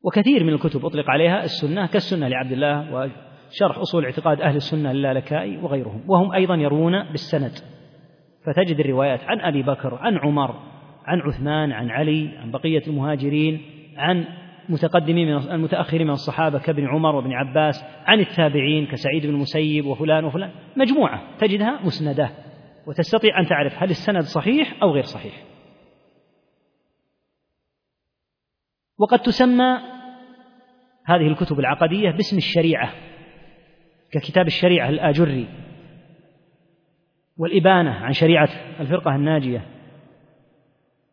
وكثير 0.04 0.44
من 0.44 0.52
الكتب 0.52 0.86
أطلق 0.86 1.10
عليها 1.10 1.44
السنة 1.44 1.86
كالسنة 1.86 2.28
لعبد 2.28 2.52
الله 2.52 2.94
وشرح 2.94 3.78
أصول 3.78 4.04
اعتقاد 4.04 4.40
أهل 4.40 4.56
السنة 4.56 4.92
للالكائي 4.92 5.56
وغيرهم. 5.56 6.04
وهم 6.08 6.32
أيضا 6.32 6.54
يروون 6.54 7.10
بالسند. 7.10 7.52
فتجد 8.46 8.80
الروايات 8.80 9.24
عن 9.24 9.40
أبي 9.40 9.62
بكر 9.62 9.94
عن 9.94 10.18
عمر 10.18 10.54
عن 11.04 11.20
عثمان 11.20 11.72
عن 11.72 11.90
علي 11.90 12.38
عن 12.38 12.50
بقية 12.50 12.82
المهاجرين 12.86 13.60
عن 13.96 14.24
متقدمين 14.68 15.28
من 15.28 15.50
المتأخرين 15.50 16.06
من 16.06 16.12
الصحابة 16.12 16.58
كابن 16.58 16.86
عمر 16.86 17.14
وابن 17.14 17.32
عباس 17.32 17.84
عن 18.06 18.20
التابعين 18.20 18.86
كسعيد 18.86 19.26
بن 19.26 19.34
المسيب 19.34 19.86
وفلان 19.86 20.24
وفلان. 20.24 20.50
مجموعة 20.76 21.38
تجدها 21.38 21.80
مسندة. 21.84 22.30
وتستطيع 22.86 23.40
أن 23.40 23.46
تعرف 23.46 23.82
هل 23.82 23.90
السند 23.90 24.22
صحيح 24.22 24.82
أو 24.82 24.90
غير 24.90 25.02
صحيح. 25.02 25.44
وقد 28.98 29.18
تسمى 29.18 29.78
هذه 31.04 31.26
الكتب 31.26 31.60
العقدية 31.60 32.10
باسم 32.10 32.36
الشريعة 32.36 32.92
ككتاب 34.10 34.46
الشريعة 34.46 34.88
الآجري 34.88 35.48
والإبانة 37.36 37.90
عن 37.90 38.12
شريعة 38.12 38.48
الفرقة 38.80 39.14
الناجية 39.14 39.66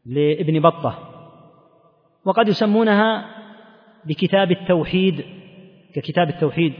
لابن 0.06 0.62
بطة. 0.62 1.12
وقد 2.26 2.47
يسمونها 2.47 3.36
بكتاب 4.06 4.51
التوحيد 4.51 5.26
ككتاب 5.95 6.30
التوحيد 6.30 6.74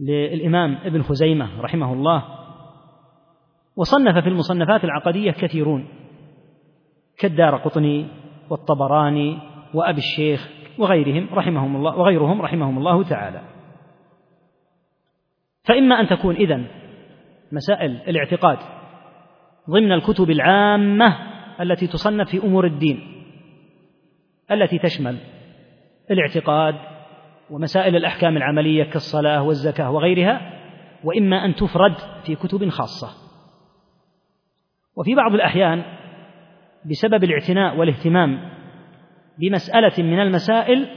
للإمام 0.00 0.78
ابن 0.84 1.02
خزيمة 1.02 1.60
رحمه 1.60 1.92
الله. 1.92 2.24
وصنف 3.76 4.18
في 4.18 4.28
المصنفات 4.28 4.84
العقدية 4.84 5.30
كثيرون 5.30 5.88
كالدار 7.18 7.56
قطني 7.56 8.06
والطبراني 8.50 9.38
وأبي 9.74 9.98
الشيخ 9.98 10.48
وغيرهم 10.78 11.28
رحمهم 11.34 11.76
الله 11.76 11.96
وغيرهم 11.98 12.42
رحمهم 12.42 12.78
الله 12.78 13.02
تعالى. 13.02 13.42
فإما 15.64 16.00
أن 16.00 16.08
تكون 16.08 16.36
إذن 16.36 16.66
مسائل 17.52 17.90
الاعتقاد 17.90 18.58
ضمن 19.70 19.92
الكتب 19.92 20.30
العامة 20.30 21.16
التي 21.60 21.86
تصنف 21.86 22.30
في 22.30 22.44
أمور 22.44 22.66
الدين 22.66 23.00
التي 24.50 24.78
تشمل 24.78 25.18
الاعتقاد 26.10 26.74
ومسائل 27.50 27.96
الأحكام 27.96 28.36
العملية 28.36 28.84
كالصلاة 28.84 29.42
والزكاة 29.42 29.90
وغيرها 29.90 30.52
وإما 31.04 31.44
أن 31.44 31.54
تفرد 31.54 31.94
في 32.24 32.34
كتب 32.34 32.68
خاصة. 32.68 33.08
وفي 34.96 35.14
بعض 35.14 35.34
الأحيان 35.34 35.84
بسبب 36.90 37.24
الاعتناء 37.24 37.76
والاهتمام 37.76 38.50
بمسألة 39.38 40.02
من 40.02 40.20
المسائل 40.20 40.88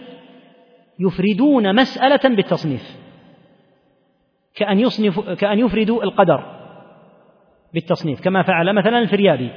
يفردون 1.00 1.76
مسألة 1.76 2.36
بالتصنيف 2.36 3.00
كأن 4.56 4.80
يصنف 4.80 5.20
كأن 5.20 5.60
يفردوا 5.60 6.04
القدر 6.04 6.60
بالتصنيف 7.74 8.22
كما 8.22 8.44
فعل 8.44 8.76
مثلا 8.76 9.00
الفريابي. 9.00 9.52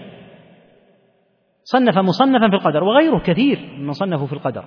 صنف 1.64 1.98
مصنفا 1.98 2.48
في 2.48 2.54
القدر 2.54 2.84
وغيره 2.84 3.18
كثير 3.18 3.58
من 3.78 3.92
صنفوا 3.92 4.26
في 4.26 4.32
القدر. 4.32 4.64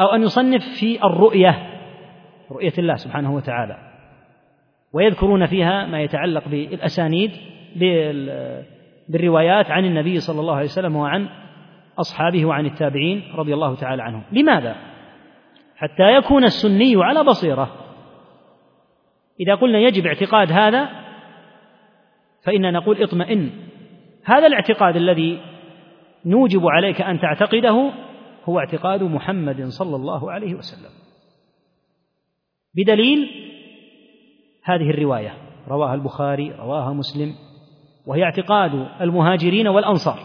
أو 0.00 0.06
أن 0.06 0.22
يصنف 0.22 0.64
في 0.80 1.04
الرؤية 1.04 1.70
رؤية 2.50 2.72
الله 2.78 2.94
سبحانه 2.94 3.34
وتعالى. 3.34 3.76
ويذكرون 4.92 5.46
فيها 5.46 5.86
ما 5.86 6.00
يتعلق 6.00 6.48
بالأسانيد 6.48 7.30
بالروايات 9.08 9.70
عن 9.70 9.84
النبي 9.84 10.20
صلى 10.20 10.40
الله 10.40 10.54
عليه 10.54 10.64
وسلم 10.64 10.96
وعن 10.96 11.28
أصحابه 11.98 12.44
وعن 12.44 12.66
التابعين 12.66 13.22
رضي 13.34 13.54
الله 13.54 13.74
تعالى 13.74 14.02
عنهم. 14.02 14.22
لماذا؟ 14.32 14.76
حتى 15.76 16.14
يكون 16.14 16.44
السني 16.44 16.94
على 16.96 17.24
بصيرة. 17.24 17.70
إذا 19.40 19.54
قلنا 19.54 19.78
يجب 19.78 20.06
اعتقاد 20.06 20.52
هذا 20.52 20.88
فإننا 22.44 22.70
نقول 22.70 23.02
اطمئن. 23.02 23.50
هذا 24.24 24.46
الاعتقاد 24.46 24.96
الذي 24.96 25.40
نوجب 26.26 26.66
عليك 26.66 27.00
أن 27.02 27.20
تعتقده 27.20 27.90
هو 28.44 28.58
اعتقاد 28.58 29.02
محمد 29.02 29.64
صلى 29.66 29.96
الله 29.96 30.32
عليه 30.32 30.54
وسلم. 30.54 30.90
بدليل 32.74 33.30
هذه 34.64 34.90
الرواية 34.90 35.34
رواها 35.68 35.94
البخاري 35.94 36.50
رواها 36.50 36.92
مسلم 36.92 37.34
وهي 38.06 38.22
اعتقاد 38.22 38.88
المهاجرين 39.00 39.68
والأنصار. 39.68 40.18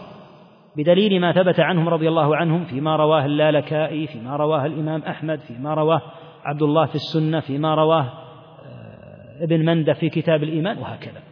بدليل 0.76 1.20
ما 1.20 1.32
ثبت 1.32 1.60
عنهم 1.60 1.88
رضي 1.88 2.08
الله 2.08 2.36
عنهم 2.36 2.64
فيما 2.64 2.96
رواه 2.96 3.24
اللالكائي 3.24 4.06
فيما 4.06 4.36
رواه 4.36 4.66
الإمام 4.66 5.02
أحمد 5.02 5.38
فيما 5.38 5.74
رواه 5.74 6.02
عبد 6.44 6.62
الله 6.62 6.86
في 6.86 6.94
السنة 6.94 7.40
فيما 7.40 7.74
رواه 7.74 8.02
آه، 8.02 9.44
ابن 9.44 9.64
مندة 9.64 9.92
في 9.92 10.08
كتاب 10.08 10.42
الإيمان 10.42 10.78
وهكذا. 10.78 11.22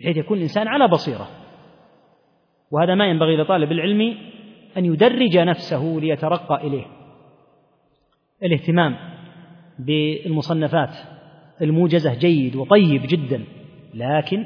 بحيث 0.00 0.16
يكون 0.16 0.36
الإنسان 0.36 0.68
على 0.68 0.88
بصيرة. 0.88 1.28
وهذا 2.70 2.94
ما 2.94 3.06
ينبغي 3.06 3.36
لطالب 3.36 3.72
العلم 3.72 4.16
أن 4.76 4.84
يدرج 4.84 5.38
نفسه 5.38 5.98
ليترقى 6.00 6.66
إليه. 6.66 6.86
الاهتمام 8.42 8.96
بالمصنفات 9.78 10.96
الموجزة 11.62 12.14
جيد 12.14 12.56
وطيب 12.56 13.02
جدا 13.06 13.44
لكن 13.94 14.44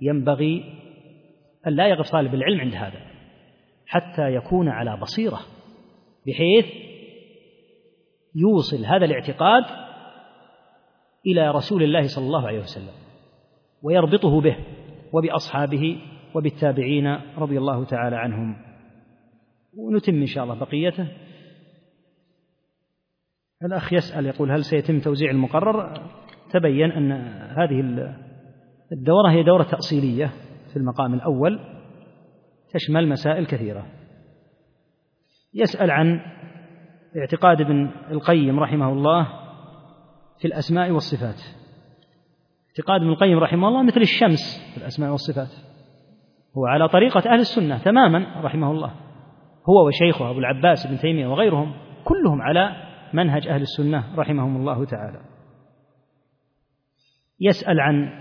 ينبغي 0.00 0.64
أن 1.66 1.72
لا 1.72 1.86
يقف 1.86 2.10
طالب 2.10 2.34
العلم 2.34 2.60
عند 2.60 2.74
هذا 2.74 3.00
حتى 3.86 4.34
يكون 4.34 4.68
على 4.68 4.96
بصيرة 4.96 5.40
بحيث 6.26 6.66
يوصل 8.34 8.84
هذا 8.84 9.04
الاعتقاد 9.04 9.64
إلى 11.26 11.50
رسول 11.50 11.82
الله 11.82 12.02
صلى 12.02 12.24
الله 12.24 12.46
عليه 12.46 12.58
وسلم 12.58 12.94
ويربطه 13.82 14.40
به 14.40 14.56
وبأصحابه 15.12 15.98
وبالتابعين 16.34 17.06
رضي 17.38 17.58
الله 17.58 17.84
تعالى 17.84 18.16
عنهم. 18.16 18.69
ونتم 19.76 20.14
إن 20.14 20.26
شاء 20.26 20.44
الله 20.44 20.54
بقيته. 20.54 21.08
الأخ 23.64 23.92
يسأل 23.92 24.26
يقول 24.26 24.50
هل 24.50 24.64
سيتم 24.64 25.00
توزيع 25.00 25.30
المقرر؟ 25.30 25.94
تبين 26.50 26.90
أن 26.92 27.12
هذه 27.58 27.80
الدورة 28.92 29.30
هي 29.30 29.42
دورة 29.42 29.62
تأصيلية 29.62 30.32
في 30.70 30.76
المقام 30.76 31.14
الأول 31.14 31.60
تشمل 32.72 33.08
مسائل 33.08 33.46
كثيرة. 33.46 33.86
يسأل 35.54 35.90
عن 35.90 36.20
اعتقاد 37.16 37.60
ابن 37.60 37.90
القيم 38.10 38.60
رحمه 38.60 38.92
الله 38.92 39.28
في 40.38 40.44
الأسماء 40.44 40.90
والصفات. 40.90 41.40
اعتقاد 42.68 43.00
ابن 43.00 43.10
القيم 43.10 43.38
رحمه 43.38 43.68
الله 43.68 43.82
مثل 43.82 44.00
الشمس 44.00 44.72
في 44.74 44.80
الأسماء 44.80 45.10
والصفات. 45.10 45.50
هو 46.56 46.66
على 46.66 46.88
طريقة 46.88 47.32
أهل 47.32 47.40
السنة 47.40 47.78
تماما 47.78 48.40
رحمه 48.40 48.70
الله. 48.70 49.09
هو 49.70 49.86
وشيخه 49.86 50.30
أبو 50.30 50.38
العباس 50.38 50.86
بن 50.86 50.98
تيمية 50.98 51.26
وغيرهم 51.26 51.72
كلهم 52.04 52.42
على 52.42 52.76
منهج 53.12 53.48
أهل 53.48 53.62
السنة 53.62 54.04
رحمهم 54.16 54.56
الله 54.56 54.84
تعالى. 54.84 55.20
يسأل 57.40 57.80
عن 57.80 58.12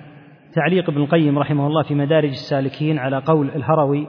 تعليق 0.56 0.90
ابن 0.90 1.02
القيم 1.02 1.40
رحمه 1.40 1.68
الله 1.68 1.84
في 1.84 1.96
مدارج 1.96 2.30
السالكين 2.30 3.00
على 3.00 3.18
قول 3.18 3.50
الهروي 3.50 4.08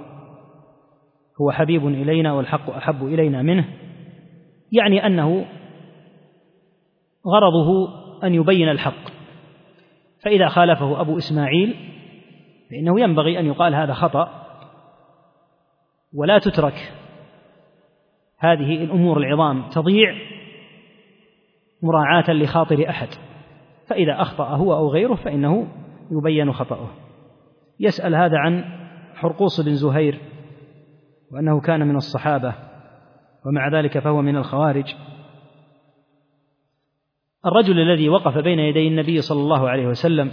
هو 1.40 1.50
حبيب 1.50 1.86
إلينا 1.86 2.32
والحق 2.32 2.70
أحب 2.70 3.04
إلينا 3.04 3.42
منه. 3.42 3.64
يعني 4.72 5.06
أنه 5.06 5.46
غرضه 7.26 7.88
أن 8.24 8.34
يبين 8.34 8.68
الحق. 8.68 9.10
فإذا 10.24 10.48
خالفه 10.48 11.00
أبو 11.00 11.16
إسماعيل 11.16 11.74
فإنه 12.70 13.00
ينبغي 13.00 13.38
أن 13.40 13.46
يقال 13.46 13.74
هذا 13.74 13.92
خطأ 13.92 14.28
ولا 16.14 16.38
تترك 16.38 16.99
هذه 18.40 18.84
الأمور 18.84 19.18
العظام 19.18 19.68
تضيع 19.68 20.14
مراعاة 21.82 22.30
لخاطر 22.30 22.88
أحد 22.88 23.08
فإذا 23.88 24.22
أخطأ 24.22 24.44
هو 24.44 24.74
أو 24.74 24.88
غيره 24.88 25.14
فإنه 25.14 25.68
يبين 26.10 26.52
خطأه. 26.52 26.90
يسأل 27.80 28.14
هذا 28.14 28.38
عن 28.38 28.64
حرقوص 29.14 29.60
بن 29.60 29.74
زهير 29.74 30.18
وأنه 31.32 31.60
كان 31.60 31.88
من 31.88 31.96
الصحابة 31.96 32.54
ومع 33.46 33.78
ذلك 33.78 33.98
فهو 33.98 34.22
من 34.22 34.36
الخوارج. 34.36 34.94
الرجل 37.46 37.80
الذي 37.80 38.08
وقف 38.08 38.38
بين 38.38 38.58
يدي 38.58 38.88
النبي 38.88 39.20
صلى 39.20 39.40
الله 39.40 39.68
عليه 39.68 39.86
وسلم 39.86 40.30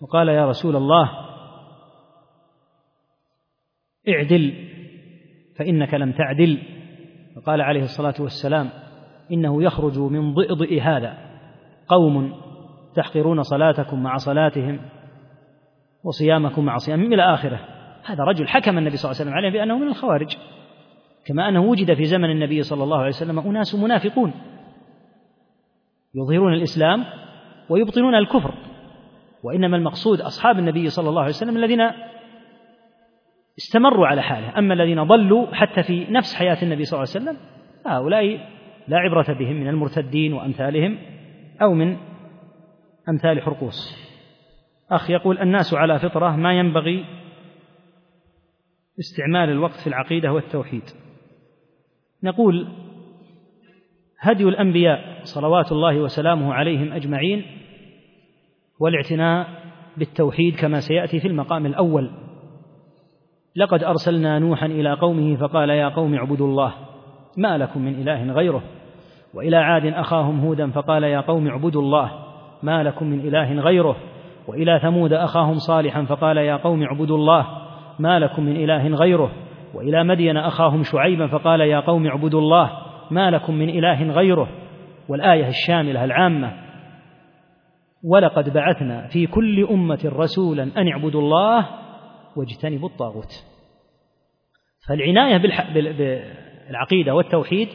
وقال 0.00 0.28
يا 0.28 0.46
رسول 0.46 0.76
الله 0.76 1.10
اعدل 4.08 4.54
فإنك 5.58 5.94
لم 5.94 6.12
تعدل. 6.12 6.77
فقال 7.38 7.60
عليه 7.60 7.82
الصلاة 7.82 8.14
والسلام 8.20 8.70
إنه 9.32 9.62
يخرج 9.62 9.98
من 9.98 10.34
ضئضئ 10.34 10.80
هذا 10.80 11.14
قوم 11.88 12.34
تحقرون 12.94 13.42
صلاتكم 13.42 14.02
مع 14.02 14.16
صلاتهم 14.16 14.80
وصيامكم 16.04 16.64
مع 16.64 16.76
صيامهم 16.76 17.12
إلى 17.12 17.34
آخره. 17.34 17.60
هذا 18.04 18.24
رجل 18.24 18.48
حكم 18.48 18.78
النبي 18.78 18.96
صلى 18.96 19.10
الله 19.10 19.20
عليه 19.20 19.30
وسلم 19.30 19.34
عليه 19.34 19.58
بأنه 19.58 19.78
من 19.78 19.88
الخوارج 19.88 20.36
كما 21.26 21.48
أنه 21.48 21.60
وجد 21.60 21.94
في 21.94 22.04
زمن 22.04 22.30
النبي 22.30 22.62
صلى 22.62 22.84
الله 22.84 22.98
عليه 22.98 23.08
وسلم 23.08 23.38
أناس 23.38 23.74
منافقون 23.74 24.32
يظهرون 26.14 26.52
الإسلام 26.52 27.04
ويبطنون 27.68 28.14
الكفر 28.14 28.54
وإنما 29.44 29.76
المقصود 29.76 30.20
أصحاب 30.20 30.58
النبي 30.58 30.88
صلى 30.88 31.08
الله 31.08 31.20
عليه 31.20 31.34
وسلم 31.34 31.56
الذين 31.56 31.80
استمروا 33.58 34.06
على 34.06 34.22
حاله. 34.22 34.58
أما 34.58 34.74
الذين 34.74 35.02
ضلوا 35.02 35.54
حتى 35.54 35.82
في 35.82 36.06
نفس 36.10 36.34
حياة 36.34 36.62
النبي 36.62 36.84
صلى 36.84 37.02
الله 37.02 37.12
عليه 37.14 37.24
وسلم 37.24 37.36
هؤلاء 37.86 38.48
لا 38.88 38.98
عبرة 38.98 39.32
بهم 39.32 39.56
من 39.56 39.68
المرتدين 39.68 40.32
وأمثالهم 40.32 40.98
أو 41.62 41.74
من 41.74 41.96
أمثال 43.08 43.42
حرقوس. 43.42 44.08
أخ 44.90 45.10
يقول 45.10 45.38
الناس 45.38 45.74
على 45.74 45.98
فطرة 45.98 46.36
ما 46.36 46.58
ينبغي 46.58 47.04
استعمال 48.98 49.50
الوقت 49.50 49.80
في 49.80 49.86
العقيدة 49.86 50.32
والتوحيد. 50.32 50.82
نقول 52.22 52.68
هدي 54.20 54.44
الأنبياء 54.44 55.20
صلوات 55.22 55.72
الله 55.72 56.00
وسلامه 56.00 56.54
عليهم 56.54 56.92
أجمعين 56.92 57.44
والاعتناء 58.80 59.48
بالتوحيد 59.96 60.56
كما 60.56 60.80
سيأتي 60.80 61.20
في 61.20 61.28
المقام 61.28 61.66
الأول. 61.66 62.27
لقد 63.58 63.84
أرسلنا 63.84 64.38
نوحا 64.38 64.66
إلى 64.66 64.94
قومه 64.94 65.36
فقال 65.36 65.70
يا 65.70 65.88
قوم 65.88 66.14
اعبدوا 66.14 66.46
الله 66.46 66.72
ما 67.38 67.58
لكم 67.58 67.82
من 67.82 67.94
إله 67.94 68.32
غيره. 68.32 68.62
وإلى 69.34 69.56
عاد 69.56 69.86
أخاهم 69.86 70.40
هودا 70.40 70.70
فقال 70.70 71.02
يا 71.02 71.20
قوم 71.20 71.48
اعبدوا 71.48 71.82
الله 71.82 72.10
ما 72.62 72.82
لكم 72.82 73.06
من 73.06 73.20
إله 73.20 73.60
غيره. 73.60 73.96
وإلى 74.48 74.80
ثمود 74.82 75.12
أخاهم 75.12 75.54
صالحا 75.54 76.04
فقال 76.04 76.36
يا 76.36 76.56
قوم 76.56 76.82
اعبدوا 76.82 77.16
الله 77.16 77.46
ما 77.98 78.18
لكم 78.18 78.42
من 78.42 78.56
إله 78.56 78.88
غيره. 78.88 79.30
وإلى 79.74 80.04
مدين 80.04 80.36
أخاهم 80.36 80.82
شعيبا 80.82 81.26
فقال 81.26 81.60
يا 81.60 81.80
قوم 81.80 82.06
اعبدوا 82.06 82.40
الله 82.40 82.70
ما 83.10 83.30
لكم 83.30 83.54
من 83.54 83.68
إله 83.68 84.12
غيره. 84.12 84.48
والآية 85.08 85.48
الشاملة 85.48 86.04
العامة 86.04 86.52
ولقد 88.04 88.52
بعثنا 88.52 89.06
في 89.06 89.26
كل 89.26 89.66
أمة 89.70 90.00
رسولا 90.04 90.62
أن 90.62 90.88
اعبدوا 90.88 91.20
الله 91.20 91.66
واجتنبوا 92.36 92.88
الطاغوت. 92.88 93.47
فالعناية 94.88 95.36
بالعقيدة 96.68 97.14
والتوحيد 97.14 97.68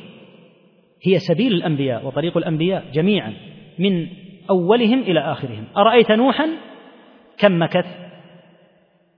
هي 1.05 1.19
سبيل 1.19 1.53
الأنبياء 1.53 2.05
وطريق 2.05 2.37
الأنبياء 2.37 2.91
جميعا 2.91 3.33
من 3.79 4.07
أولهم 4.49 5.01
إلى 5.01 5.19
آخرهم. 5.19 5.67
أرأيت 5.77 6.11
نوحا؟ 6.11 6.49
كم 7.37 7.61
مكث؟ 7.61 7.85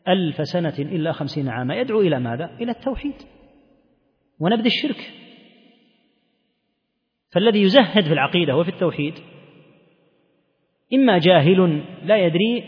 ألف 0.07 0.47
سنة 0.47 0.73
إلا 0.79 1.11
خمسين 1.11 1.49
عاما. 1.49 1.75
يدعو 1.75 2.01
إلى 2.01 2.19
ماذا؟ 2.19 2.55
إلى 2.61 2.71
التوحيد 2.71 3.13
ونبذ 4.39 4.65
الشرك. 4.65 5.11
فالذي 7.31 7.61
يزهد 7.61 8.03
في 8.03 8.13
العقيدة 8.13 8.57
وفي 8.57 8.69
التوحيد 8.69 9.13
إما 10.93 11.17
جاهل 11.17 11.83
لا 12.03 12.17
يدري 12.17 12.63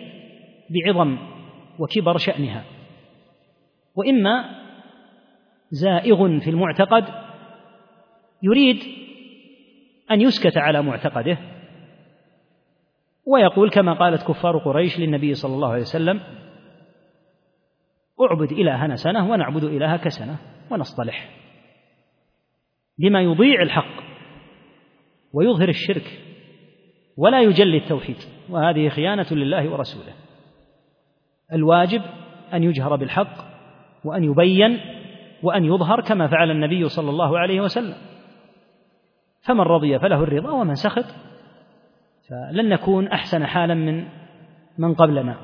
بعظم 0.69 1.17
وكبر 1.80 2.17
شأنها 2.17 2.63
وإما 3.95 4.66
زائغ 5.70 6.39
في 6.39 6.49
المعتقد 6.49 7.05
يريد 8.43 8.84
أن 10.11 10.22
يسكت 10.22 10.57
على 10.57 10.82
معتقده 10.82 11.38
ويقول 13.26 13.70
كما 13.70 13.93
قالت 13.93 14.24
كفار 14.24 14.57
قريش 14.57 14.99
للنبي 14.99 15.34
صلى 15.34 15.55
الله 15.55 15.70
عليه 15.70 15.82
وسلم 15.82 16.22
اعبد 18.22 18.51
إلهنا 18.51 18.95
سنة 18.95 19.32
ونعبد 19.32 19.63
إلهك 19.63 20.07
سنة 20.07 20.38
ونصطلح 20.72 21.30
بما 22.99 23.22
يضيع 23.22 23.61
الحق 23.61 24.03
ويظهر 25.34 25.70
الشرك 25.70 26.22
ولا 27.18 27.41
يجلي 27.41 27.78
التوحيد 27.78 28.18
وهذه 28.49 28.89
خيانة 28.89 29.28
لله 29.32 29.70
ورسوله. 29.70 30.13
الواجب 31.53 32.01
أن 32.53 32.63
يجهر 32.63 32.95
بالحق 32.95 33.47
وأن 34.05 34.24
يبين 34.24 34.80
وأن 35.44 35.66
يظهر 35.66 36.02
كما 36.02 36.28
فعل 36.28 36.52
النبي 36.52 36.90
صلى 36.90 37.10
الله 37.10 37.40
عليه 37.40 37.62
وسلم. 37.62 37.96
فمن 39.42 39.62
رضي 39.62 40.00
فله 40.00 40.24
الرضا 40.24 40.52
ومن 40.52 40.76
سخط 40.76 41.06
فلن 42.30 42.70
نكون 42.70 43.08
أحسن 43.08 43.46
حالا 43.46 43.74
من 43.74 44.08
من 44.78 44.94
قبلنا. 44.94 45.38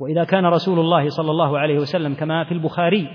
وإذا 0.00 0.24
كان 0.24 0.46
رسول 0.46 0.78
الله 0.78 1.08
صلى 1.08 1.30
الله 1.30 1.58
عليه 1.58 1.78
وسلم 1.78 2.14
كما 2.14 2.44
في 2.44 2.52
البخاري 2.52 3.08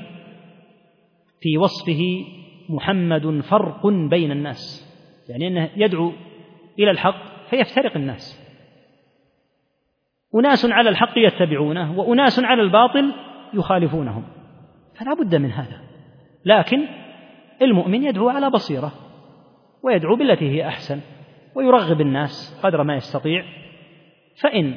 في 1.42 1.58
وصفه 1.58 2.26
محمد 2.70 3.40
فرق 3.40 3.88
بين 3.88 4.32
الناس 4.32 4.90
يعني 5.30 5.48
أنه 5.48 5.70
يدعو 5.76 6.12
إلى 6.80 6.92
الحق 6.92 7.16
فيفترق 7.50 7.98
الناس. 7.98 8.44
أناس 10.36 10.66
على 10.66 10.90
الحق 10.90 11.18
يتبعونه 11.18 12.00
وأناس 12.00 12.40
على 12.40 12.62
الباطل 12.62 13.14
يخالفونهم. 13.54 14.24
فلا 14.96 15.14
بد 15.14 15.36
من 15.36 15.52
هذا. 15.52 15.82
لكن 16.46 16.88
المؤمن 17.62 18.04
يدعو 18.04 18.30
على 18.30 18.50
بصيرة 18.50 18.92
ويدعو 19.84 20.16
بالتي 20.16 20.50
هي 20.50 20.68
أحسن 20.68 21.00
ويرغب 21.56 22.02
الناس 22.02 22.60
قدر 22.64 22.84
ما 22.84 22.96
يستطيع. 22.96 23.44
فإن 24.42 24.74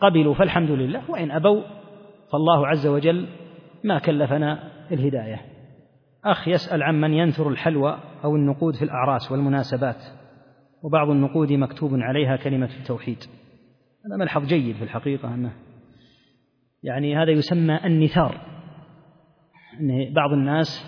قبلوا 0.00 0.34
فالحمد 0.34 0.70
لله 0.70 1.10
وإن 1.10 1.30
أبوا 1.30 1.62
فالله 2.32 2.66
عز 2.66 2.86
وجل 2.86 3.26
ما 3.84 3.98
كلفنا 3.98 4.70
الهداية. 4.92 5.40
أخ 6.24 6.48
يسأل 6.48 6.82
عمن 6.82 7.14
ينثر 7.14 7.48
الحلوى 7.48 7.98
أو 8.24 8.36
النقود 8.36 8.74
في 8.74 8.84
الأعراس 8.84 9.32
والمناسبات 9.32 10.02
وبعض 10.82 11.10
النقود 11.10 11.52
مكتوب 11.52 11.90
عليها 11.94 12.36
كلمة 12.36 12.70
التوحيد. 12.80 13.18
هذا 14.06 14.16
ملحظ 14.16 14.46
جيد 14.46 14.76
في 14.76 14.84
الحقيقة 14.84 15.34
أنه 15.34 15.52
يعني 16.82 17.16
هذا 17.16 17.30
يسمى 17.30 17.80
النثار. 17.84 18.49
أن 19.80 20.12
بعض 20.12 20.32
الناس 20.32 20.86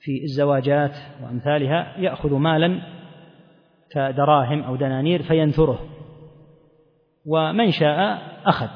في 0.00 0.22
الزواجات 0.22 0.96
وأمثالها 1.22 1.98
يأخذ 1.98 2.34
مالا 2.34 2.82
كدراهم 3.90 4.62
أو 4.62 4.76
دنانير 4.76 5.22
فينثره 5.22 5.88
ومن 7.26 7.70
شاء 7.70 8.22
أخذ. 8.44 8.68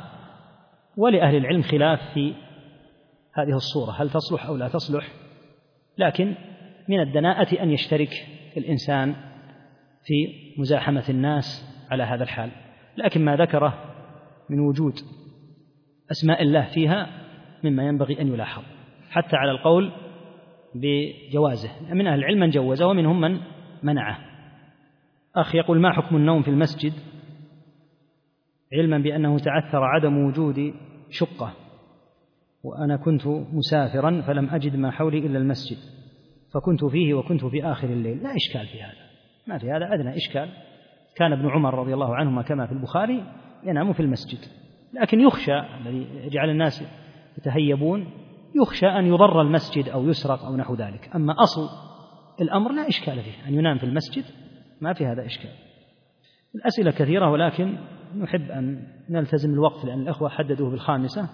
ولأهل 0.96 1.36
العلم 1.36 1.62
خلاف 1.62 2.00
في 2.14 2.34
هذه 3.34 3.56
الصورة 3.56 3.92
هل 4.02 4.10
تصلح 4.10 4.46
أو 4.46 4.56
لا 4.56 4.68
تصلح؟ 4.68 5.08
لكن 5.98 6.34
من 6.88 7.00
الدناءة 7.00 7.62
أن 7.62 7.70
يشترك 7.70 8.26
الإنسان 8.56 9.14
في 10.04 10.32
مزاحمة 10.58 11.04
الناس 11.08 11.76
على 11.90 12.02
هذا 12.02 12.22
الحال. 12.22 12.50
لكن 12.96 13.24
ما 13.24 13.36
ذكره 13.36 13.94
من 14.50 14.60
وجود 14.60 14.94
أسماء 16.10 16.42
الله 16.42 16.64
فيها 16.74 17.08
مما 17.64 17.86
ينبغي 17.86 18.20
أن 18.20 18.28
يلاحظ. 18.28 18.75
حتى 19.16 19.36
على 19.36 19.50
القول 19.50 19.92
بجوازه. 20.74 21.70
من 21.94 22.06
أهل 22.06 22.18
العلم 22.18 22.40
من 22.40 22.50
جوزه 22.50 22.86
ومنهم 22.86 23.20
من 23.20 23.40
منعه. 23.82 24.18
أخ 25.36 25.54
يقول 25.54 25.80
ما 25.80 25.92
حكم 25.92 26.16
النوم 26.16 26.42
في 26.42 26.48
المسجد؟ 26.48 26.92
علما 28.72 28.98
بأنه 28.98 29.38
تعثر 29.38 29.84
عدم 29.84 30.18
وجود 30.18 30.74
شقة. 31.10 31.52
وأنا 32.64 32.96
كنت 32.96 33.26
مسافرا 33.26 34.20
فلم 34.20 34.50
أجد 34.50 34.76
ما 34.76 34.90
حولي 34.90 35.18
إلا 35.18 35.38
المسجد 35.38 35.78
فكنت 36.54 36.84
فيه 36.84 37.14
وكنت 37.14 37.44
في 37.44 37.64
آخر 37.64 37.88
الليل. 37.88 38.22
لا 38.22 38.30
إشكال 38.36 38.66
في 38.66 38.82
هذا. 38.82 39.06
ما 39.46 39.58
في 39.58 39.70
هذا 39.70 39.94
أدنى 39.94 40.16
إشكال. 40.16 40.48
كان 41.16 41.32
ابن 41.32 41.50
عمر 41.50 41.74
رضي 41.74 41.94
الله 41.94 42.16
عنهما 42.16 42.42
كما 42.42 42.66
في 42.66 42.72
البخاري 42.72 43.24
ينام 43.64 43.92
في 43.92 44.00
المسجد 44.00 44.38
لكن 45.00 45.20
يخشى 45.20 45.58
الذي 45.58 46.06
يجعل 46.24 46.50
الناس 46.50 46.84
يتهيبون 47.38 48.06
يخشى 48.62 48.86
أن 48.86 49.06
يضر 49.06 49.40
المسجد 49.40 49.88
أو 49.88 50.08
يسرق 50.08 50.44
أو 50.44 50.56
نحو 50.56 50.74
ذلك. 50.74 51.10
أما 51.14 51.34
أصل 51.42 51.68
الأمر 52.40 52.72
لا 52.72 52.88
إشكال 52.88 53.22
فيه. 53.22 53.48
أن 53.48 53.54
ينام 53.54 53.78
في 53.78 53.84
المسجد 53.84 54.24
ما 54.80 54.92
في 54.92 55.06
هذا 55.06 55.26
إشكال. 55.26 55.50
الأسئلة 56.54 56.90
كثيرة 56.90 57.30
ولكن 57.30 57.78
نحب 58.18 58.50
أن 58.50 58.86
نلتزم 59.10 59.50
الوقت 59.50 59.84
لأن 59.84 60.00
الأخوة 60.00 60.28
حددوه 60.28 60.70
بالخامسة. 60.70 61.28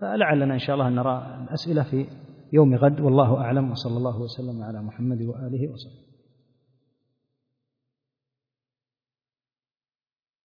فلعلنا 0.00 0.54
إن 0.54 0.58
شاء 0.58 0.74
الله 0.74 0.88
أن 0.88 0.94
نرى 0.94 1.44
الأسئلة 1.44 1.82
في 1.82 2.06
يوم 2.52 2.74
غد. 2.74 3.00
والله 3.00 3.36
أعلم 3.36 3.70
وصلى 3.70 3.96
الله 3.96 4.20
وسلم 4.20 4.62
على 4.62 4.82
محمد 4.82 5.22
وآله 5.22 5.72
وصحبه. 5.72 6.07